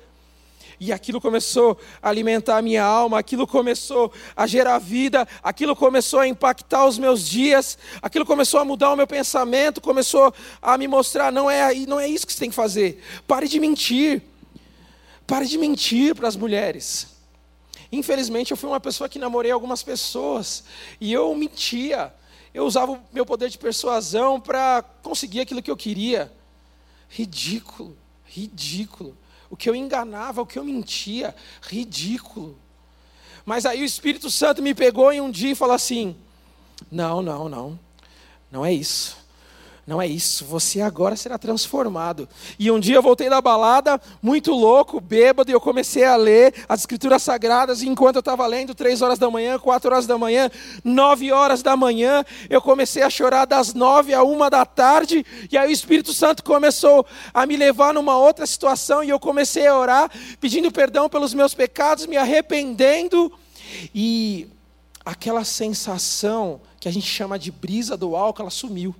E 0.78 0.92
aquilo 0.92 1.20
começou 1.20 1.78
a 2.02 2.08
alimentar 2.08 2.58
a 2.58 2.62
minha 2.62 2.84
alma, 2.84 3.18
aquilo 3.18 3.46
começou 3.46 4.12
a 4.36 4.46
gerar 4.46 4.78
vida, 4.78 5.26
aquilo 5.42 5.76
começou 5.76 6.20
a 6.20 6.26
impactar 6.26 6.86
os 6.86 6.98
meus 6.98 7.26
dias, 7.26 7.78
aquilo 8.02 8.26
começou 8.26 8.60
a 8.60 8.64
mudar 8.64 8.92
o 8.92 8.96
meu 8.96 9.06
pensamento, 9.06 9.80
começou 9.80 10.34
a 10.60 10.76
me 10.76 10.88
mostrar: 10.88 11.32
não 11.32 11.50
é, 11.50 11.74
não 11.86 12.00
é 12.00 12.08
isso 12.08 12.26
que 12.26 12.32
você 12.32 12.40
tem 12.40 12.50
que 12.50 12.56
fazer. 12.56 13.02
Pare 13.26 13.48
de 13.48 13.60
mentir. 13.60 14.22
Pare 15.26 15.46
de 15.46 15.56
mentir 15.56 16.14
para 16.14 16.28
as 16.28 16.36
mulheres. 16.36 17.06
Infelizmente, 17.90 18.50
eu 18.50 18.56
fui 18.56 18.68
uma 18.68 18.80
pessoa 18.80 19.08
que 19.08 19.18
namorei 19.18 19.52
algumas 19.52 19.82
pessoas 19.82 20.64
e 21.00 21.12
eu 21.12 21.34
mentia. 21.34 22.12
Eu 22.52 22.66
usava 22.66 22.92
o 22.92 23.00
meu 23.12 23.24
poder 23.24 23.48
de 23.48 23.56
persuasão 23.56 24.40
para 24.40 24.84
conseguir 25.02 25.40
aquilo 25.40 25.62
que 25.62 25.70
eu 25.70 25.76
queria. 25.76 26.30
Ridículo, 27.08 27.96
ridículo 28.24 29.16
o 29.54 29.56
que 29.56 29.70
eu 29.70 29.74
enganava, 29.74 30.42
o 30.42 30.46
que 30.46 30.58
eu 30.58 30.64
mentia, 30.64 31.32
ridículo. 31.62 32.58
Mas 33.46 33.64
aí 33.64 33.82
o 33.82 33.84
Espírito 33.84 34.28
Santo 34.28 34.60
me 34.60 34.74
pegou 34.74 35.12
em 35.12 35.20
um 35.20 35.30
dia 35.30 35.52
e 35.52 35.54
falou 35.54 35.76
assim: 35.76 36.16
Não, 36.90 37.22
não, 37.22 37.48
não, 37.48 37.78
não 38.50 38.66
é 38.66 38.72
isso. 38.72 39.16
Não 39.86 40.00
é 40.00 40.06
isso, 40.06 40.46
você 40.46 40.80
agora 40.80 41.14
será 41.14 41.36
transformado. 41.36 42.26
E 42.58 42.70
um 42.70 42.80
dia 42.80 42.96
eu 42.96 43.02
voltei 43.02 43.28
da 43.28 43.40
balada, 43.42 44.00
muito 44.22 44.50
louco, 44.52 44.98
bêbado, 44.98 45.50
e 45.50 45.54
eu 45.54 45.60
comecei 45.60 46.04
a 46.04 46.16
ler 46.16 46.54
as 46.66 46.80
escrituras 46.80 47.22
sagradas, 47.22 47.82
e 47.82 47.88
enquanto 47.88 48.16
eu 48.16 48.20
estava 48.20 48.46
lendo, 48.46 48.74
três 48.74 49.02
horas 49.02 49.18
da 49.18 49.30
manhã, 49.30 49.58
quatro 49.58 49.92
horas 49.92 50.06
da 50.06 50.16
manhã, 50.16 50.50
nove 50.82 51.30
horas 51.30 51.62
da 51.62 51.76
manhã, 51.76 52.24
eu 52.48 52.62
comecei 52.62 53.02
a 53.02 53.10
chorar 53.10 53.44
das 53.44 53.74
nove 53.74 54.14
a 54.14 54.22
uma 54.22 54.48
da 54.48 54.64
tarde, 54.64 55.24
e 55.52 55.58
aí 55.58 55.68
o 55.68 55.72
Espírito 55.72 56.14
Santo 56.14 56.42
começou 56.42 57.04
a 57.34 57.44
me 57.44 57.54
levar 57.54 57.92
numa 57.92 58.16
outra 58.16 58.46
situação, 58.46 59.04
e 59.04 59.10
eu 59.10 59.20
comecei 59.20 59.66
a 59.66 59.78
orar, 59.78 60.10
pedindo 60.40 60.72
perdão 60.72 61.10
pelos 61.10 61.34
meus 61.34 61.52
pecados, 61.52 62.06
me 62.06 62.16
arrependendo, 62.16 63.30
e 63.94 64.48
aquela 65.04 65.44
sensação 65.44 66.58
que 66.80 66.88
a 66.88 66.92
gente 66.92 67.06
chama 67.06 67.38
de 67.38 67.50
brisa 67.50 67.98
do 67.98 68.16
álcool, 68.16 68.42
ela 68.42 68.50
sumiu. 68.50 68.94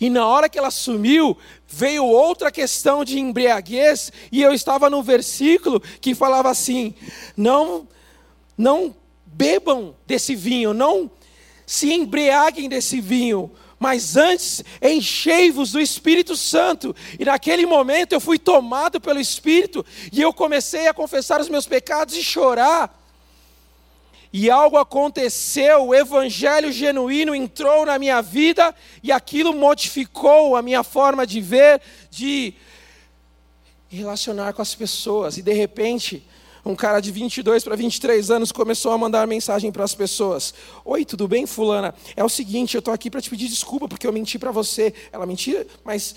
E 0.00 0.08
na 0.08 0.26
hora 0.26 0.48
que 0.48 0.58
ela 0.58 0.70
sumiu, 0.70 1.36
veio 1.68 2.04
outra 2.04 2.50
questão 2.50 3.04
de 3.04 3.18
embriaguez, 3.20 4.10
e 4.32 4.40
eu 4.40 4.52
estava 4.54 4.88
no 4.88 5.02
versículo 5.02 5.80
que 6.00 6.14
falava 6.14 6.50
assim: 6.50 6.94
não, 7.36 7.86
não 8.56 8.96
bebam 9.26 9.94
desse 10.06 10.34
vinho, 10.34 10.72
não 10.72 11.10
se 11.66 11.92
embriaguem 11.92 12.68
desse 12.68 13.00
vinho, 13.00 13.52
mas 13.78 14.16
antes 14.16 14.64
enchei-vos 14.82 15.72
do 15.72 15.80
Espírito 15.80 16.36
Santo. 16.36 16.94
E 17.18 17.24
naquele 17.24 17.64
momento 17.64 18.12
eu 18.12 18.20
fui 18.20 18.38
tomado 18.38 19.00
pelo 19.00 19.20
Espírito 19.20 19.84
e 20.12 20.20
eu 20.20 20.32
comecei 20.32 20.88
a 20.88 20.94
confessar 20.94 21.40
os 21.40 21.48
meus 21.48 21.66
pecados 21.66 22.16
e 22.16 22.22
chorar. 22.22 22.99
E 24.32 24.48
algo 24.48 24.76
aconteceu, 24.76 25.88
o 25.88 25.94
evangelho 25.94 26.70
genuíno 26.70 27.34
entrou 27.34 27.84
na 27.84 27.98
minha 27.98 28.22
vida 28.22 28.72
e 29.02 29.10
aquilo 29.10 29.52
modificou 29.52 30.54
a 30.54 30.62
minha 30.62 30.84
forma 30.84 31.26
de 31.26 31.40
ver, 31.40 31.80
de 32.10 32.54
relacionar 33.88 34.52
com 34.52 34.62
as 34.62 34.72
pessoas. 34.74 35.36
E 35.36 35.42
de 35.42 35.52
repente, 35.52 36.24
um 36.64 36.76
cara 36.76 37.00
de 37.00 37.10
22 37.10 37.64
para 37.64 37.74
23 37.74 38.30
anos 38.30 38.52
começou 38.52 38.92
a 38.92 38.98
mandar 38.98 39.26
mensagem 39.26 39.72
para 39.72 39.82
as 39.82 39.94
pessoas: 39.96 40.54
Oi, 40.84 41.04
tudo 41.04 41.26
bem, 41.26 41.44
Fulana? 41.44 41.92
É 42.14 42.22
o 42.22 42.28
seguinte, 42.28 42.74
eu 42.74 42.80
estou 42.80 42.94
aqui 42.94 43.10
para 43.10 43.20
te 43.20 43.30
pedir 43.30 43.48
desculpa 43.48 43.88
porque 43.88 44.06
eu 44.06 44.12
menti 44.12 44.38
para 44.38 44.52
você. 44.52 44.94
Ela 45.10 45.26
mentia, 45.26 45.66
mas 45.84 46.14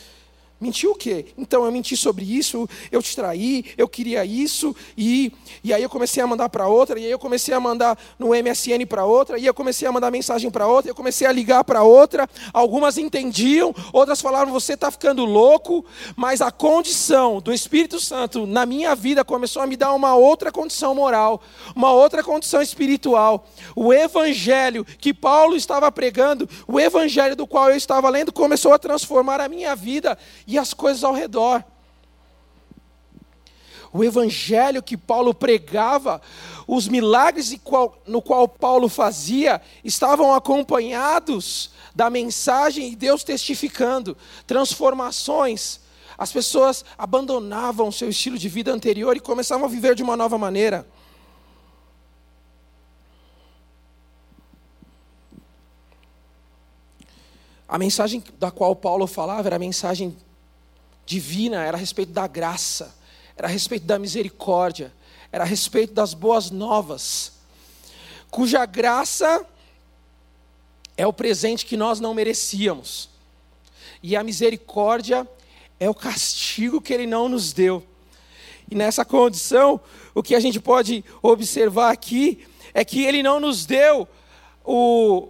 Mentiu 0.64 0.92
o 0.92 0.96
quê? 0.96 1.26
Então 1.38 1.66
eu 1.66 1.72
menti 1.74 1.98
sobre 1.98 2.24
isso, 2.24 2.70
eu 2.90 3.04
te 3.04 3.14
traí, 3.14 3.66
eu 3.78 3.86
queria 3.86 4.24
isso, 4.24 4.74
e, 4.98 5.30
e 5.62 5.74
aí 5.74 5.84
eu 5.84 5.90
comecei 5.90 6.24
a 6.24 6.26
mandar 6.26 6.48
para 6.48 6.70
outra, 6.70 6.98
e 6.98 7.04
aí 7.04 7.12
eu 7.12 7.20
comecei 7.20 7.54
a 7.54 7.60
mandar 7.60 8.00
no 8.18 8.30
MSN 8.30 8.86
para 8.88 9.04
outra, 9.04 9.38
e 9.38 9.46
eu 9.46 9.54
comecei 9.54 9.86
a 9.86 9.92
mandar 9.92 10.10
mensagem 10.10 10.50
para 10.50 10.66
outra, 10.66 10.90
eu 10.90 10.96
comecei 10.96 11.28
a 11.28 11.34
ligar 11.34 11.66
para 11.66 11.84
outra. 11.84 12.30
Algumas 12.54 12.98
entendiam, 12.98 13.76
outras 13.92 14.22
falaram: 14.22 14.54
você 14.54 14.76
está 14.76 14.90
ficando 14.90 15.26
louco, 15.26 15.84
mas 16.16 16.40
a 16.40 16.50
condição 16.50 17.42
do 17.42 17.52
Espírito 17.52 18.00
Santo 18.00 18.48
na 18.48 18.66
minha 18.66 18.96
vida 18.96 19.26
começou 19.26 19.62
a 19.62 19.68
me 19.68 19.76
dar 19.76 19.92
uma 19.92 20.16
outra 20.16 20.50
condição 20.50 20.96
moral, 20.96 21.42
uma 21.76 21.92
outra 21.92 22.24
condição 22.24 22.62
espiritual. 22.62 23.46
O 23.76 23.92
evangelho 23.92 24.86
que 24.86 25.14
Paulo 25.14 25.58
estava 25.58 25.92
pregando, 25.92 26.48
o 26.66 26.80
evangelho 26.80 27.36
do 27.36 27.46
qual 27.46 27.70
eu 27.70 27.76
estava 27.76 28.10
lendo, 28.10 28.32
começou 28.32 28.72
a 28.72 28.80
transformar 28.80 29.42
a 29.42 29.50
minha 29.50 29.76
vida 29.76 30.18
e 30.53 30.53
as 30.58 30.74
coisas 30.74 31.04
ao 31.04 31.14
redor. 31.14 31.64
O 33.92 34.04
evangelho 34.04 34.82
que 34.82 34.98
Paulo 34.98 35.34
pregava, 35.34 36.20
os 36.66 36.88
milagres 36.88 37.56
no 38.08 38.22
qual 38.22 38.48
Paulo 38.48 38.90
fazia, 38.90 39.62
estavam 39.84 40.34
acompanhados 40.34 41.72
da 41.94 42.10
mensagem 42.10 42.92
e 42.92 42.96
Deus 42.96 43.24
testificando 43.24 44.18
transformações. 44.48 45.80
As 46.18 46.32
pessoas 46.32 46.84
abandonavam 46.98 47.92
seu 47.92 48.10
estilo 48.10 48.38
de 48.38 48.50
vida 48.50 48.72
anterior 48.72 49.16
e 49.16 49.20
começavam 49.20 49.66
a 49.66 49.70
viver 49.70 49.94
de 49.94 50.02
uma 50.02 50.18
nova 50.18 50.38
maneira. 50.38 50.88
A 57.68 57.78
mensagem 57.78 58.24
da 58.38 58.52
qual 58.52 58.76
Paulo 58.76 59.08
falava 59.08 59.48
era 59.48 59.56
a 59.56 59.60
mensagem 59.60 60.16
divina, 61.06 61.64
era 61.64 61.78
a 61.78 61.80
respeito 61.80 62.12
da 62.12 62.28
graça, 62.28 62.96
era 63.36 63.48
a 63.48 63.52
respeito 63.52 63.86
da 63.86 64.00
misericórdia, 64.00 64.94
era 65.32 65.44
a 65.44 65.48
respeito 65.48 65.94
das 65.94 66.14
boas 66.14 66.52
novas, 66.52 67.34
cuja 68.30 68.66
graça 68.66 69.46
é 70.96 71.06
o 71.06 71.14
presente 71.14 71.66
que 71.66 71.78
nós 71.78 72.00
não 72.00 72.14
merecíamos, 72.14 73.10
e 74.02 74.16
a 74.16 74.24
misericórdia 74.24 75.28
é 75.80 75.90
o 75.90 75.94
castigo 75.94 76.82
que 76.82 76.94
Ele 76.94 77.08
não 77.08 77.28
nos 77.28 77.54
deu. 77.54 77.84
E 78.70 78.76
nessa 78.76 79.04
condição, 79.04 79.80
o 80.16 80.24
que 80.24 80.36
a 80.36 80.40
gente 80.40 80.60
pode 80.60 81.04
observar 81.22 81.92
aqui 81.92 82.46
é 82.74 82.84
que 82.86 83.04
Ele 83.04 83.22
não 83.22 83.40
nos 83.40 83.66
deu 83.66 84.08
o, 84.64 85.30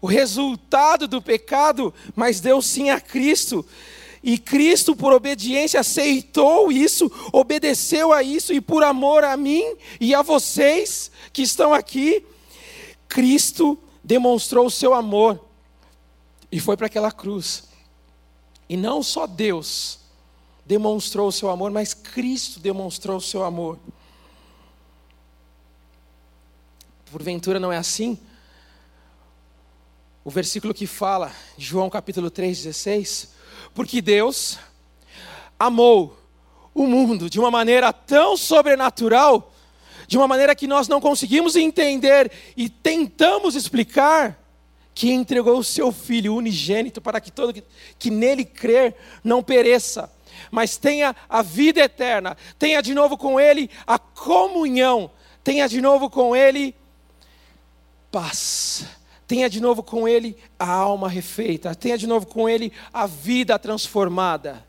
o 0.00 0.06
resultado 0.06 1.08
do 1.08 1.20
pecado, 1.20 1.92
mas 2.14 2.40
deu 2.40 2.62
sim 2.62 2.90
a 2.90 3.00
Cristo. 3.00 3.64
E 4.22 4.36
Cristo, 4.36 4.96
por 4.96 5.12
obediência, 5.12 5.80
aceitou 5.80 6.72
isso, 6.72 7.10
obedeceu 7.32 8.12
a 8.12 8.22
isso, 8.22 8.52
e 8.52 8.60
por 8.60 8.82
amor 8.82 9.24
a 9.24 9.36
mim 9.36 9.76
e 10.00 10.14
a 10.14 10.22
vocês 10.22 11.10
que 11.32 11.42
estão 11.42 11.72
aqui, 11.72 12.24
Cristo 13.08 13.78
demonstrou 14.02 14.66
o 14.66 14.70
seu 14.70 14.92
amor 14.92 15.44
e 16.50 16.58
foi 16.58 16.76
para 16.76 16.86
aquela 16.86 17.12
cruz. 17.12 17.64
E 18.68 18.76
não 18.76 19.02
só 19.02 19.26
Deus 19.26 20.00
demonstrou 20.66 21.28
o 21.28 21.32
seu 21.32 21.48
amor, 21.48 21.70
mas 21.70 21.94
Cristo 21.94 22.60
demonstrou 22.60 23.16
o 23.16 23.22
seu 23.22 23.44
amor. 23.44 23.78
Porventura 27.10 27.58
não 27.58 27.72
é 27.72 27.78
assim? 27.78 28.18
O 30.22 30.30
versículo 30.30 30.74
que 30.74 30.86
fala, 30.86 31.32
João 31.56 31.88
capítulo 31.88 32.30
3, 32.30 32.64
16 32.64 33.37
porque 33.74 34.00
Deus 34.00 34.58
amou 35.58 36.16
o 36.74 36.86
mundo 36.86 37.28
de 37.28 37.40
uma 37.40 37.50
maneira 37.50 37.92
tão 37.92 38.36
sobrenatural, 38.36 39.52
de 40.06 40.16
uma 40.16 40.28
maneira 40.28 40.54
que 40.54 40.66
nós 40.66 40.88
não 40.88 41.00
conseguimos 41.00 41.56
entender 41.56 42.30
e 42.56 42.68
tentamos 42.68 43.54
explicar, 43.54 44.38
que 44.94 45.12
entregou 45.12 45.58
o 45.58 45.64
seu 45.64 45.92
Filho 45.92 46.34
unigênito 46.34 47.00
para 47.00 47.20
que 47.20 47.30
todo 47.30 47.54
que 47.98 48.10
nele 48.10 48.44
crer 48.44 48.96
não 49.22 49.42
pereça, 49.42 50.10
mas 50.50 50.76
tenha 50.76 51.14
a 51.28 51.42
vida 51.42 51.80
eterna, 51.80 52.36
tenha 52.58 52.80
de 52.80 52.94
novo 52.94 53.16
com 53.16 53.38
Ele 53.38 53.70
a 53.86 53.98
comunhão, 53.98 55.10
tenha 55.44 55.68
de 55.68 55.80
novo 55.80 56.10
com 56.10 56.34
Ele 56.34 56.74
paz 58.10 58.97
tenha 59.28 59.50
de 59.50 59.60
novo 59.60 59.82
com 59.82 60.08
Ele 60.08 60.36
a 60.58 60.68
alma 60.72 61.06
refeita, 61.06 61.74
tenha 61.74 61.98
de 61.98 62.06
novo 62.06 62.26
com 62.26 62.48
Ele 62.48 62.72
a 62.90 63.06
vida 63.06 63.58
transformada. 63.58 64.66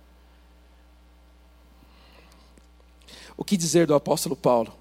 O 3.38 3.45
que 3.45 3.55
dizer 3.55 3.88
do 3.88 3.95
apóstolo 3.95 4.36
Paulo? 4.36 4.78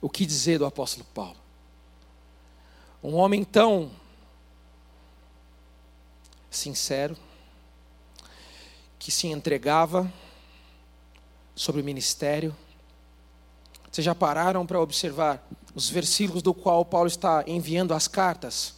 O 0.00 0.08
que 0.08 0.24
dizer 0.24 0.58
do 0.58 0.64
apóstolo 0.64 1.04
Paulo? 1.12 1.36
Um 3.02 3.16
homem 3.16 3.44
tão 3.44 3.90
sincero, 6.50 7.14
que 8.98 9.10
se 9.12 9.26
entregava 9.26 10.10
sobre 11.54 11.82
o 11.82 11.84
ministério, 11.84 12.56
vocês 13.96 14.04
já 14.04 14.14
pararam 14.14 14.66
para 14.66 14.78
observar 14.78 15.48
os 15.74 15.88
versículos 15.88 16.42
do 16.42 16.52
qual 16.52 16.84
Paulo 16.84 17.06
está 17.06 17.42
enviando 17.46 17.94
as 17.94 18.06
cartas? 18.06 18.74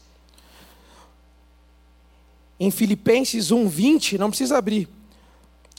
Em 2.60 2.70
Filipenses 2.70 3.50
1:20, 3.50 4.16
não 4.16 4.28
precisa 4.28 4.56
abrir. 4.56 4.88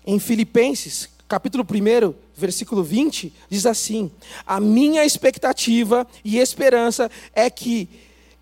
Em 0.06 0.20
Filipenses, 0.20 1.08
capítulo 1.26 1.64
1, 1.64 2.14
versículo 2.36 2.84
20, 2.84 3.34
diz 3.50 3.66
assim: 3.66 4.12
A 4.46 4.60
minha 4.60 5.06
expectativa 5.06 6.06
e 6.22 6.38
esperança 6.38 7.10
é 7.34 7.50
que 7.50 7.88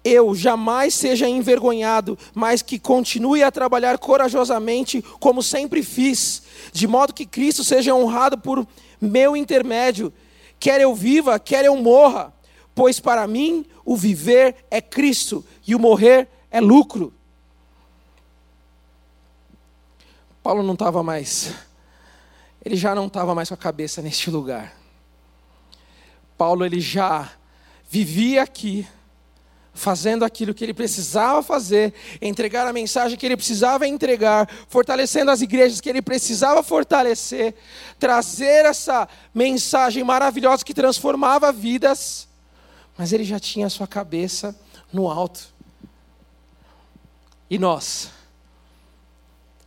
eu 0.03 0.33
jamais 0.33 0.95
seja 0.95 1.29
envergonhado, 1.29 2.17
mas 2.33 2.63
que 2.63 2.79
continue 2.79 3.43
a 3.43 3.51
trabalhar 3.51 3.99
corajosamente, 3.99 5.03
como 5.19 5.43
sempre 5.43 5.83
fiz, 5.83 6.41
de 6.73 6.87
modo 6.87 7.13
que 7.13 7.27
Cristo 7.27 7.63
seja 7.63 7.93
honrado 7.93 8.39
por 8.39 8.67
meu 8.99 9.37
intermédio 9.37 10.11
Quer 10.59 10.81
eu 10.81 10.93
viva, 10.95 11.39
quer 11.39 11.65
eu 11.65 11.75
morra, 11.77 12.33
pois 12.73 12.99
para 12.99 13.27
mim 13.27 13.65
o 13.85 13.95
viver 13.95 14.55
é 14.69 14.81
Cristo 14.81 15.45
e 15.65 15.75
o 15.75 15.79
morrer 15.79 16.27
é 16.51 16.59
lucro. 16.59 17.13
Paulo 20.41 20.63
não 20.63 20.73
estava 20.73 21.03
mais, 21.03 21.53
ele 22.63 22.75
já 22.75 22.95
não 22.95 23.07
estava 23.07 23.35
mais 23.35 23.49
com 23.49 23.53
a 23.55 23.57
cabeça 23.57 24.01
neste 24.01 24.29
lugar. 24.29 24.73
Paulo 26.37 26.63
ele 26.63 26.79
já 26.79 27.31
vivia 27.89 28.43
aqui, 28.43 28.87
fazendo 29.77 30.25
aquilo 30.25 30.53
que 30.53 30.63
ele 30.63 30.73
precisava 30.73 31.41
fazer, 31.43 31.93
entregar 32.19 32.67
a 32.67 32.73
mensagem 32.73 33.17
que 33.17 33.25
ele 33.25 33.37
precisava 33.37 33.87
entregar, 33.87 34.49
fortalecendo 34.67 35.29
as 35.29 35.41
igrejas 35.41 35.79
que 35.79 35.87
ele 35.87 36.01
precisava 36.01 36.63
fortalecer, 36.63 37.53
trazer 37.99 38.65
essa 38.65 39.07
mensagem 39.33 40.03
maravilhosa 40.03 40.65
que 40.65 40.73
transformava 40.73 41.51
vidas, 41.51 42.27
mas 42.97 43.13
ele 43.13 43.23
já 43.23 43.39
tinha 43.39 43.67
a 43.67 43.69
sua 43.69 43.87
cabeça 43.87 44.59
no 44.91 45.09
alto. 45.09 45.53
E 47.49 47.59
nós? 47.59 48.09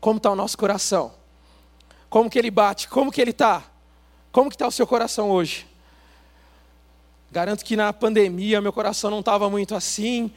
Como 0.00 0.16
está 0.16 0.30
o 0.30 0.36
nosso 0.36 0.58
coração? 0.58 1.14
Como 2.08 2.28
que 2.28 2.38
ele 2.38 2.50
bate? 2.50 2.88
Como 2.88 3.12
que 3.12 3.20
ele 3.20 3.30
está? 3.30 3.62
Como 4.32 4.50
que 4.50 4.56
está 4.56 4.66
o 4.66 4.72
seu 4.72 4.86
coração 4.86 5.30
hoje? 5.30 5.69
Garanto 7.30 7.64
que 7.64 7.76
na 7.76 7.92
pandemia 7.92 8.60
meu 8.60 8.72
coração 8.72 9.10
não 9.10 9.20
estava 9.20 9.48
muito 9.48 9.74
assim. 9.74 10.32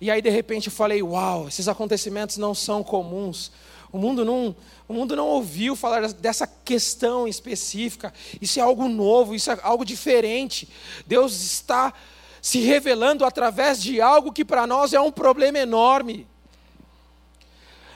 E 0.00 0.10
aí 0.10 0.22
de 0.22 0.30
repente 0.30 0.68
eu 0.68 0.72
falei: 0.72 1.02
Uau, 1.02 1.48
esses 1.48 1.68
acontecimentos 1.68 2.38
não 2.38 2.54
são 2.54 2.82
comuns. 2.82 3.52
O 3.92 3.98
mundo 3.98 4.24
não, 4.24 4.54
o 4.88 4.94
mundo 4.94 5.16
não 5.16 5.26
ouviu 5.26 5.74
falar 5.74 6.12
dessa 6.12 6.46
questão 6.46 7.26
específica. 7.26 8.14
Isso 8.40 8.58
é 8.58 8.62
algo 8.62 8.88
novo, 8.88 9.34
isso 9.34 9.50
é 9.50 9.58
algo 9.62 9.84
diferente. 9.84 10.68
Deus 11.06 11.42
está 11.42 11.92
se 12.40 12.60
revelando 12.60 13.24
através 13.24 13.82
de 13.82 14.00
algo 14.00 14.32
que 14.32 14.44
para 14.44 14.66
nós 14.66 14.92
é 14.92 15.00
um 15.00 15.12
problema 15.12 15.58
enorme. 15.58 16.26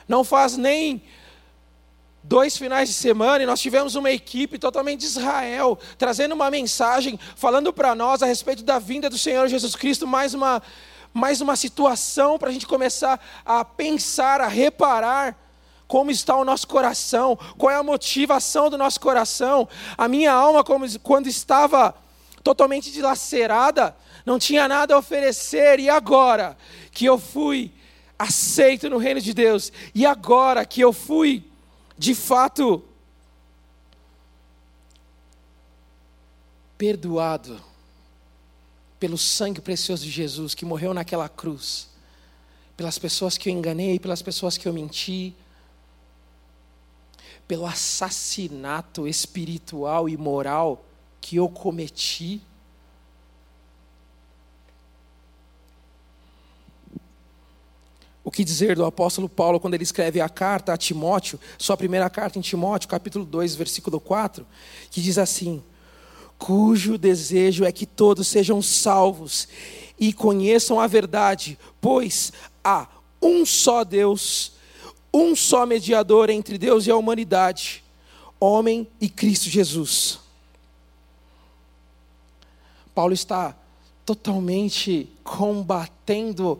Não 0.07 0.23
faz 0.23 0.55
nem 0.55 1.01
dois 2.27 2.57
finais 2.57 2.89
de 2.89 2.95
semana 2.95 3.43
e 3.43 3.45
nós 3.45 3.61
tivemos 3.61 3.95
uma 3.95 4.11
equipe 4.11 4.57
totalmente 4.57 5.01
de 5.01 5.05
Israel, 5.05 5.77
trazendo 5.97 6.33
uma 6.33 6.49
mensagem, 6.49 7.19
falando 7.35 7.71
para 7.71 7.93
nós 7.93 8.23
a 8.23 8.25
respeito 8.25 8.63
da 8.63 8.79
vinda 8.79 9.09
do 9.09 9.17
Senhor 9.17 9.47
Jesus 9.47 9.75
Cristo, 9.75 10.07
mais 10.07 10.33
uma, 10.33 10.61
mais 11.13 11.39
uma 11.39 11.55
situação 11.55 12.39
para 12.39 12.49
a 12.49 12.51
gente 12.51 12.65
começar 12.65 13.23
a 13.45 13.63
pensar, 13.63 14.41
a 14.41 14.47
reparar 14.47 15.37
como 15.87 16.09
está 16.09 16.35
o 16.35 16.43
nosso 16.43 16.67
coração, 16.67 17.37
qual 17.59 17.71
é 17.71 17.75
a 17.75 17.83
motivação 17.83 18.71
do 18.71 18.77
nosso 18.77 18.99
coração. 18.99 19.69
A 19.95 20.07
minha 20.07 20.33
alma, 20.33 20.63
quando 21.03 21.27
estava 21.27 21.93
totalmente 22.43 22.91
dilacerada, 22.91 23.95
não 24.25 24.39
tinha 24.39 24.67
nada 24.67 24.95
a 24.95 24.97
oferecer, 24.97 25.79
e 25.79 25.87
agora 25.87 26.57
que 26.91 27.05
eu 27.05 27.19
fui 27.19 27.71
aceito 28.17 28.89
no 28.89 28.97
reino 28.97 29.21
de 29.21 29.31
Deus, 29.31 29.71
e 29.93 30.07
agora 30.07 30.65
que 30.65 30.81
eu 30.81 30.91
fui, 30.91 31.43
de 31.97 32.13
fato, 32.13 32.83
perdoado 36.77 37.61
pelo 38.99 39.17
sangue 39.17 39.61
precioso 39.61 40.03
de 40.03 40.11
Jesus 40.11 40.53
que 40.53 40.65
morreu 40.65 40.93
naquela 40.93 41.29
cruz, 41.29 41.89
pelas 42.75 42.97
pessoas 42.97 43.37
que 43.37 43.49
eu 43.49 43.53
enganei, 43.53 43.99
pelas 43.99 44.21
pessoas 44.21 44.57
que 44.57 44.67
eu 44.67 44.73
menti, 44.73 45.33
pelo 47.47 47.65
assassinato 47.65 49.07
espiritual 49.07 50.09
e 50.09 50.17
moral 50.17 50.83
que 51.21 51.37
eu 51.37 51.47
cometi. 51.47 52.41
O 58.25 58.31
que 58.31 58.43
dizer 58.43 58.75
do 58.75 58.83
apóstolo 58.83 59.29
Paulo 59.29 59.57
quando 59.57 59.75
ele 59.75 59.83
escreve 59.83 60.19
a 60.19 60.27
carta 60.27 60.73
a 60.73 60.77
Timóteo, 60.77 61.39
sua 61.57 61.77
primeira 61.77 62.09
carta 62.09 62.37
em 62.37 62.41
Timóteo, 62.41 62.89
capítulo 62.89 63.23
2, 63.23 63.55
versículo 63.55 64.01
4, 64.01 64.45
que 64.91 64.99
diz 64.99 65.17
assim: 65.17 65.63
Cujo 66.37 66.97
desejo 66.97 67.63
é 67.63 67.71
que 67.71 67.85
todos 67.85 68.27
sejam 68.27 68.61
salvos 68.61 69.47
e 69.97 70.11
conheçam 70.11 70.77
a 70.77 70.87
verdade, 70.87 71.57
pois 71.79 72.33
há 72.61 72.87
um 73.21 73.45
só 73.45 73.85
Deus 73.85 74.55
um 75.15 75.33
só 75.33 75.65
mediador 75.65 76.29
entre 76.29 76.57
Deus 76.57 76.85
e 76.85 76.91
a 76.91 76.97
humanidade, 76.97 77.81
homem 78.37 78.85
e 78.99 79.07
Cristo 79.07 79.49
Jesus. 79.49 80.19
Paulo 82.93 83.13
está 83.13 83.55
totalmente 84.05 85.09
combatendo 85.23 86.59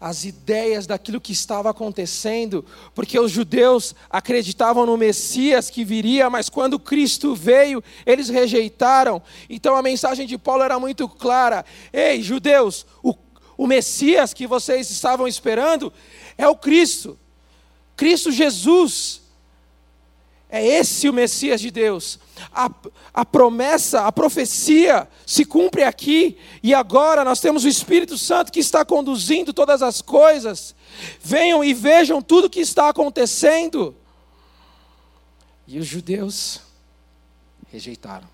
as 0.00 0.24
ideias 0.24 0.86
daquilo 0.86 1.20
que 1.20 1.32
estava 1.32 1.68
acontecendo, 1.68 2.64
porque 2.94 3.20
os 3.20 3.30
judeus 3.30 3.94
acreditavam 4.08 4.86
no 4.86 4.96
Messias 4.96 5.68
que 5.68 5.84
viria, 5.84 6.30
mas 6.30 6.48
quando 6.48 6.78
Cristo 6.78 7.34
veio, 7.34 7.84
eles 8.06 8.30
rejeitaram. 8.30 9.22
Então 9.48 9.76
a 9.76 9.82
mensagem 9.82 10.26
de 10.26 10.38
Paulo 10.38 10.62
era 10.62 10.78
muito 10.80 11.06
clara: 11.06 11.64
ei, 11.92 12.22
judeus, 12.22 12.86
o, 13.02 13.14
o 13.58 13.66
Messias 13.66 14.32
que 14.32 14.46
vocês 14.46 14.90
estavam 14.90 15.28
esperando 15.28 15.92
é 16.38 16.48
o 16.48 16.56
Cristo. 16.56 17.18
Cristo 17.94 18.32
Jesus. 18.32 19.19
É 20.50 20.66
esse 20.66 21.08
o 21.08 21.12
Messias 21.12 21.60
de 21.60 21.70
Deus. 21.70 22.18
A, 22.52 22.68
a 23.14 23.24
promessa, 23.24 24.02
a 24.06 24.10
profecia 24.10 25.08
se 25.24 25.44
cumpre 25.44 25.84
aqui, 25.84 26.36
e 26.60 26.74
agora 26.74 27.24
nós 27.24 27.38
temos 27.38 27.64
o 27.64 27.68
Espírito 27.68 28.18
Santo 28.18 28.50
que 28.50 28.58
está 28.58 28.84
conduzindo 28.84 29.52
todas 29.52 29.80
as 29.80 30.02
coisas. 30.02 30.74
Venham 31.20 31.62
e 31.62 31.72
vejam 31.72 32.20
tudo 32.20 32.46
o 32.46 32.50
que 32.50 32.58
está 32.58 32.88
acontecendo. 32.88 33.94
E 35.68 35.78
os 35.78 35.86
judeus 35.86 36.60
rejeitaram. 37.70 38.28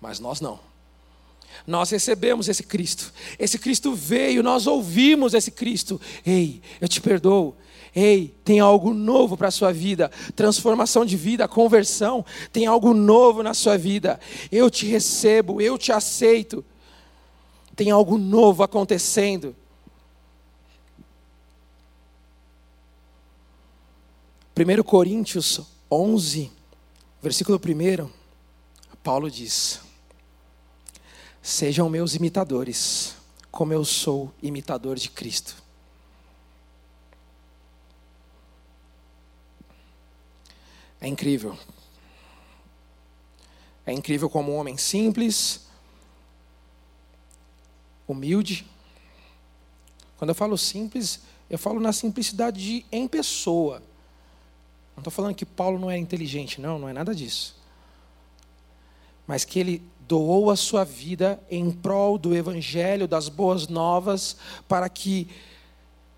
Mas 0.00 0.20
nós 0.20 0.40
não. 0.40 0.69
Nós 1.66 1.90
recebemos 1.90 2.48
esse 2.48 2.62
Cristo. 2.62 3.12
Esse 3.38 3.58
Cristo 3.58 3.94
veio, 3.94 4.42
nós 4.42 4.66
ouvimos 4.66 5.34
esse 5.34 5.50
Cristo. 5.50 6.00
Ei, 6.24 6.60
eu 6.80 6.88
te 6.88 7.00
perdoo. 7.00 7.56
Ei, 7.94 8.34
tem 8.44 8.60
algo 8.60 8.94
novo 8.94 9.36
para 9.36 9.48
a 9.48 9.50
sua 9.50 9.72
vida, 9.72 10.10
transformação 10.36 11.04
de 11.04 11.16
vida, 11.16 11.48
conversão, 11.48 12.24
tem 12.52 12.66
algo 12.66 12.94
novo 12.94 13.42
na 13.42 13.52
sua 13.52 13.76
vida. 13.76 14.20
Eu 14.50 14.70
te 14.70 14.86
recebo, 14.86 15.60
eu 15.60 15.76
te 15.76 15.90
aceito. 15.90 16.64
Tem 17.74 17.90
algo 17.90 18.16
novo 18.16 18.62
acontecendo. 18.62 19.56
Primeiro 24.54 24.84
Coríntios 24.84 25.60
11, 25.90 26.52
versículo 27.22 27.58
1, 27.58 28.08
Paulo 29.02 29.30
diz: 29.30 29.80
Sejam 31.42 31.88
meus 31.88 32.14
imitadores, 32.14 33.16
como 33.50 33.72
eu 33.72 33.84
sou 33.84 34.32
imitador 34.42 34.96
de 34.96 35.10
Cristo. 35.10 35.56
É 41.00 41.08
incrível. 41.08 41.58
É 43.86 43.92
incrível 43.92 44.28
como 44.28 44.52
um 44.52 44.56
homem 44.56 44.76
simples, 44.76 45.66
humilde. 48.06 48.66
Quando 50.18 50.28
eu 50.28 50.34
falo 50.34 50.58
simples, 50.58 51.20
eu 51.48 51.58
falo 51.58 51.80
na 51.80 51.92
simplicidade 51.92 52.62
de 52.62 52.86
em 52.92 53.08
pessoa. 53.08 53.82
Não 54.94 55.00
estou 55.00 55.10
falando 55.10 55.34
que 55.34 55.46
Paulo 55.46 55.78
não 55.78 55.90
é 55.90 55.96
inteligente, 55.96 56.60
não, 56.60 56.78
não 56.78 56.88
é 56.88 56.92
nada 56.92 57.14
disso. 57.14 57.56
Mas 59.26 59.44
que 59.44 59.58
ele 59.58 59.82
doou 60.10 60.50
a 60.50 60.56
sua 60.56 60.82
vida 60.82 61.40
em 61.48 61.70
prol 61.70 62.18
do 62.18 62.34
Evangelho, 62.34 63.06
das 63.06 63.28
boas 63.28 63.68
novas, 63.68 64.36
para 64.66 64.88
que 64.88 65.28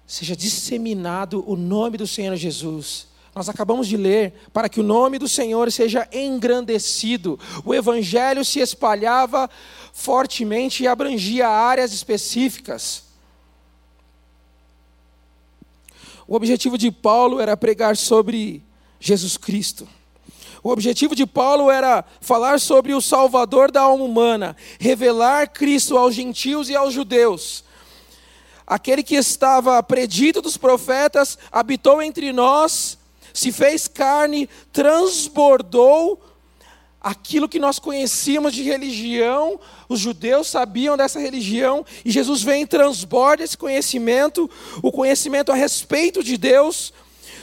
seja 0.06 0.34
disseminado 0.34 1.44
o 1.46 1.56
nome 1.56 1.98
do 1.98 2.06
Senhor 2.06 2.34
Jesus. 2.36 3.06
Nós 3.34 3.50
acabamos 3.50 3.86
de 3.86 3.98
ler, 3.98 4.32
para 4.50 4.66
que 4.66 4.80
o 4.80 4.82
nome 4.82 5.18
do 5.18 5.28
Senhor 5.28 5.70
seja 5.70 6.08
engrandecido. 6.10 7.38
O 7.66 7.74
Evangelho 7.74 8.42
se 8.46 8.60
espalhava 8.60 9.50
fortemente 9.92 10.82
e 10.82 10.88
abrangia 10.88 11.46
áreas 11.46 11.92
específicas. 11.92 13.04
O 16.26 16.34
objetivo 16.34 16.78
de 16.78 16.90
Paulo 16.90 17.40
era 17.40 17.54
pregar 17.58 17.94
sobre 17.98 18.62
Jesus 18.98 19.36
Cristo. 19.36 19.86
O 20.62 20.70
objetivo 20.70 21.16
de 21.16 21.26
Paulo 21.26 21.70
era 21.70 22.04
falar 22.20 22.60
sobre 22.60 22.94
o 22.94 23.00
Salvador 23.00 23.70
da 23.72 23.80
alma 23.80 24.04
humana, 24.04 24.56
revelar 24.78 25.48
Cristo 25.48 25.98
aos 25.98 26.14
gentios 26.14 26.68
e 26.68 26.76
aos 26.76 26.94
judeus. 26.94 27.64
Aquele 28.64 29.02
que 29.02 29.16
estava 29.16 29.82
predito 29.82 30.40
dos 30.40 30.56
profetas, 30.56 31.36
habitou 31.50 32.00
entre 32.00 32.32
nós, 32.32 32.96
se 33.34 33.50
fez 33.50 33.88
carne, 33.88 34.48
transbordou 34.72 36.22
aquilo 37.00 37.48
que 37.48 37.58
nós 37.58 37.80
conhecíamos 37.80 38.54
de 38.54 38.62
religião, 38.62 39.58
os 39.88 39.98
judeus 39.98 40.46
sabiam 40.46 40.96
dessa 40.96 41.18
religião, 41.18 41.84
e 42.04 42.10
Jesus 42.12 42.42
vem 42.42 42.62
e 42.62 42.66
transborda 42.66 43.42
esse 43.42 43.58
conhecimento, 43.58 44.48
o 44.80 44.92
conhecimento 44.92 45.50
a 45.50 45.56
respeito 45.56 46.22
de 46.22 46.36
Deus, 46.36 46.92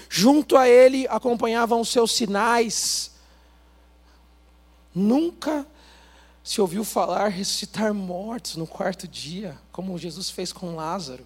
junto 0.08 0.56
a 0.56 0.70
ele 0.70 1.06
acompanhavam 1.10 1.82
os 1.82 1.90
seus 1.90 2.14
sinais, 2.14 3.09
Nunca 4.94 5.66
se 6.44 6.60
ouviu 6.60 6.84
falar 6.84 7.28
ressuscitar 7.28 7.94
mortos 7.94 8.56
no 8.56 8.66
quarto 8.66 9.08
dia, 9.08 9.58
como 9.72 9.98
Jesus 9.98 10.30
fez 10.30 10.52
com 10.52 10.76
Lázaro. 10.76 11.26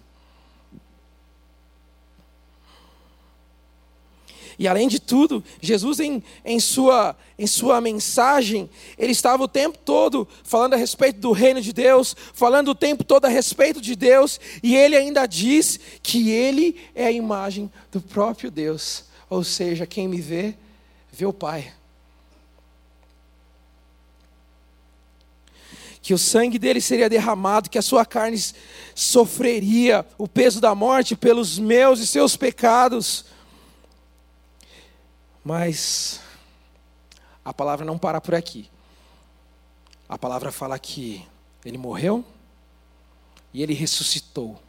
E 4.58 4.68
além 4.68 4.86
de 4.86 5.00
tudo, 5.00 5.42
Jesus, 5.60 5.98
em, 5.98 6.22
em, 6.44 6.60
sua, 6.60 7.16
em 7.38 7.46
sua 7.46 7.80
mensagem, 7.80 8.70
ele 8.96 9.12
estava 9.12 9.42
o 9.42 9.48
tempo 9.48 9.78
todo 9.78 10.28
falando 10.44 10.74
a 10.74 10.76
respeito 10.76 11.18
do 11.20 11.32
reino 11.32 11.60
de 11.60 11.72
Deus, 11.72 12.14
falando 12.32 12.68
o 12.68 12.74
tempo 12.74 13.02
todo 13.02 13.24
a 13.24 13.28
respeito 13.28 13.80
de 13.80 13.96
Deus, 13.96 14.38
e 14.62 14.76
ele 14.76 14.96
ainda 14.96 15.26
diz 15.26 15.80
que 16.02 16.30
ele 16.30 16.76
é 16.94 17.06
a 17.06 17.12
imagem 17.12 17.70
do 17.90 18.00
próprio 18.00 18.50
Deus. 18.50 19.04
Ou 19.28 19.42
seja, 19.42 19.86
quem 19.86 20.06
me 20.06 20.20
vê, 20.20 20.54
vê 21.10 21.26
o 21.26 21.32
Pai. 21.32 21.72
Que 26.04 26.12
o 26.12 26.18
sangue 26.18 26.58
dele 26.58 26.82
seria 26.82 27.08
derramado, 27.08 27.70
que 27.70 27.78
a 27.78 27.82
sua 27.82 28.04
carne 28.04 28.36
sofreria 28.94 30.04
o 30.18 30.28
peso 30.28 30.60
da 30.60 30.74
morte 30.74 31.16
pelos 31.16 31.58
meus 31.58 31.98
e 31.98 32.06
seus 32.06 32.36
pecados. 32.36 33.24
Mas 35.42 36.20
a 37.42 37.54
palavra 37.54 37.86
não 37.86 37.96
para 37.96 38.20
por 38.20 38.34
aqui. 38.34 38.70
A 40.06 40.18
palavra 40.18 40.52
fala 40.52 40.78
que 40.78 41.26
ele 41.64 41.78
morreu 41.78 42.22
e 43.54 43.62
ele 43.62 43.72
ressuscitou. 43.72 44.60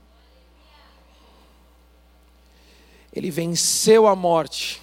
Ele 3.12 3.30
venceu 3.30 4.08
a 4.08 4.16
morte 4.16 4.82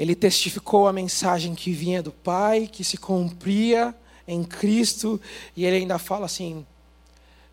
ele 0.00 0.14
testificou 0.14 0.88
a 0.88 0.94
mensagem 0.94 1.54
que 1.54 1.72
vinha 1.72 2.02
do 2.02 2.10
Pai, 2.10 2.66
que 2.66 2.82
se 2.82 2.96
cumpria 2.96 3.94
em 4.26 4.42
Cristo, 4.42 5.20
e 5.54 5.66
ele 5.66 5.76
ainda 5.76 5.98
fala 5.98 6.24
assim: 6.24 6.64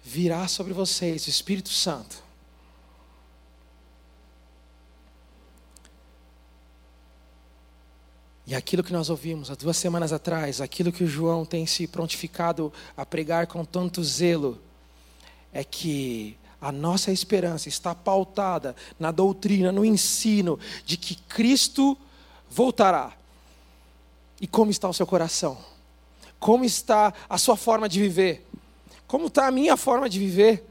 virá 0.02 0.48
sobre 0.48 0.72
vocês 0.72 1.28
o 1.28 1.30
Espírito 1.30 1.68
Santo. 1.68 2.24
E 8.46 8.56
aquilo 8.56 8.82
que 8.82 8.94
nós 8.94 9.10
ouvimos 9.10 9.52
há 9.52 9.56
duas 9.56 9.76
semanas 9.76 10.14
atrás, 10.14 10.62
aquilo 10.62 10.90
que 10.90 11.04
o 11.04 11.08
João 11.08 11.44
tem 11.44 11.66
se 11.66 11.86
prontificado 11.86 12.72
a 12.96 13.06
pregar 13.06 13.48
com 13.48 13.66
tanto 13.66 14.02
zelo, 14.02 14.58
é 15.52 15.66
que 15.66 16.38
a 16.62 16.72
nossa 16.72 17.12
esperança 17.12 17.68
está 17.68 17.94
pautada 17.94 18.74
na 18.98 19.12
doutrina, 19.12 19.70
no 19.70 19.84
ensino 19.84 20.58
de 20.86 20.96
que 20.96 21.16
Cristo 21.16 21.98
voltará. 22.50 23.14
E 24.40 24.48
como 24.48 24.72
está 24.72 24.88
o 24.88 24.94
seu 24.94 25.08
coração? 25.08 25.58
Como 26.40 26.64
está 26.64 27.14
a 27.30 27.38
sua 27.38 27.58
forma 27.58 27.90
de 27.90 28.00
viver? 28.00 28.46
Como 29.08 29.28
está 29.28 29.48
a 29.48 29.52
minha 29.52 29.76
forma 29.76 30.10
de 30.10 30.20
viver? 30.20 30.64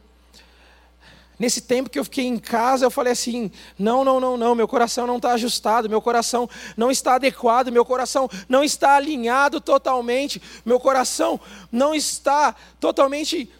Nesse 1.38 1.60
tempo 1.60 1.90
que 1.90 1.98
eu 1.98 2.04
fiquei 2.04 2.24
em 2.24 2.38
casa, 2.38 2.86
eu 2.86 2.90
falei 2.90 3.12
assim: 3.12 3.50
não, 3.78 4.04
não, 4.04 4.18
não, 4.18 4.36
não, 4.36 4.54
meu 4.54 4.66
coração 4.66 5.06
não 5.06 5.16
está 5.16 5.32
ajustado, 5.32 5.88
meu 5.88 6.00
coração 6.00 6.48
não 6.76 6.90
está 6.90 7.16
adequado, 7.16 7.70
meu 7.70 7.84
coração 7.84 8.28
não 8.48 8.64
está 8.64 8.96
alinhado 8.96 9.60
totalmente, 9.60 10.40
meu 10.64 10.80
coração 10.80 11.38
não 11.70 11.94
está 11.94 12.54
totalmente 12.80 13.50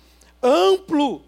amplo 0.43 1.26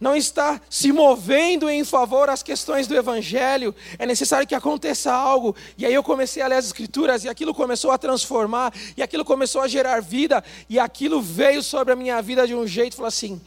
não 0.00 0.16
está 0.16 0.60
se 0.70 0.90
movendo 0.90 1.68
em 1.68 1.84
favor 1.84 2.30
às 2.30 2.42
questões 2.42 2.86
do 2.86 2.96
Evangelho, 2.96 3.74
é 3.98 4.06
necessário 4.06 4.46
que 4.46 4.54
aconteça 4.54 5.12
algo. 5.12 5.54
E 5.76 5.84
aí 5.84 5.92
eu 5.92 6.02
comecei 6.02 6.42
a 6.42 6.46
ler 6.46 6.56
as 6.56 6.66
Escrituras, 6.66 7.24
e 7.24 7.28
aquilo 7.28 7.54
começou 7.54 7.90
a 7.90 7.98
transformar, 7.98 8.72
e 8.96 9.02
aquilo 9.02 9.24
começou 9.24 9.60
a 9.60 9.68
gerar 9.68 10.00
vida, 10.00 10.42
e 10.68 10.78
aquilo 10.78 11.20
veio 11.20 11.62
sobre 11.62 11.92
a 11.92 11.96
minha 11.96 12.20
vida 12.22 12.46
de 12.46 12.54
um 12.54 12.66
jeito, 12.66 12.96
falou 12.96 13.08
assim: 13.08 13.40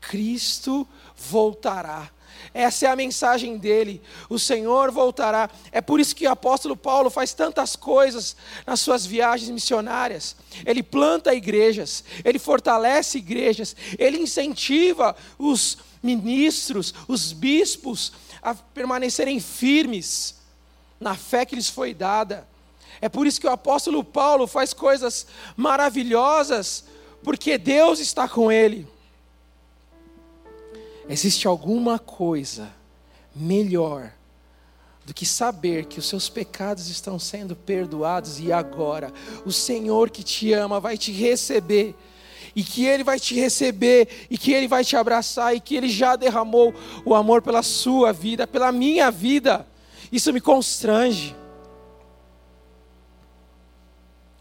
Cristo 0.00 0.86
voltará. 1.16 2.10
Essa 2.52 2.86
é 2.86 2.90
a 2.90 2.96
mensagem 2.96 3.56
dele. 3.56 4.02
O 4.28 4.38
Senhor 4.38 4.90
voltará. 4.90 5.50
É 5.72 5.80
por 5.80 5.98
isso 5.98 6.14
que 6.14 6.26
o 6.26 6.30
apóstolo 6.30 6.76
Paulo 6.76 7.10
faz 7.10 7.32
tantas 7.32 7.74
coisas 7.74 8.36
nas 8.66 8.80
suas 8.80 9.06
viagens 9.06 9.50
missionárias. 9.50 10.36
Ele 10.64 10.82
planta 10.82 11.34
igrejas, 11.34 12.04
ele 12.24 12.38
fortalece 12.38 13.18
igrejas, 13.18 13.74
ele 13.98 14.18
incentiva 14.18 15.16
os 15.38 15.78
ministros, 16.04 16.94
os 17.08 17.32
bispos, 17.32 18.12
a 18.42 18.54
permanecerem 18.54 19.40
firmes 19.40 20.36
na 21.00 21.16
fé 21.16 21.44
que 21.44 21.56
lhes 21.56 21.68
foi 21.68 21.94
dada. 21.94 22.46
É 23.00 23.08
por 23.08 23.26
isso 23.26 23.40
que 23.40 23.46
o 23.46 23.50
apóstolo 23.50 24.04
Paulo 24.04 24.46
faz 24.46 24.72
coisas 24.72 25.26
maravilhosas, 25.56 26.84
porque 27.22 27.58
Deus 27.58 27.98
está 27.98 28.28
com 28.28 28.52
ele. 28.52 28.86
Existe 31.08 31.48
alguma 31.48 31.98
coisa 31.98 32.72
melhor 33.34 34.12
do 35.04 35.12
que 35.12 35.26
saber 35.26 35.86
que 35.86 35.98
os 35.98 36.08
seus 36.08 36.28
pecados 36.28 36.88
estão 36.88 37.18
sendo 37.18 37.54
perdoados 37.54 38.38
e 38.38 38.52
agora 38.52 39.12
o 39.44 39.52
Senhor 39.52 40.08
que 40.08 40.22
te 40.22 40.52
ama 40.52 40.80
vai 40.80 40.96
te 40.96 41.12
receber 41.12 41.94
e 42.54 42.62
que 42.62 42.84
Ele 42.84 43.02
vai 43.02 43.18
te 43.18 43.34
receber, 43.34 44.26
e 44.30 44.38
que 44.38 44.52
Ele 44.52 44.68
vai 44.68 44.84
te 44.84 44.96
abraçar, 44.96 45.54
e 45.54 45.60
que 45.60 45.74
Ele 45.74 45.88
já 45.88 46.16
derramou 46.16 46.74
o 47.04 47.14
amor 47.14 47.42
pela 47.42 47.62
sua 47.62 48.12
vida, 48.12 48.46
pela 48.46 48.70
minha 48.70 49.10
vida. 49.10 49.66
Isso 50.12 50.32
me 50.32 50.40
constrange. 50.40 51.34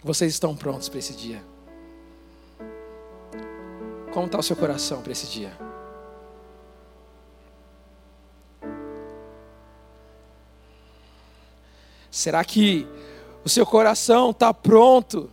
Vocês 0.03 0.33
estão 0.33 0.55
prontos 0.55 0.89
para 0.89 0.99
esse 0.99 1.13
dia? 1.13 1.43
Como 4.13 4.27
está 4.27 4.37
o 4.37 4.43
seu 4.43 4.55
coração 4.55 5.01
para 5.01 5.11
esse 5.11 5.25
dia? 5.27 5.57
Será 12.11 12.45
que 12.45 12.87
o 13.43 13.49
seu 13.49 13.65
coração 13.65 14.29
está 14.29 14.53
pronto 14.53 15.31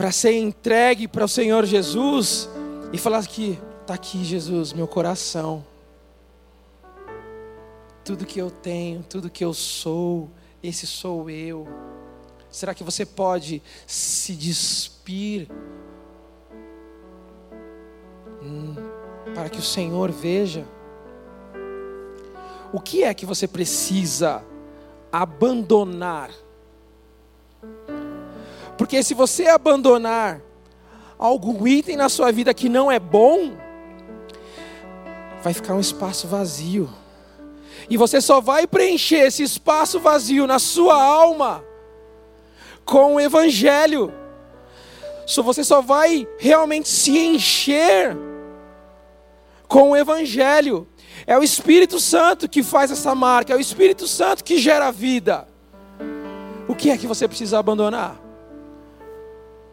para 0.00 0.10
ser 0.10 0.32
entregue 0.32 1.06
para 1.06 1.26
o 1.26 1.28
Senhor 1.28 1.66
Jesus 1.66 2.48
e 2.90 2.96
falar 2.96 3.26
que 3.26 3.58
está 3.82 3.92
aqui, 3.92 4.24
Jesus, 4.24 4.72
meu 4.72 4.88
coração. 4.88 5.62
Tudo 8.02 8.24
que 8.24 8.40
eu 8.40 8.50
tenho, 8.50 9.02
tudo 9.02 9.28
que 9.28 9.44
eu 9.44 9.52
sou, 9.52 10.30
esse 10.62 10.86
sou 10.86 11.28
eu. 11.28 11.68
Será 12.50 12.72
que 12.72 12.82
você 12.82 13.04
pode 13.04 13.62
se 13.86 14.34
despir 14.34 15.46
hum, 18.42 18.74
para 19.34 19.50
que 19.50 19.58
o 19.58 19.62
Senhor 19.62 20.10
veja? 20.10 20.64
O 22.72 22.80
que 22.80 23.04
é 23.04 23.12
que 23.12 23.26
você 23.26 23.46
precisa 23.46 24.42
abandonar? 25.12 26.30
Porque 28.80 29.02
se 29.02 29.12
você 29.12 29.46
abandonar 29.46 30.40
algum 31.18 31.66
item 31.68 31.98
na 31.98 32.08
sua 32.08 32.32
vida 32.32 32.54
que 32.54 32.66
não 32.66 32.90
é 32.90 32.98
bom, 32.98 33.52
vai 35.42 35.52
ficar 35.52 35.74
um 35.74 35.80
espaço 35.80 36.26
vazio. 36.26 36.88
E 37.90 37.98
você 37.98 38.22
só 38.22 38.40
vai 38.40 38.66
preencher 38.66 39.18
esse 39.26 39.42
espaço 39.42 40.00
vazio 40.00 40.46
na 40.46 40.58
sua 40.58 40.94
alma 40.94 41.62
com 42.82 43.16
o 43.16 43.20
Evangelho. 43.20 44.14
So, 45.26 45.42
você 45.42 45.62
só 45.62 45.82
vai 45.82 46.26
realmente 46.38 46.88
se 46.88 47.18
encher 47.18 48.16
com 49.68 49.90
o 49.90 49.96
Evangelho. 49.96 50.88
É 51.26 51.36
o 51.36 51.42
Espírito 51.42 52.00
Santo 52.00 52.48
que 52.48 52.62
faz 52.62 52.90
essa 52.90 53.14
marca, 53.14 53.52
é 53.52 53.56
o 53.56 53.60
Espírito 53.60 54.08
Santo 54.08 54.42
que 54.42 54.56
gera 54.56 54.90
vida. 54.90 55.46
O 56.66 56.74
que 56.74 56.88
é 56.88 56.96
que 56.96 57.06
você 57.06 57.28
precisa 57.28 57.58
abandonar? 57.58 58.19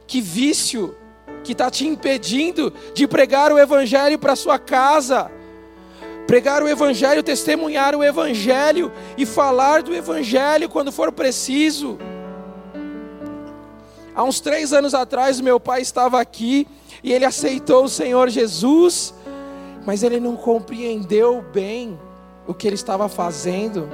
Que 0.07 0.21
vício 0.21 0.95
que 1.43 1.51
está 1.51 1.69
te 1.69 1.85
impedindo 1.85 2.73
de 2.93 3.07
pregar 3.07 3.51
o 3.51 3.59
Evangelho 3.59 4.17
para 4.17 4.35
sua 4.35 4.57
casa, 4.57 5.29
pregar 6.25 6.63
o 6.63 6.67
Evangelho, 6.67 7.21
testemunhar 7.21 7.95
o 7.95 8.03
Evangelho 8.03 8.91
e 9.17 9.25
falar 9.25 9.83
do 9.83 9.93
Evangelho 9.93 10.69
quando 10.69 10.91
for 10.91 11.11
preciso. 11.11 11.97
Há 14.15 14.23
uns 14.23 14.39
três 14.39 14.73
anos 14.73 14.93
atrás, 14.93 15.39
meu 15.39 15.59
pai 15.59 15.81
estava 15.81 16.19
aqui 16.19 16.67
e 17.03 17.13
ele 17.13 17.23
aceitou 17.23 17.83
o 17.83 17.89
Senhor 17.89 18.29
Jesus, 18.29 19.13
mas 19.85 20.03
ele 20.03 20.19
não 20.19 20.35
compreendeu 20.35 21.43
bem 21.53 21.99
o 22.47 22.53
que 22.53 22.67
ele 22.67 22.75
estava 22.75 23.07
fazendo, 23.07 23.89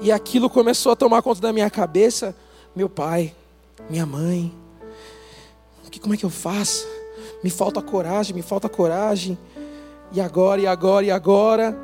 e 0.00 0.10
aquilo 0.10 0.48
começou 0.48 0.92
a 0.92 0.96
tomar 0.96 1.22
conta 1.22 1.40
da 1.40 1.52
minha 1.52 1.70
cabeça. 1.70 2.34
Meu 2.74 2.88
pai, 2.88 3.34
minha 3.88 4.06
mãe, 4.06 4.52
que, 5.92 6.00
como 6.00 6.14
é 6.14 6.16
que 6.16 6.24
eu 6.24 6.30
faço? 6.30 6.88
Me 7.44 7.50
falta 7.50 7.82
coragem, 7.82 8.34
me 8.34 8.42
falta 8.42 8.68
coragem. 8.68 9.38
E 10.10 10.20
agora, 10.20 10.60
e 10.60 10.66
agora, 10.66 11.04
e 11.04 11.10
agora? 11.10 11.78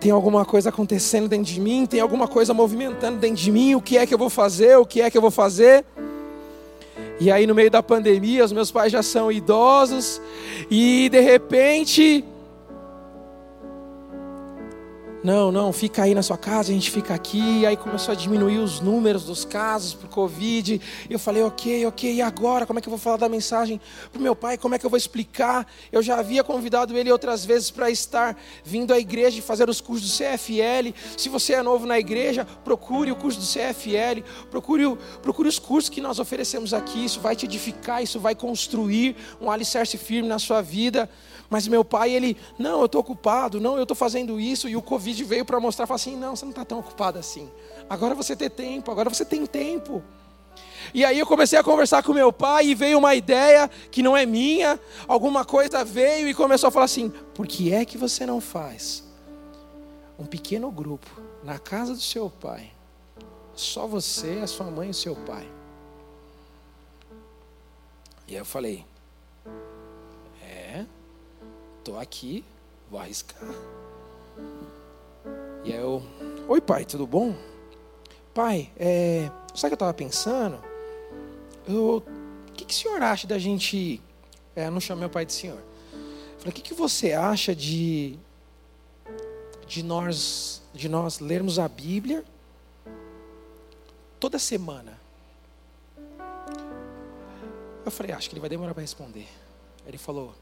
Tem 0.00 0.10
alguma 0.10 0.44
coisa 0.44 0.70
acontecendo 0.70 1.28
dentro 1.28 1.52
de 1.52 1.60
mim? 1.60 1.86
Tem 1.86 2.00
alguma 2.00 2.26
coisa 2.26 2.52
movimentando 2.52 3.18
dentro 3.18 3.36
de 3.36 3.52
mim? 3.52 3.74
O 3.76 3.80
que 3.80 3.96
é 3.96 4.04
que 4.04 4.12
eu 4.12 4.18
vou 4.18 4.28
fazer? 4.28 4.76
O 4.76 4.84
que 4.84 5.00
é 5.00 5.08
que 5.08 5.16
eu 5.16 5.22
vou 5.22 5.30
fazer? 5.30 5.84
E 7.20 7.30
aí, 7.30 7.46
no 7.46 7.54
meio 7.54 7.70
da 7.70 7.82
pandemia, 7.82 8.44
os 8.44 8.52
meus 8.52 8.72
pais 8.72 8.90
já 8.90 9.02
são 9.02 9.30
idosos, 9.30 10.20
e 10.68 11.08
de 11.08 11.20
repente, 11.20 12.24
não, 15.24 15.52
não, 15.52 15.72
fica 15.72 16.02
aí 16.02 16.14
na 16.14 16.22
sua 16.22 16.36
casa, 16.36 16.72
a 16.72 16.74
gente 16.74 16.90
fica 16.90 17.14
aqui. 17.14 17.64
Aí 17.64 17.76
começou 17.76 18.10
a 18.10 18.14
diminuir 18.14 18.58
os 18.58 18.80
números 18.80 19.24
dos 19.24 19.44
casos 19.44 19.94
por 19.94 20.08
Covid. 20.08 20.80
E 21.08 21.12
eu 21.12 21.18
falei, 21.18 21.44
ok, 21.44 21.86
ok, 21.86 22.12
e 22.12 22.20
agora? 22.20 22.66
Como 22.66 22.80
é 22.80 22.82
que 22.82 22.88
eu 22.88 22.90
vou 22.90 22.98
falar 22.98 23.18
da 23.18 23.28
mensagem 23.28 23.80
para 24.10 24.18
o 24.18 24.22
meu 24.22 24.34
pai? 24.34 24.58
Como 24.58 24.74
é 24.74 24.78
que 24.78 24.84
eu 24.84 24.90
vou 24.90 24.96
explicar? 24.96 25.66
Eu 25.92 26.02
já 26.02 26.18
havia 26.18 26.42
convidado 26.42 26.98
ele 26.98 27.10
outras 27.12 27.44
vezes 27.44 27.70
para 27.70 27.88
estar 27.88 28.36
vindo 28.64 28.92
à 28.92 28.98
igreja 28.98 29.38
e 29.38 29.42
fazer 29.42 29.68
os 29.68 29.80
cursos 29.80 30.10
do 30.10 30.16
CFL. 30.16 30.92
Se 31.16 31.28
você 31.28 31.52
é 31.52 31.62
novo 31.62 31.86
na 31.86 32.00
igreja, 32.00 32.44
procure 32.64 33.12
o 33.12 33.16
curso 33.16 33.38
do 33.38 33.46
CFL, 33.46 34.22
procure, 34.50 34.96
procure 35.22 35.48
os 35.48 35.58
cursos 35.58 35.88
que 35.88 36.00
nós 36.00 36.18
oferecemos 36.18 36.74
aqui. 36.74 37.04
Isso 37.04 37.20
vai 37.20 37.36
te 37.36 37.46
edificar, 37.46 38.02
isso 38.02 38.18
vai 38.18 38.34
construir 38.34 39.14
um 39.40 39.50
alicerce 39.50 39.96
firme 39.96 40.28
na 40.28 40.40
sua 40.40 40.60
vida. 40.60 41.08
Mas 41.52 41.68
meu 41.68 41.84
pai, 41.84 42.12
ele, 42.12 42.34
não, 42.58 42.80
eu 42.80 42.86
estou 42.86 43.02
ocupado, 43.02 43.60
não, 43.60 43.76
eu 43.76 43.82
estou 43.82 43.94
fazendo 43.94 44.40
isso. 44.40 44.70
E 44.70 44.74
o 44.74 44.80
Covid 44.80 45.11
veio 45.20 45.44
para 45.44 45.58
mostrar, 45.60 45.86
falou 45.86 45.96
assim: 45.96 46.16
não, 46.16 46.36
você 46.36 46.44
não 46.44 46.50
está 46.50 46.64
tão 46.64 46.78
ocupado 46.78 47.18
assim. 47.18 47.50
Agora 47.88 48.14
você 48.14 48.36
tem 48.36 48.48
tempo, 48.48 48.90
agora 48.90 49.10
você 49.10 49.24
tem 49.24 49.44
tempo. 49.46 50.02
E 50.94 51.04
aí 51.04 51.18
eu 51.18 51.26
comecei 51.26 51.58
a 51.58 51.62
conversar 51.62 52.02
com 52.02 52.12
meu 52.12 52.32
pai 52.32 52.66
e 52.66 52.74
veio 52.74 52.98
uma 52.98 53.14
ideia 53.14 53.68
que 53.90 54.02
não 54.02 54.16
é 54.16 54.26
minha, 54.26 54.78
alguma 55.06 55.44
coisa 55.44 55.84
veio 55.84 56.28
e 56.28 56.34
começou 56.34 56.68
a 56.68 56.70
falar 56.70 56.84
assim: 56.84 57.10
por 57.34 57.46
que 57.46 57.72
é 57.72 57.84
que 57.84 57.98
você 57.98 58.24
não 58.24 58.40
faz 58.40 59.04
um 60.18 60.24
pequeno 60.24 60.70
grupo 60.70 61.08
na 61.42 61.58
casa 61.58 61.94
do 61.94 62.00
seu 62.00 62.30
pai? 62.30 62.70
Só 63.54 63.86
você, 63.86 64.40
a 64.42 64.46
sua 64.46 64.70
mãe 64.70 64.88
e 64.88 64.92
o 64.92 64.94
seu 64.94 65.14
pai. 65.14 65.46
E 68.26 68.32
aí 68.32 68.40
eu 68.40 68.44
falei: 68.44 68.84
Estou 71.82 71.98
aqui, 71.98 72.44
vou 72.88 73.00
arriscar. 73.00 73.42
E 75.64 75.72
aí 75.72 75.78
eu, 75.78 76.02
oi 76.48 76.60
pai, 76.60 76.84
tudo 76.84 77.06
bom? 77.06 77.36
Pai, 78.34 78.72
é, 78.76 79.30
sabe 79.54 79.54
o 79.54 79.60
que 79.60 79.66
eu 79.66 79.74
estava 79.74 79.94
pensando? 79.94 80.60
O 81.68 82.02
que, 82.52 82.64
que 82.64 82.74
o 82.74 82.76
senhor 82.76 83.00
acha 83.00 83.28
da 83.28 83.38
gente. 83.38 84.02
É, 84.56 84.68
não 84.68 84.80
chamo 84.80 84.98
meu 84.98 85.08
pai 85.08 85.24
de 85.24 85.32
senhor. 85.32 85.58
Eu 85.58 86.38
falei, 86.38 86.50
o 86.50 86.52
que, 86.52 86.62
que 86.62 86.74
você 86.74 87.12
acha 87.12 87.54
de, 87.54 88.18
de, 89.64 89.84
nós, 89.84 90.60
de 90.74 90.88
nós 90.88 91.20
lermos 91.20 91.60
a 91.60 91.68
Bíblia 91.68 92.24
toda 94.18 94.40
semana? 94.40 95.00
Eu 97.84 97.90
falei, 97.92 98.12
acho 98.12 98.28
que 98.28 98.34
ele 98.34 98.40
vai 98.40 98.50
demorar 98.50 98.74
para 98.74 98.80
responder. 98.80 99.28
Ele 99.86 99.96
falou, 99.98 100.34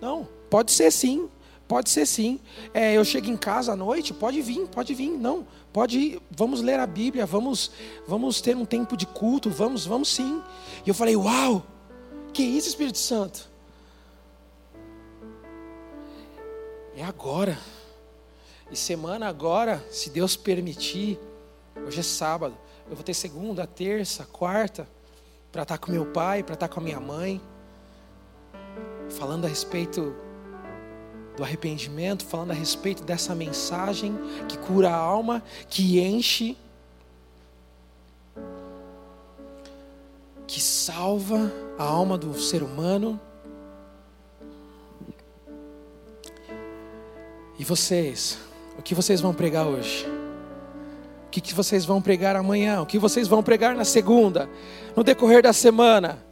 não, 0.00 0.28
pode 0.48 0.70
ser 0.70 0.92
sim, 0.92 1.28
pode 1.66 1.90
ser 1.90 2.06
sim. 2.06 2.40
É, 2.72 2.94
eu 2.94 3.04
chego 3.04 3.28
em 3.28 3.36
casa 3.36 3.72
à 3.72 3.76
noite, 3.76 4.12
pode 4.12 4.40
vir, 4.40 4.66
pode 4.68 4.94
vir. 4.94 5.10
Não, 5.10 5.46
pode 5.72 5.98
ir, 5.98 6.22
vamos 6.30 6.60
ler 6.60 6.78
a 6.80 6.86
Bíblia, 6.86 7.26
vamos, 7.26 7.70
vamos 8.06 8.40
ter 8.40 8.56
um 8.56 8.64
tempo 8.64 8.96
de 8.96 9.06
culto, 9.06 9.50
vamos, 9.50 9.86
vamos 9.86 10.08
sim. 10.08 10.42
E 10.84 10.88
eu 10.88 10.94
falei, 10.94 11.16
uau, 11.16 11.64
que 12.32 12.42
isso, 12.42 12.68
Espírito 12.68 12.98
Santo? 12.98 13.48
É 16.96 17.04
agora. 17.04 17.58
E 18.70 18.76
semana 18.76 19.28
agora, 19.28 19.84
se 19.90 20.10
Deus 20.10 20.36
permitir, 20.36 21.18
hoje 21.86 22.00
é 22.00 22.02
sábado, 22.02 22.56
eu 22.88 22.96
vou 22.96 23.04
ter 23.04 23.14
segunda, 23.14 23.66
terça, 23.66 24.24
quarta, 24.24 24.88
para 25.50 25.62
estar 25.62 25.78
com 25.78 25.92
meu 25.92 26.06
pai, 26.06 26.42
para 26.42 26.54
estar 26.54 26.68
com 26.68 26.80
a 26.80 26.82
minha 26.82 27.00
mãe 27.00 27.40
falando 29.10 29.44
a 29.44 29.48
respeito 29.48 30.14
do 31.36 31.42
arrependimento, 31.42 32.24
falando 32.24 32.52
a 32.52 32.54
respeito 32.54 33.02
dessa 33.02 33.34
mensagem 33.34 34.16
que 34.48 34.56
cura 34.58 34.90
a 34.90 34.96
alma, 34.96 35.42
que 35.68 36.00
enche, 36.00 36.56
que 40.46 40.60
salva 40.60 41.52
a 41.78 41.82
alma 41.82 42.16
do 42.16 42.38
ser 42.38 42.62
humano. 42.62 43.20
E 47.58 47.64
vocês, 47.64 48.38
o 48.78 48.82
que 48.82 48.94
vocês 48.94 49.20
vão 49.20 49.34
pregar 49.34 49.66
hoje? 49.66 50.06
O 51.26 51.30
que, 51.30 51.52
vocês 51.52 51.84
vão 51.84 52.00
pregar 52.00 52.36
amanhã? 52.36 52.80
O 52.80 52.86
que 52.86 52.96
vocês 52.96 53.26
vão 53.26 53.42
pregar 53.42 53.74
na 53.74 53.84
segunda? 53.84 54.48
No 54.94 55.02
decorrer 55.02 55.42
da 55.42 55.52
semana? 55.52 56.24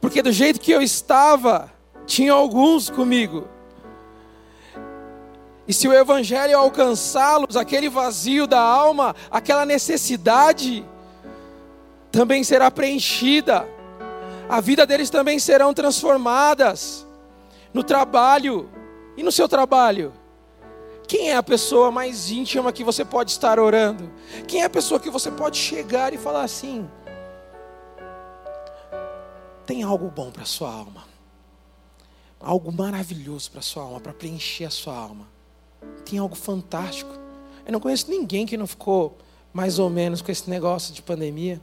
Porque 0.00 0.22
do 0.22 0.30
jeito 0.30 0.60
que 0.60 0.70
eu 0.70 0.80
estava, 0.80 1.72
tinha 2.06 2.32
alguns 2.32 2.88
comigo. 2.88 3.48
E 5.68 5.74
se 5.74 5.86
o 5.86 5.92
Evangelho 5.92 6.58
alcançá-los, 6.58 7.54
aquele 7.54 7.90
vazio 7.90 8.46
da 8.46 8.58
alma, 8.58 9.14
aquela 9.30 9.66
necessidade, 9.66 10.82
também 12.10 12.42
será 12.42 12.70
preenchida. 12.70 13.68
A 14.48 14.62
vida 14.62 14.86
deles 14.86 15.10
também 15.10 15.38
serão 15.38 15.74
transformadas. 15.74 17.06
No 17.74 17.84
trabalho. 17.84 18.70
E 19.14 19.22
no 19.22 19.30
seu 19.30 19.46
trabalho? 19.46 20.14
Quem 21.06 21.30
é 21.30 21.36
a 21.36 21.42
pessoa 21.42 21.90
mais 21.90 22.30
íntima 22.30 22.72
que 22.72 22.82
você 22.82 23.04
pode 23.04 23.30
estar 23.30 23.58
orando? 23.58 24.10
Quem 24.46 24.62
é 24.62 24.64
a 24.64 24.70
pessoa 24.70 24.98
que 24.98 25.10
você 25.10 25.30
pode 25.30 25.58
chegar 25.58 26.14
e 26.14 26.18
falar 26.18 26.44
assim: 26.44 26.88
tem 29.66 29.82
algo 29.82 30.10
bom 30.10 30.30
para 30.30 30.44
a 30.44 30.46
sua 30.46 30.72
alma. 30.72 31.04
Algo 32.40 32.72
maravilhoso 32.72 33.50
para 33.50 33.60
a 33.60 33.62
sua 33.62 33.82
alma, 33.82 34.00
para 34.00 34.14
preencher 34.14 34.64
a 34.64 34.70
sua 34.70 34.94
alma. 34.94 35.37
Tem 36.04 36.18
algo 36.18 36.34
fantástico. 36.34 37.10
Eu 37.66 37.72
não 37.72 37.80
conheço 37.80 38.10
ninguém 38.10 38.46
que 38.46 38.56
não 38.56 38.66
ficou 38.66 39.16
mais 39.52 39.78
ou 39.78 39.90
menos 39.90 40.22
com 40.22 40.30
esse 40.30 40.48
negócio 40.48 40.94
de 40.94 41.02
pandemia. 41.02 41.60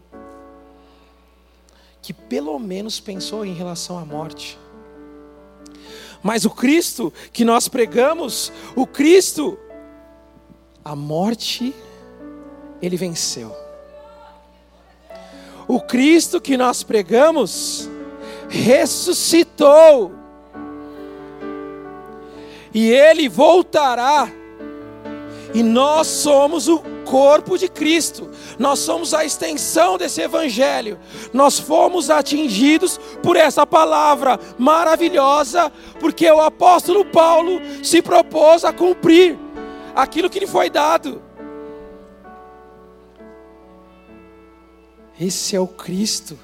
Que 2.02 2.14
pelo 2.14 2.58
menos 2.60 3.00
pensou 3.00 3.46
em 3.46 3.54
relação 3.54 3.98
à 3.98 4.06
morte. 4.06 4.58
Mas 6.22 6.46
o 6.46 6.50
Cristo 6.50 7.14
que 7.32 7.46
nós 7.46 7.68
pregamos, 7.68 8.52
o 8.76 8.88
Cristo, 8.88 9.58
a 10.84 10.96
morte, 10.96 11.74
ele 12.82 12.98
venceu. 12.98 13.56
O 15.68 15.80
Cristo 15.80 16.40
que 16.40 16.58
nós 16.58 16.84
pregamos, 16.84 17.90
ressuscitou. 18.50 20.25
E 22.76 22.92
ele 22.92 23.30
voltará. 23.30 24.30
E 25.54 25.64
nós 25.64 26.08
somos 26.08 26.68
o 26.68 26.80
corpo 27.06 27.58
de 27.58 27.70
Cristo. 27.70 28.30
Nós 28.60 28.80
somos 28.80 29.14
a 29.14 29.24
extensão 29.24 29.98
desse 29.98 30.20
evangelho. 30.20 31.00
Nós 31.32 31.58
fomos 31.58 32.10
atingidos 32.10 33.00
por 33.24 33.38
essa 33.38 33.66
palavra 33.66 34.38
maravilhosa, 34.58 35.72
porque 36.02 36.30
o 36.30 36.42
apóstolo 36.42 37.06
Paulo 37.06 37.62
se 37.82 38.02
propôs 38.02 38.66
a 38.66 38.74
cumprir 38.74 39.40
aquilo 39.96 40.30
que 40.30 40.42
lhe 40.42 40.48
foi 40.48 40.70
dado. 40.70 41.24
Esse 45.18 45.56
é 45.56 45.60
o 45.62 45.68
Cristo 45.68 46.38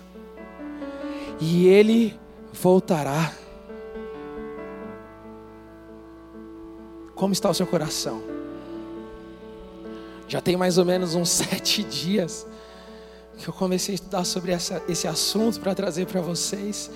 e 1.41 1.67
ele 1.67 2.17
voltará. 2.53 3.40
Como 7.21 7.33
está 7.33 7.51
o 7.51 7.53
seu 7.53 7.67
coração? 7.67 8.19
Já 10.27 10.41
tem 10.41 10.57
mais 10.57 10.79
ou 10.79 10.85
menos 10.85 11.13
uns 11.13 11.29
sete 11.45 11.83
dias 11.83 12.47
que 13.37 13.47
eu 13.47 13.53
comecei 13.53 13.93
a 13.93 13.95
estudar 13.95 14.23
sobre 14.23 14.51
essa, 14.51 14.81
esse 14.89 15.07
assunto 15.07 15.59
para 15.59 15.75
trazer 15.75 16.07
para 16.07 16.19
vocês. 16.19 16.89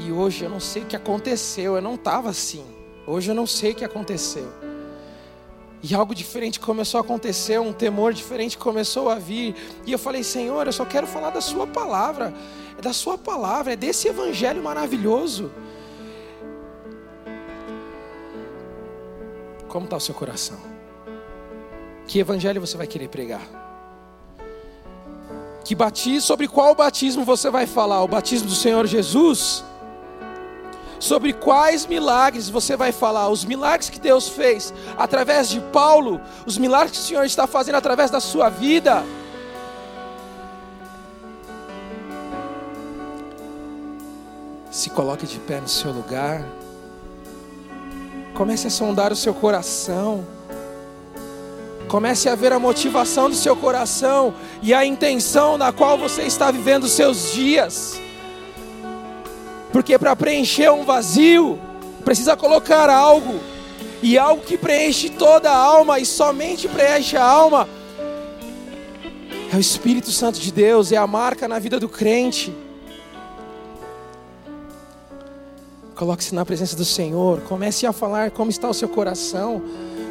E 0.00 0.10
hoje 0.10 0.44
eu 0.44 0.48
não 0.48 0.60
sei 0.60 0.84
o 0.84 0.86
que 0.86 0.96
aconteceu, 0.96 1.76
eu 1.76 1.82
não 1.82 1.94
estava 1.94 2.30
assim. 2.30 2.64
Hoje 3.06 3.32
eu 3.32 3.34
não 3.34 3.46
sei 3.46 3.72
o 3.72 3.74
que 3.74 3.84
aconteceu. 3.84 4.50
E 5.82 5.94
algo 5.94 6.14
diferente 6.14 6.58
começou 6.58 6.96
a 6.96 7.02
acontecer, 7.02 7.60
um 7.60 7.70
temor 7.70 8.14
diferente 8.14 8.56
começou 8.56 9.10
a 9.10 9.16
vir. 9.16 9.54
E 9.84 9.92
eu 9.92 9.98
falei, 9.98 10.24
Senhor, 10.24 10.66
eu 10.66 10.72
só 10.72 10.86
quero 10.86 11.06
falar 11.06 11.28
da 11.28 11.42
Sua 11.42 11.66
palavra 11.66 12.32
é 12.78 12.82
da 12.82 12.92
Sua 12.92 13.16
palavra, 13.16 13.72
é 13.72 13.76
desse 13.76 14.08
Evangelho 14.08 14.62
maravilhoso. 14.62 15.50
Como 19.74 19.86
está 19.86 19.96
o 19.96 20.00
seu 20.00 20.14
coração? 20.14 20.56
Que 22.06 22.20
Evangelho 22.20 22.60
você 22.60 22.76
vai 22.76 22.86
querer 22.86 23.08
pregar? 23.08 23.42
Que 25.64 25.74
batismo, 25.74 26.20
sobre 26.20 26.46
qual 26.46 26.76
batismo 26.76 27.24
você 27.24 27.50
vai 27.50 27.66
falar? 27.66 28.04
O 28.04 28.06
batismo 28.06 28.46
do 28.46 28.54
Senhor 28.54 28.86
Jesus? 28.86 29.64
Sobre 31.00 31.32
quais 31.32 31.86
milagres 31.86 32.48
você 32.48 32.76
vai 32.76 32.92
falar? 32.92 33.28
Os 33.30 33.44
milagres 33.44 33.90
que 33.90 33.98
Deus 33.98 34.28
fez 34.28 34.72
através 34.96 35.48
de 35.50 35.58
Paulo, 35.58 36.20
os 36.46 36.56
milagres 36.56 36.92
que 36.92 36.98
o 36.98 37.06
Senhor 37.08 37.24
está 37.24 37.44
fazendo 37.48 37.74
através 37.74 38.12
da 38.12 38.20
sua 38.20 38.48
vida. 38.48 39.04
Se 44.70 44.88
coloque 44.90 45.26
de 45.26 45.40
pé 45.40 45.60
no 45.60 45.66
seu 45.68 45.90
lugar. 45.90 46.44
Comece 48.34 48.66
a 48.66 48.70
sondar 48.70 49.12
o 49.12 49.16
seu 49.16 49.32
coração. 49.32 50.26
Comece 51.88 52.28
a 52.28 52.34
ver 52.34 52.52
a 52.52 52.58
motivação 52.58 53.30
do 53.30 53.36
seu 53.36 53.54
coração 53.54 54.34
e 54.62 54.74
a 54.74 54.84
intenção 54.84 55.56
na 55.56 55.72
qual 55.72 55.96
você 55.96 56.22
está 56.22 56.50
vivendo 56.50 56.84
os 56.84 56.92
seus 56.92 57.32
dias. 57.32 58.00
Porque 59.72 59.98
para 59.98 60.14
preencher 60.14 60.70
um 60.70 60.84
vazio, 60.84 61.58
precisa 62.04 62.36
colocar 62.36 62.90
algo, 62.90 63.40
e 64.02 64.18
algo 64.18 64.42
que 64.42 64.58
preenche 64.58 65.08
toda 65.08 65.50
a 65.50 65.56
alma 65.56 65.98
e 65.98 66.06
somente 66.06 66.68
preenche 66.68 67.16
a 67.16 67.24
alma 67.24 67.68
é 69.54 69.56
o 69.56 69.60
Espírito 69.60 70.10
Santo 70.10 70.40
de 70.40 70.52
Deus, 70.52 70.90
é 70.90 70.96
a 70.96 71.06
marca 71.06 71.46
na 71.46 71.60
vida 71.60 71.78
do 71.78 71.88
crente. 71.88 72.52
Coloque-se 75.94 76.34
na 76.34 76.44
presença 76.44 76.74
do 76.74 76.84
Senhor, 76.84 77.40
comece 77.42 77.86
a 77.86 77.92
falar 77.92 78.32
como 78.32 78.50
está 78.50 78.68
o 78.68 78.74
seu 78.74 78.88
coração. 78.88 79.62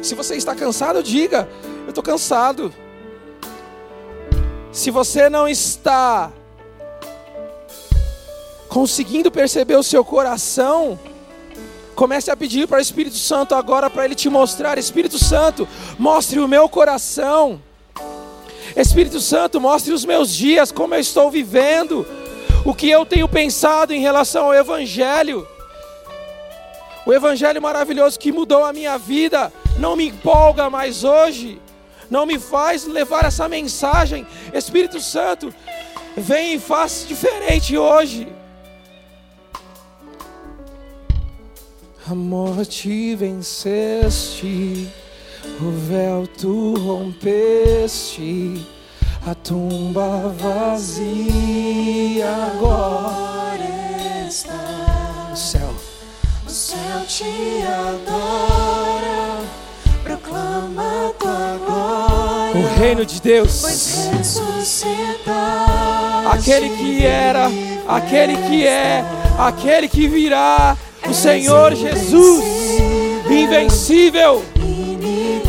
Se 0.02 0.14
você 0.14 0.34
está 0.34 0.54
cansado, 0.54 1.02
diga: 1.02 1.48
Eu 1.82 1.90
estou 1.90 2.02
cansado. 2.02 2.72
Se 4.72 4.90
você 4.90 5.28
não 5.28 5.46
está 5.46 6.32
conseguindo 8.68 9.30
perceber 9.30 9.76
o 9.76 9.82
seu 9.82 10.04
coração, 10.04 10.98
comece 11.94 12.30
a 12.30 12.36
pedir 12.36 12.66
para 12.66 12.78
o 12.78 12.82
Espírito 12.82 13.16
Santo 13.16 13.54
agora 13.54 13.90
para 13.90 14.06
ele 14.06 14.14
te 14.14 14.28
mostrar. 14.28 14.78
Espírito 14.78 15.18
Santo, 15.18 15.68
mostre 15.98 16.40
o 16.40 16.48
meu 16.48 16.68
coração. 16.68 17.62
Espírito 18.74 19.20
Santo, 19.20 19.60
mostre 19.60 19.92
os 19.92 20.04
meus 20.04 20.34
dias, 20.34 20.72
como 20.72 20.94
eu 20.94 21.00
estou 21.00 21.30
vivendo, 21.30 22.06
o 22.64 22.74
que 22.74 22.88
eu 22.90 23.06
tenho 23.06 23.28
pensado 23.28 23.92
em 23.92 24.00
relação 24.00 24.46
ao 24.46 24.54
Evangelho. 24.54 25.46
O 27.06 27.12
Evangelho 27.12 27.60
maravilhoso 27.60 28.18
que 28.18 28.32
mudou 28.32 28.64
a 28.64 28.72
minha 28.72 28.96
vida, 28.98 29.52
não 29.78 29.94
me 29.94 30.08
empolga 30.08 30.70
mais 30.70 31.04
hoje, 31.04 31.60
não 32.10 32.24
me 32.24 32.38
faz 32.38 32.86
levar 32.86 33.24
essa 33.24 33.48
mensagem. 33.48 34.26
Espírito 34.52 35.00
Santo, 35.00 35.54
vem 36.16 36.54
e 36.54 36.58
faz 36.58 37.04
diferente 37.06 37.76
hoje. 37.76 38.28
A 42.06 42.14
morte 42.14 43.14
venceste 43.14 44.88
o 45.60 45.70
véu 45.70 46.26
tu 46.26 46.74
rompeste, 46.74 48.66
a 49.26 49.34
tumba 49.34 50.34
vazia 50.38 52.28
agora 52.28 53.64
está. 54.28 55.30
O 55.32 55.36
céu, 55.36 55.74
céu 56.54 56.78
te 57.08 57.24
adora, 57.66 59.40
proclama 60.04 61.12
tua 61.18 61.58
glória. 61.66 62.60
O 62.60 62.78
reino 62.78 63.04
de 63.04 63.20
Deus, 63.20 63.60
pois 63.60 64.08
aquele 66.32 66.70
que 66.70 67.04
era, 67.04 67.50
aquele 67.88 68.36
que 68.36 68.66
é, 68.66 69.04
aquele 69.36 69.88
que 69.88 70.06
virá, 70.06 70.76
o 71.08 71.12
Senhor 71.12 71.74
Jesus, 71.74 72.44
invencível 73.28 74.44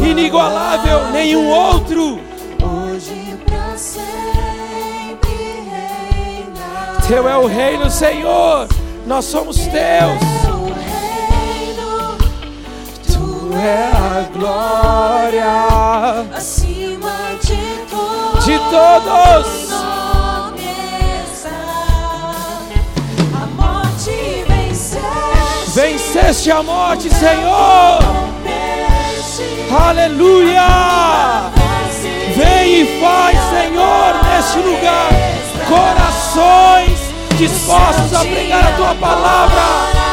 inigualável, 0.02 1.12
nenhum 1.12 1.50
outro. 1.50 2.20
Hoje 2.64 3.38
pra 3.46 3.78
sempre 3.78 5.30
reina. 5.70 6.98
Teu 7.08 7.28
é 7.28 7.38
o 7.38 7.46
reino, 7.46 7.90
Senhor. 7.90 8.68
Nós 9.06 9.26
somos 9.26 9.58
teus. 9.58 10.45
É 13.58 13.90
a 13.94 14.28
glória 14.34 15.46
acima 16.36 17.12
de 17.42 17.58
todos. 17.90 18.46
De 18.46 18.60
todos. 18.60 19.72
A 23.34 23.46
morte 23.56 24.46
venceste. 24.48 25.72
Venceste 25.74 26.52
a 26.52 26.64
morte, 26.64 27.10
Senhor. 27.10 28.00
Aleluia! 29.88 31.52
Vem 32.36 32.82
e 32.82 33.00
faz, 33.00 33.38
Senhor, 33.50 34.14
neste 34.24 34.60
lugar, 34.60 35.10
corações 35.68 37.00
dispostos 37.38 38.14
a 38.14 38.20
pregar 38.20 38.68
a 38.68 38.72
tua 38.78 38.96
palavra. 38.96 40.05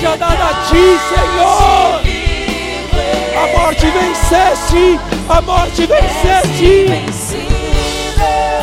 Seja 0.00 0.16
dada 0.16 0.46
a 0.46 0.54
ti, 0.64 0.98
Senhor. 1.10 2.00
A 3.36 3.58
morte 3.58 3.86
venceste, 3.86 5.00
a 5.28 5.42
morte 5.42 5.86
venceste. 5.86 6.86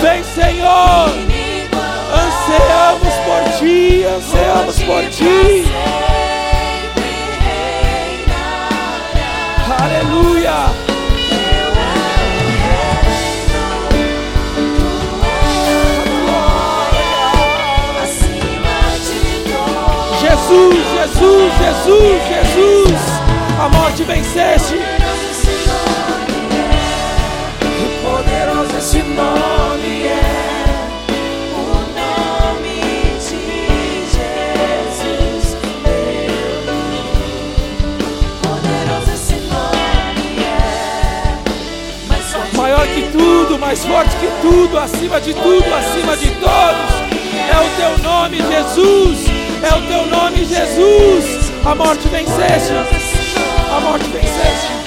Vem, 0.02 0.24
Senhor. 0.24 1.10
Anseamos 2.12 3.14
por 3.26 3.60
ti, 3.60 4.06
anseamos 4.06 4.82
por 4.82 5.04
ti. 5.12 5.68
Aleluia. 9.80 10.88
Jesus, 20.20 20.97
Jesus, 21.18 21.52
Jesus, 21.58 22.22
Jesus, 22.30 23.02
a 23.60 23.70
morte 23.70 24.04
venceste. 24.04 24.76
E 27.56 28.06
poderoso 28.06 28.78
esse 28.78 29.02
nome 29.02 30.04
é. 30.04 30.48
maior 42.54 42.88
que 42.88 43.02
tudo, 43.12 43.58
mais 43.60 43.86
forte 43.86 44.16
que 44.18 44.28
tudo, 44.42 44.78
acima 44.78 45.22
de 45.22 45.34
tudo, 45.34 45.74
acima 45.74 46.18
de 46.18 46.30
todos. 46.32 47.08
É 47.50 47.60
o 47.60 47.70
teu 47.78 48.04
nome, 48.04 48.38
Jesus. 48.38 49.37
É 49.68 49.76
o 49.76 49.82
teu 49.88 50.06
nome, 50.06 50.46
Jesus. 50.46 51.52
A 51.66 51.76
morte 51.76 52.08
venceste. 52.08 52.72
A 53.70 53.80
morte 53.82 54.06
venceste. 54.06 54.78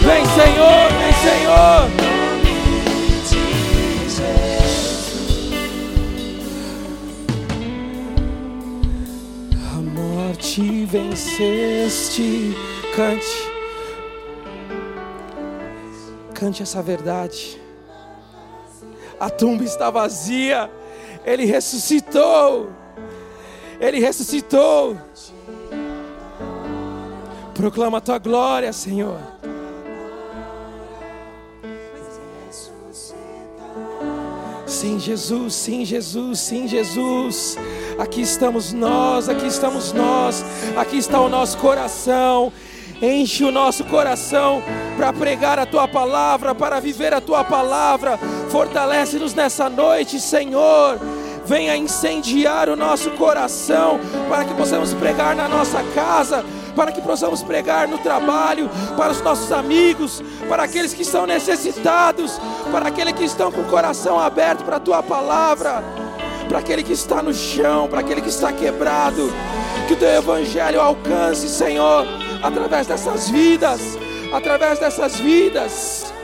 Vem, 0.00 0.24
Senhor, 0.26 0.88
vem, 0.92 1.12
Senhor. 1.22 2.04
te 10.54 10.84
venceste. 10.84 12.54
Cante. 12.94 13.50
Cante 16.32 16.62
essa 16.62 16.80
verdade. 16.82 17.63
A 19.24 19.30
tumba 19.30 19.64
está 19.64 19.88
vazia. 19.88 20.70
Ele 21.24 21.46
ressuscitou. 21.46 22.70
Ele 23.80 23.98
ressuscitou. 23.98 24.98
Proclama 27.54 27.96
a 27.96 28.00
tua 28.02 28.18
glória, 28.18 28.70
Senhor. 28.70 29.18
Sim, 34.66 35.00
Jesus, 35.00 35.54
sim, 35.54 35.86
Jesus, 35.86 36.38
sim, 36.40 36.68
Jesus. 36.68 37.56
Aqui 37.98 38.20
estamos 38.20 38.74
nós, 38.74 39.30
aqui 39.30 39.46
estamos 39.46 39.94
nós, 39.94 40.44
aqui 40.76 40.98
está 40.98 41.18
o 41.22 41.30
nosso 41.30 41.56
coração. 41.56 42.52
Enche 43.04 43.44
o 43.44 43.52
nosso 43.52 43.84
coração 43.84 44.62
para 44.96 45.12
pregar 45.12 45.58
a 45.58 45.66
tua 45.66 45.86
palavra, 45.86 46.54
para 46.54 46.80
viver 46.80 47.12
a 47.12 47.20
tua 47.20 47.44
palavra. 47.44 48.18
Fortalece-nos 48.48 49.34
nessa 49.34 49.68
noite, 49.68 50.18
Senhor. 50.18 50.98
Venha 51.44 51.76
incendiar 51.76 52.70
o 52.70 52.76
nosso 52.76 53.10
coração 53.10 54.00
para 54.26 54.46
que 54.46 54.54
possamos 54.54 54.94
pregar 54.94 55.36
na 55.36 55.46
nossa 55.46 55.82
casa, 55.94 56.42
para 56.74 56.92
que 56.92 57.02
possamos 57.02 57.42
pregar 57.42 57.86
no 57.86 57.98
trabalho, 57.98 58.70
para 58.96 59.12
os 59.12 59.20
nossos 59.20 59.52
amigos, 59.52 60.22
para 60.48 60.62
aqueles 60.62 60.94
que 60.94 61.02
estão 61.02 61.26
necessitados, 61.26 62.40
para 62.72 62.88
aqueles 62.88 63.12
que 63.12 63.24
estão 63.24 63.52
com 63.52 63.60
o 63.60 63.68
coração 63.68 64.18
aberto 64.18 64.64
para 64.64 64.76
a 64.76 64.80
tua 64.80 65.02
palavra 65.02 65.84
para 66.48 66.58
aquele 66.58 66.82
que 66.82 66.92
está 66.92 67.22
no 67.22 67.32
chão, 67.32 67.88
para 67.88 68.00
aquele 68.00 68.20
que 68.20 68.28
está 68.28 68.52
quebrado. 68.52 69.32
Que 69.88 69.94
o 69.94 69.96
teu 69.96 70.08
evangelho 70.08 70.80
alcance, 70.80 71.48
Senhor, 71.48 72.06
através 72.44 72.86
dessas 72.86 73.28
vidas, 73.30 73.80
através 74.32 74.78
dessas 74.78 75.18
vidas. 75.18 76.14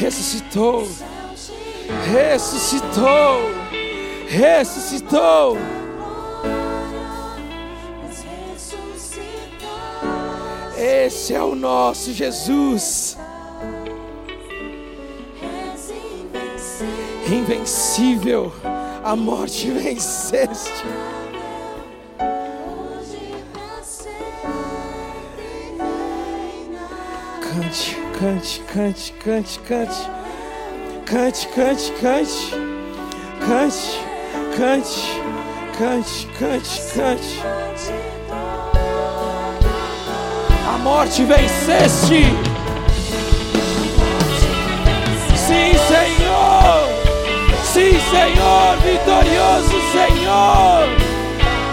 ressuscitou, 0.00 0.88
ressuscitou, 2.10 3.50
ressuscitou. 4.26 5.58
Esse 10.78 11.34
é 11.34 11.42
o 11.42 11.54
nosso 11.54 12.14
Jesus, 12.14 13.18
invencível. 17.30 18.50
A 19.02 19.16
morte 19.16 19.70
venceste. 19.70 20.84
Cante, 27.40 27.96
cante, 28.18 28.62
cante, 28.72 29.12
cante, 29.24 29.60
cante. 29.66 30.10
Cante, 31.06 31.48
cante, 31.48 31.92
cante. 31.98 32.50
Cante, 33.40 33.98
cante, 34.56 35.00
cante, 35.78 36.26
cante, 36.38 36.70
cante. 36.94 37.32
A 40.68 40.78
morte 40.78 41.24
venceste. 41.24 42.24
Sim, 45.36 45.72
Senhor. 45.88 46.19
Sim, 47.80 47.96
Senhor, 48.10 48.76
vitorioso 48.84 49.80
Senhor. 49.90 50.84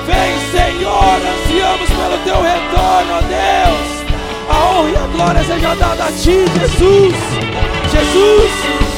Vem, 0.06 0.40
Senhor, 0.54 1.20
ansiamos 1.20 1.90
pelo 1.90 2.18
teu 2.24 2.42
retorno, 2.42 3.12
ó 3.12 3.22
Deus. 3.28 3.88
A 4.48 4.56
honra 4.70 4.90
e 4.90 4.96
a 4.96 5.08
glória 5.08 5.44
seja 5.44 5.76
dada 5.76 6.06
a 6.06 6.12
ti, 6.14 6.46
Jesus. 6.48 7.14
Jesus, 7.92 8.52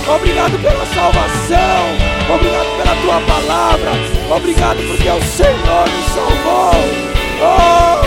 obrigado 0.08 0.62
pela 0.62 0.86
salvação. 0.86 1.98
Obrigado 2.32 2.70
pela 2.78 2.96
tua 3.02 3.20
palavra. 3.22 3.92
Obrigado 4.30 4.78
porque 4.78 5.10
o 5.10 5.24
Senhor 5.24 5.90
nos 5.90 6.06
salvou. 6.14 6.76
Oh! 7.42 8.06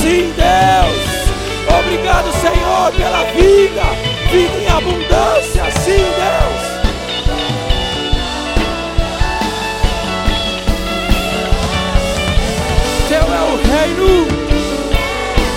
Sim, 0.00 0.32
Deus. 0.34 1.13
Obrigado, 1.68 2.32
Senhor, 2.40 2.92
pela 2.92 3.24
vida. 3.32 3.82
Vida 4.30 4.58
em 4.58 4.68
abundância. 4.68 5.70
Sim, 5.80 6.04
Deus. 6.20 6.74
Teu 13.08 13.18
é 13.18 13.42
o 13.42 13.56
reino. 13.56 14.26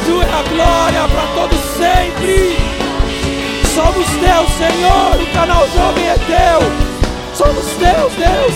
Tu 0.05 0.21
é 0.21 0.25
a 0.25 0.43
glória 0.43 1.07
para 1.09 1.25
todos 1.35 1.59
sempre. 1.77 2.57
Somos 3.73 4.07
teus, 4.07 4.49
Senhor. 4.57 5.21
O 5.21 5.33
canal 5.33 5.67
jovem 5.75 6.07
é 6.07 6.17
teu. 6.25 6.59
Somos 7.35 7.65
teus, 7.77 8.13
Deus. 8.13 8.55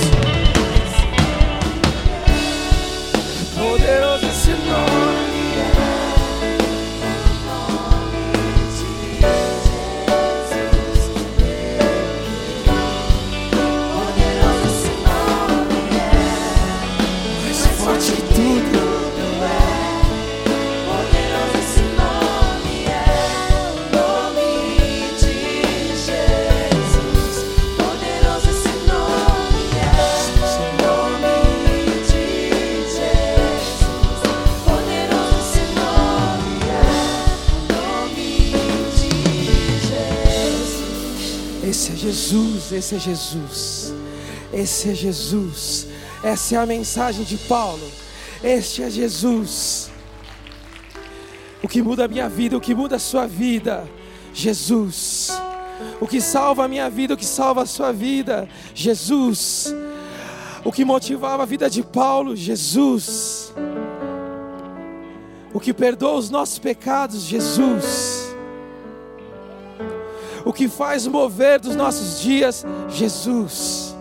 Poderoso 3.55 4.25
esse 4.25 4.51
nome. 4.51 5.00
Jesus, 42.11 42.73
esse 42.73 42.95
é 42.95 42.99
Jesus, 42.99 43.93
esse 44.51 44.89
é 44.89 44.93
Jesus, 44.93 45.87
essa 46.21 46.55
é 46.55 46.57
a 46.57 46.65
mensagem 46.65 47.23
de 47.23 47.37
Paulo. 47.37 47.89
Este 48.43 48.83
é 48.83 48.89
Jesus. 48.89 49.89
O 51.63 51.69
que 51.69 51.81
muda 51.81 52.03
a 52.03 52.07
minha 52.09 52.27
vida, 52.27 52.57
o 52.57 52.59
que 52.59 52.75
muda 52.75 52.97
a 52.97 52.99
sua 52.99 53.27
vida, 53.27 53.89
Jesus. 54.33 55.29
O 56.01 56.05
que 56.07 56.19
salva 56.19 56.65
a 56.65 56.67
minha 56.67 56.89
vida, 56.89 57.13
o 57.13 57.17
que 57.17 57.25
salva 57.25 57.61
a 57.61 57.65
sua 57.65 57.93
vida, 57.93 58.45
Jesus. 58.75 59.73
O 60.65 60.71
que 60.71 60.83
motivava 60.83 61.43
a 61.43 61.45
vida 61.45 61.69
de 61.69 61.81
Paulo, 61.81 62.35
Jesus. 62.35 63.53
O 65.53 65.61
que 65.61 65.73
perdoa 65.73 66.15
os 66.15 66.29
nossos 66.29 66.59
pecados, 66.59 67.21
Jesus 67.21 68.10
o 70.45 70.53
que 70.53 70.67
faz 70.67 71.07
mover 71.07 71.59
dos 71.59 71.75
nossos 71.75 72.19
dias, 72.21 72.65
Jesus. 72.89 73.95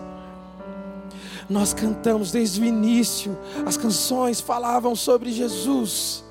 Nós 1.49 1.73
cantamos 1.73 2.31
desde 2.31 2.61
o 2.61 2.65
início, 2.65 3.37
as 3.65 3.75
canções 3.75 4.39
falavam 4.39 4.95
sobre 4.95 5.31
Jesus. 5.31 6.23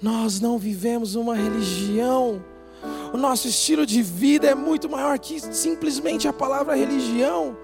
Nós 0.00 0.40
não 0.40 0.58
vivemos 0.58 1.14
uma 1.14 1.34
religião, 1.34 2.42
o 3.12 3.16
nosso 3.16 3.46
estilo 3.46 3.84
de 3.84 4.02
vida 4.02 4.48
é 4.48 4.54
muito 4.54 4.88
maior 4.88 5.18
que 5.18 5.38
simplesmente 5.38 6.26
a 6.26 6.32
palavra 6.32 6.74
religião. 6.74 7.56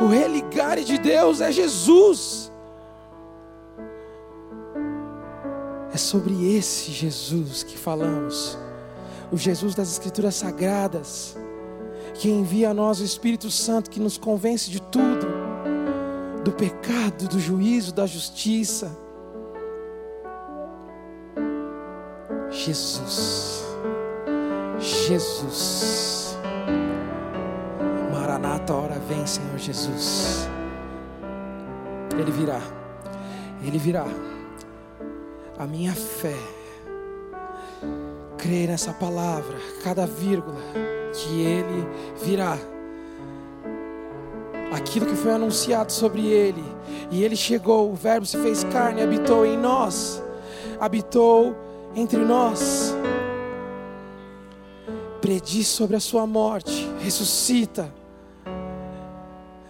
O 0.00 0.06
religare 0.06 0.84
de 0.84 0.98
Deus 0.98 1.40
é 1.40 1.50
Jesus. 1.50 2.52
É 5.92 5.96
sobre 5.96 6.54
esse 6.56 6.90
Jesus 6.90 7.62
que 7.62 7.78
falamos 7.78 8.58
o 9.34 9.36
Jesus 9.36 9.74
das 9.74 9.90
Escrituras 9.90 10.36
Sagradas, 10.36 11.36
que 12.14 12.30
envia 12.30 12.70
a 12.70 12.74
nós 12.74 13.00
o 13.00 13.04
Espírito 13.04 13.50
Santo 13.50 13.90
que 13.90 13.98
nos 13.98 14.16
convence 14.16 14.70
de 14.70 14.80
tudo, 14.80 15.26
do 16.44 16.52
pecado, 16.52 17.26
do 17.26 17.40
juízo, 17.40 17.92
da 17.92 18.06
justiça. 18.06 18.96
Jesus, 22.48 23.64
Jesus, 24.78 26.38
Maranata, 28.12 28.72
hora 28.72 29.00
vem, 29.00 29.26
Senhor 29.26 29.58
Jesus. 29.58 30.48
Ele 32.16 32.30
virá, 32.30 32.60
Ele 33.64 33.78
virá. 33.78 34.06
A 35.58 35.66
minha 35.66 35.92
fé 35.92 36.36
crer 38.38 38.68
nessa 38.68 38.92
palavra, 38.92 39.56
cada 39.82 40.06
vírgula, 40.06 40.60
que 41.12 41.40
Ele 41.40 41.86
virá. 42.24 42.58
Aquilo 44.72 45.06
que 45.06 45.14
foi 45.14 45.32
anunciado 45.32 45.92
sobre 45.92 46.26
Ele, 46.26 46.64
e 47.10 47.22
Ele 47.22 47.36
chegou, 47.36 47.92
o 47.92 47.94
Verbo 47.94 48.26
se 48.26 48.36
fez 48.38 48.64
carne, 48.64 49.02
habitou 49.02 49.46
em 49.46 49.56
nós, 49.56 50.22
habitou 50.80 51.54
entre 51.94 52.18
nós. 52.18 52.94
Prediz 55.20 55.68
sobre 55.68 55.96
a 55.96 56.00
Sua 56.00 56.26
morte, 56.26 56.88
ressuscita. 57.00 57.92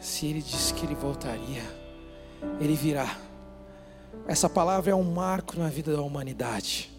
Se 0.00 0.26
Ele 0.26 0.40
disse 0.40 0.72
que 0.74 0.86
Ele 0.86 0.94
voltaria, 0.94 1.62
Ele 2.60 2.74
virá. 2.74 3.16
Essa 4.26 4.48
palavra 4.48 4.90
é 4.90 4.94
um 4.94 5.04
marco 5.04 5.58
na 5.58 5.68
vida 5.68 5.94
da 5.94 6.00
humanidade. 6.00 6.93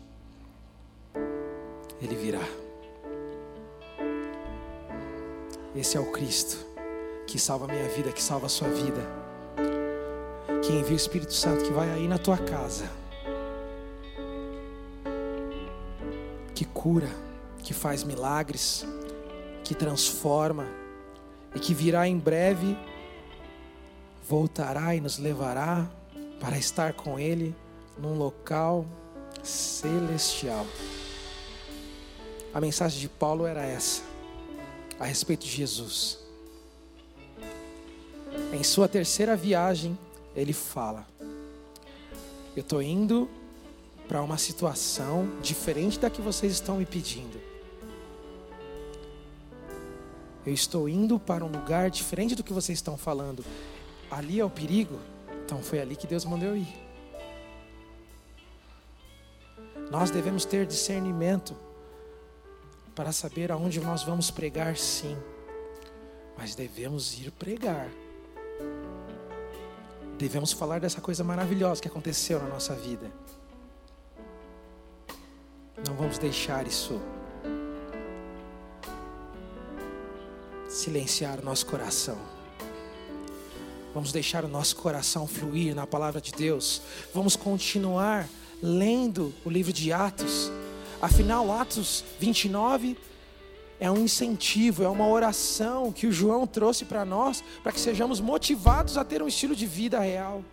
Ele 2.06 2.16
virá. 2.16 2.48
Esse 5.76 5.98
é 5.98 6.00
o 6.00 6.12
Cristo 6.12 6.64
que 7.26 7.40
salva 7.40 7.66
a 7.66 7.68
minha 7.68 7.90
vida, 7.90 8.12
que 8.12 8.22
salva 8.22 8.46
a 8.46 8.50
sua 8.50 8.70
vida. 8.70 9.02
Que 10.62 10.72
envia 10.72 10.94
o 10.94 10.96
Espírito 10.96 11.34
Santo 11.34 11.64
que 11.64 11.74
vai 11.74 11.90
aí 11.90 12.08
na 12.08 12.20
tua 12.20 12.38
casa. 12.38 12.88
Que 16.54 16.64
cura, 16.64 17.10
que 17.64 17.74
faz 17.74 18.04
milagres, 18.04 18.86
que 19.64 19.74
transforma 19.74 20.68
e 21.56 21.60
que 21.60 21.74
virá 21.74 22.08
em 22.08 22.20
breve, 22.20 22.78
voltará 24.30 24.96
e 24.96 25.02
nos 25.02 25.18
levará 25.18 25.90
para 26.40 26.56
estar 26.56 26.94
com 26.94 27.20
Ele 27.20 27.56
num 27.98 28.16
local 28.16 28.86
celestial. 29.42 30.68
A 32.56 32.62
mensagem 32.62 33.02
de 33.02 33.10
Paulo 33.10 33.46
era 33.46 33.66
essa, 33.66 34.02
a 34.98 35.04
respeito 35.04 35.46
de 35.46 35.52
Jesus. 35.52 36.18
Em 38.54 38.64
sua 38.64 38.88
terceira 38.88 39.36
viagem, 39.36 40.00
ele 40.34 40.54
fala: 40.54 41.06
Eu 42.56 42.62
estou 42.62 42.82
indo 42.82 43.30
para 44.08 44.22
uma 44.22 44.38
situação 44.38 45.28
diferente 45.42 46.00
da 46.00 46.10
que 46.10 46.22
vocês 46.22 46.54
estão 46.54 46.78
me 46.78 46.86
pedindo. 46.86 47.42
Eu 50.46 50.54
estou 50.54 50.88
indo 50.88 51.20
para 51.20 51.44
um 51.44 51.50
lugar 51.50 51.90
diferente 51.90 52.36
do 52.36 52.44
que 52.44 52.54
vocês 52.54 52.78
estão 52.78 52.98
falando. 52.98 53.44
Ali 54.10 54.40
é 54.40 54.46
o 54.46 54.50
perigo. 54.50 54.98
Então 55.44 55.62
foi 55.62 55.82
ali 55.82 55.98
que 55.98 56.08
Deus 56.08 56.24
mandou 56.24 56.48
eu 56.48 56.56
ir. 56.56 56.74
Nós 59.92 60.10
devemos 60.10 60.46
ter 60.46 60.66
discernimento 60.66 61.65
para 62.96 63.12
saber 63.12 63.52
aonde 63.52 63.82
nós 63.82 64.04
vamos 64.04 64.32
pregar, 64.32 64.78
sim. 64.78 65.18
Mas 66.38 66.56
devemos 66.56 67.20
ir 67.20 67.32
pregar. 67.32 67.90
Devemos 70.18 70.54
falar 70.54 70.80
dessa 70.80 71.02
coisa 71.02 71.24
maravilhosa 71.24 71.82
que 71.82 71.88
aconteceu 71.90 72.40
na 72.40 72.48
nossa 72.48 72.74
vida. 72.74 73.12
Não 75.86 75.94
vamos 75.96 76.18
deixar 76.18 76.66
isso 76.66 77.02
silenciar 80.70 81.40
o 81.40 81.46
nosso 81.46 81.66
coração. 81.66 82.18
Vamos 83.94 84.12
deixar 84.12 84.44
o 84.44 84.48
nosso 84.48 84.76
coração 84.78 85.26
fluir 85.28 85.76
na 85.76 85.88
palavra 85.88 86.20
de 86.20 86.32
Deus. 86.32 86.82
Vamos 87.14 87.36
continuar 87.36 88.28
lendo 88.62 89.34
o 89.46 89.50
livro 89.50 89.72
de 89.72 89.92
Atos. 89.92 90.52
Afinal, 91.02 91.52
Atos 91.52 92.04
29 92.20 92.98
é 93.80 93.92
um 93.92 93.98
incentivo, 93.98 94.84
é 94.84 94.88
uma 94.88 95.08
oração 95.08 95.92
que 95.92 96.08
o 96.08 96.12
João 96.12 96.48
trouxe 96.48 96.86
para 96.86 97.04
nós, 97.04 97.44
para 97.62 97.72
que 97.72 97.80
sejamos 97.80 98.22
motivados 98.22 98.98
a 98.98 99.04
ter 99.04 99.22
um 99.22 99.28
estilo 99.28 99.56
de 99.56 99.66
vida 99.66 100.00
real. 100.00 100.44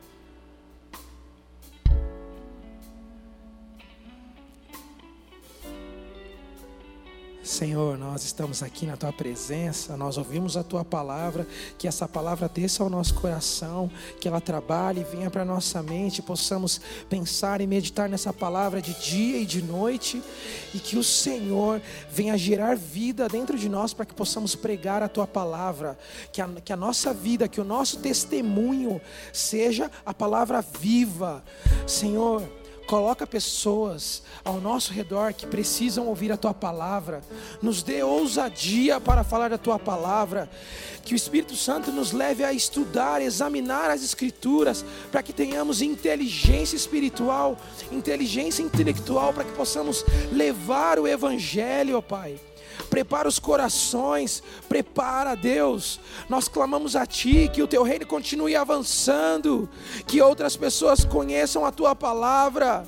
Senhor, 7.42 7.98
nós 7.98 8.22
estamos 8.22 8.62
aqui 8.62 8.86
na 8.86 8.96
tua 8.96 9.12
presença, 9.12 9.96
nós 9.96 10.16
ouvimos 10.16 10.56
a 10.56 10.62
tua 10.62 10.84
palavra, 10.84 11.44
que 11.76 11.88
essa 11.88 12.06
palavra 12.06 12.48
desça 12.48 12.84
ao 12.84 12.88
nosso 12.88 13.14
coração, 13.14 13.90
que 14.20 14.28
ela 14.28 14.40
trabalhe 14.40 15.00
e 15.00 15.04
venha 15.04 15.28
para 15.28 15.44
nossa 15.44 15.82
mente, 15.82 16.22
possamos 16.22 16.80
pensar 17.10 17.60
e 17.60 17.66
meditar 17.66 18.08
nessa 18.08 18.32
palavra 18.32 18.80
de 18.80 18.94
dia 18.94 19.38
e 19.38 19.44
de 19.44 19.60
noite, 19.60 20.22
e 20.72 20.78
que 20.78 20.96
o 20.96 21.02
Senhor 21.02 21.82
venha 22.08 22.38
gerar 22.38 22.76
vida 22.76 23.28
dentro 23.28 23.58
de 23.58 23.68
nós 23.68 23.92
para 23.92 24.06
que 24.06 24.14
possamos 24.14 24.54
pregar 24.54 25.02
a 25.02 25.08
tua 25.08 25.26
palavra, 25.26 25.98
que 26.32 26.40
a, 26.40 26.48
que 26.64 26.72
a 26.72 26.76
nossa 26.76 27.12
vida, 27.12 27.48
que 27.48 27.60
o 27.60 27.64
nosso 27.64 27.98
testemunho 27.98 29.00
seja 29.32 29.90
a 30.06 30.14
palavra 30.14 30.60
viva, 30.60 31.42
Senhor. 31.88 32.61
Coloca 32.86 33.26
pessoas 33.26 34.22
ao 34.44 34.60
nosso 34.60 34.92
redor 34.92 35.32
que 35.32 35.46
precisam 35.46 36.06
ouvir 36.08 36.30
a 36.32 36.36
tua 36.36 36.52
palavra. 36.52 37.22
Nos 37.62 37.82
dê 37.82 38.02
ousadia 38.02 39.00
para 39.00 39.24
falar 39.24 39.48
da 39.48 39.58
tua 39.58 39.78
palavra. 39.78 40.50
Que 41.04 41.14
o 41.14 41.16
Espírito 41.16 41.56
Santo 41.56 41.90
nos 41.90 42.12
leve 42.12 42.44
a 42.44 42.52
estudar, 42.52 43.22
examinar 43.22 43.90
as 43.90 44.04
Escrituras, 44.04 44.84
para 45.10 45.22
que 45.22 45.32
tenhamos 45.32 45.82
inteligência 45.82 46.76
espiritual, 46.76 47.56
inteligência 47.90 48.62
intelectual, 48.62 49.32
para 49.32 49.44
que 49.44 49.52
possamos 49.52 50.04
levar 50.30 50.98
o 50.98 51.08
Evangelho, 51.08 51.96
ó 51.96 52.00
Pai 52.00 52.38
prepara 52.92 53.26
os 53.26 53.38
corações, 53.38 54.42
prepara, 54.68 55.34
Deus. 55.34 55.98
Nós 56.28 56.46
clamamos 56.46 56.94
a 56.94 57.06
Ti 57.06 57.50
que 57.50 57.62
o 57.62 57.66
Teu 57.66 57.82
reino 57.82 58.06
continue 58.06 58.54
avançando, 58.54 59.66
que 60.06 60.20
outras 60.20 60.58
pessoas 60.58 61.02
conheçam 61.02 61.64
a 61.64 61.72
Tua 61.72 61.94
palavra. 61.94 62.84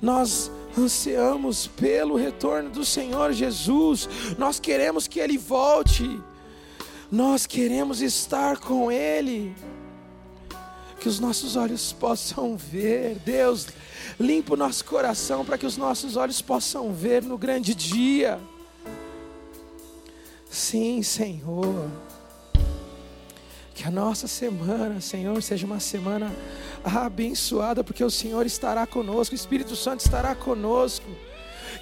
Nós 0.00 0.48
ansiamos 0.78 1.66
pelo 1.66 2.14
retorno 2.14 2.70
do 2.70 2.84
Senhor 2.84 3.32
Jesus, 3.32 4.08
nós 4.38 4.60
queremos 4.60 5.08
que 5.08 5.18
Ele 5.18 5.36
volte, 5.36 6.20
nós 7.10 7.46
queremos 7.46 8.00
estar 8.00 8.58
com 8.58 8.92
Ele. 8.92 9.56
Que 11.00 11.08
os 11.08 11.18
nossos 11.18 11.56
olhos 11.56 11.92
possam 11.92 12.56
ver, 12.56 13.16
Deus, 13.24 13.66
limpa 14.20 14.54
o 14.54 14.56
nosso 14.56 14.84
coração 14.84 15.44
para 15.44 15.58
que 15.58 15.66
os 15.66 15.76
nossos 15.76 16.14
olhos 16.14 16.40
possam 16.40 16.92
ver 16.92 17.24
no 17.24 17.36
grande 17.36 17.74
dia. 17.74 18.38
Sim, 20.52 21.02
Senhor. 21.02 21.90
Que 23.74 23.88
a 23.88 23.90
nossa 23.90 24.28
semana, 24.28 25.00
Senhor, 25.00 25.42
seja 25.42 25.64
uma 25.64 25.80
semana 25.80 26.30
abençoada, 26.84 27.82
porque 27.82 28.04
o 28.04 28.10
Senhor 28.10 28.44
estará 28.44 28.86
conosco, 28.86 29.34
o 29.34 29.36
Espírito 29.36 29.74
Santo 29.74 30.00
estará 30.00 30.34
conosco. 30.34 31.06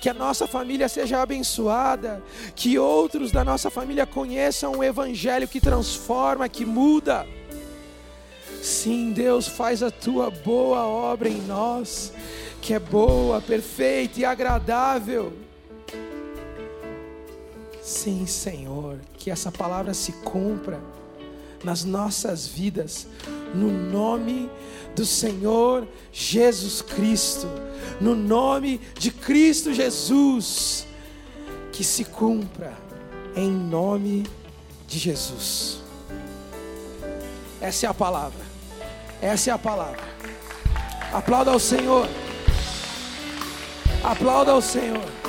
Que 0.00 0.08
a 0.08 0.14
nossa 0.14 0.46
família 0.46 0.88
seja 0.88 1.20
abençoada, 1.20 2.22
que 2.54 2.78
outros 2.78 3.32
da 3.32 3.44
nossa 3.44 3.70
família 3.70 4.06
conheçam 4.06 4.76
o 4.76 4.84
Evangelho 4.84 5.48
que 5.48 5.60
transforma, 5.60 6.48
que 6.48 6.64
muda. 6.64 7.26
Sim, 8.62 9.10
Deus, 9.10 9.48
faz 9.48 9.82
a 9.82 9.90
tua 9.90 10.30
boa 10.30 10.86
obra 10.86 11.28
em 11.28 11.40
nós, 11.42 12.12
que 12.62 12.72
é 12.72 12.78
boa, 12.78 13.40
perfeita 13.40 14.20
e 14.20 14.24
agradável. 14.24 15.49
Sim, 17.90 18.24
Senhor, 18.24 19.00
que 19.18 19.32
essa 19.32 19.50
palavra 19.50 19.92
se 19.92 20.12
cumpra 20.12 20.80
nas 21.64 21.82
nossas 21.82 22.46
vidas, 22.46 23.08
no 23.52 23.68
nome 23.68 24.48
do 24.94 25.04
Senhor 25.04 25.88
Jesus 26.12 26.82
Cristo, 26.82 27.48
no 28.00 28.14
nome 28.14 28.80
de 28.96 29.10
Cristo 29.10 29.74
Jesus, 29.74 30.86
que 31.72 31.82
se 31.82 32.04
cumpra 32.04 32.78
em 33.34 33.50
nome 33.50 34.24
de 34.86 34.96
Jesus. 34.96 35.80
Essa 37.60 37.86
é 37.86 37.88
a 37.88 37.94
palavra, 37.94 38.44
essa 39.20 39.50
é 39.50 39.52
a 39.52 39.58
palavra. 39.58 40.08
Aplauda 41.12 41.50
ao 41.50 41.58
Senhor, 41.58 42.08
aplauda 44.04 44.52
ao 44.52 44.62
Senhor. 44.62 45.19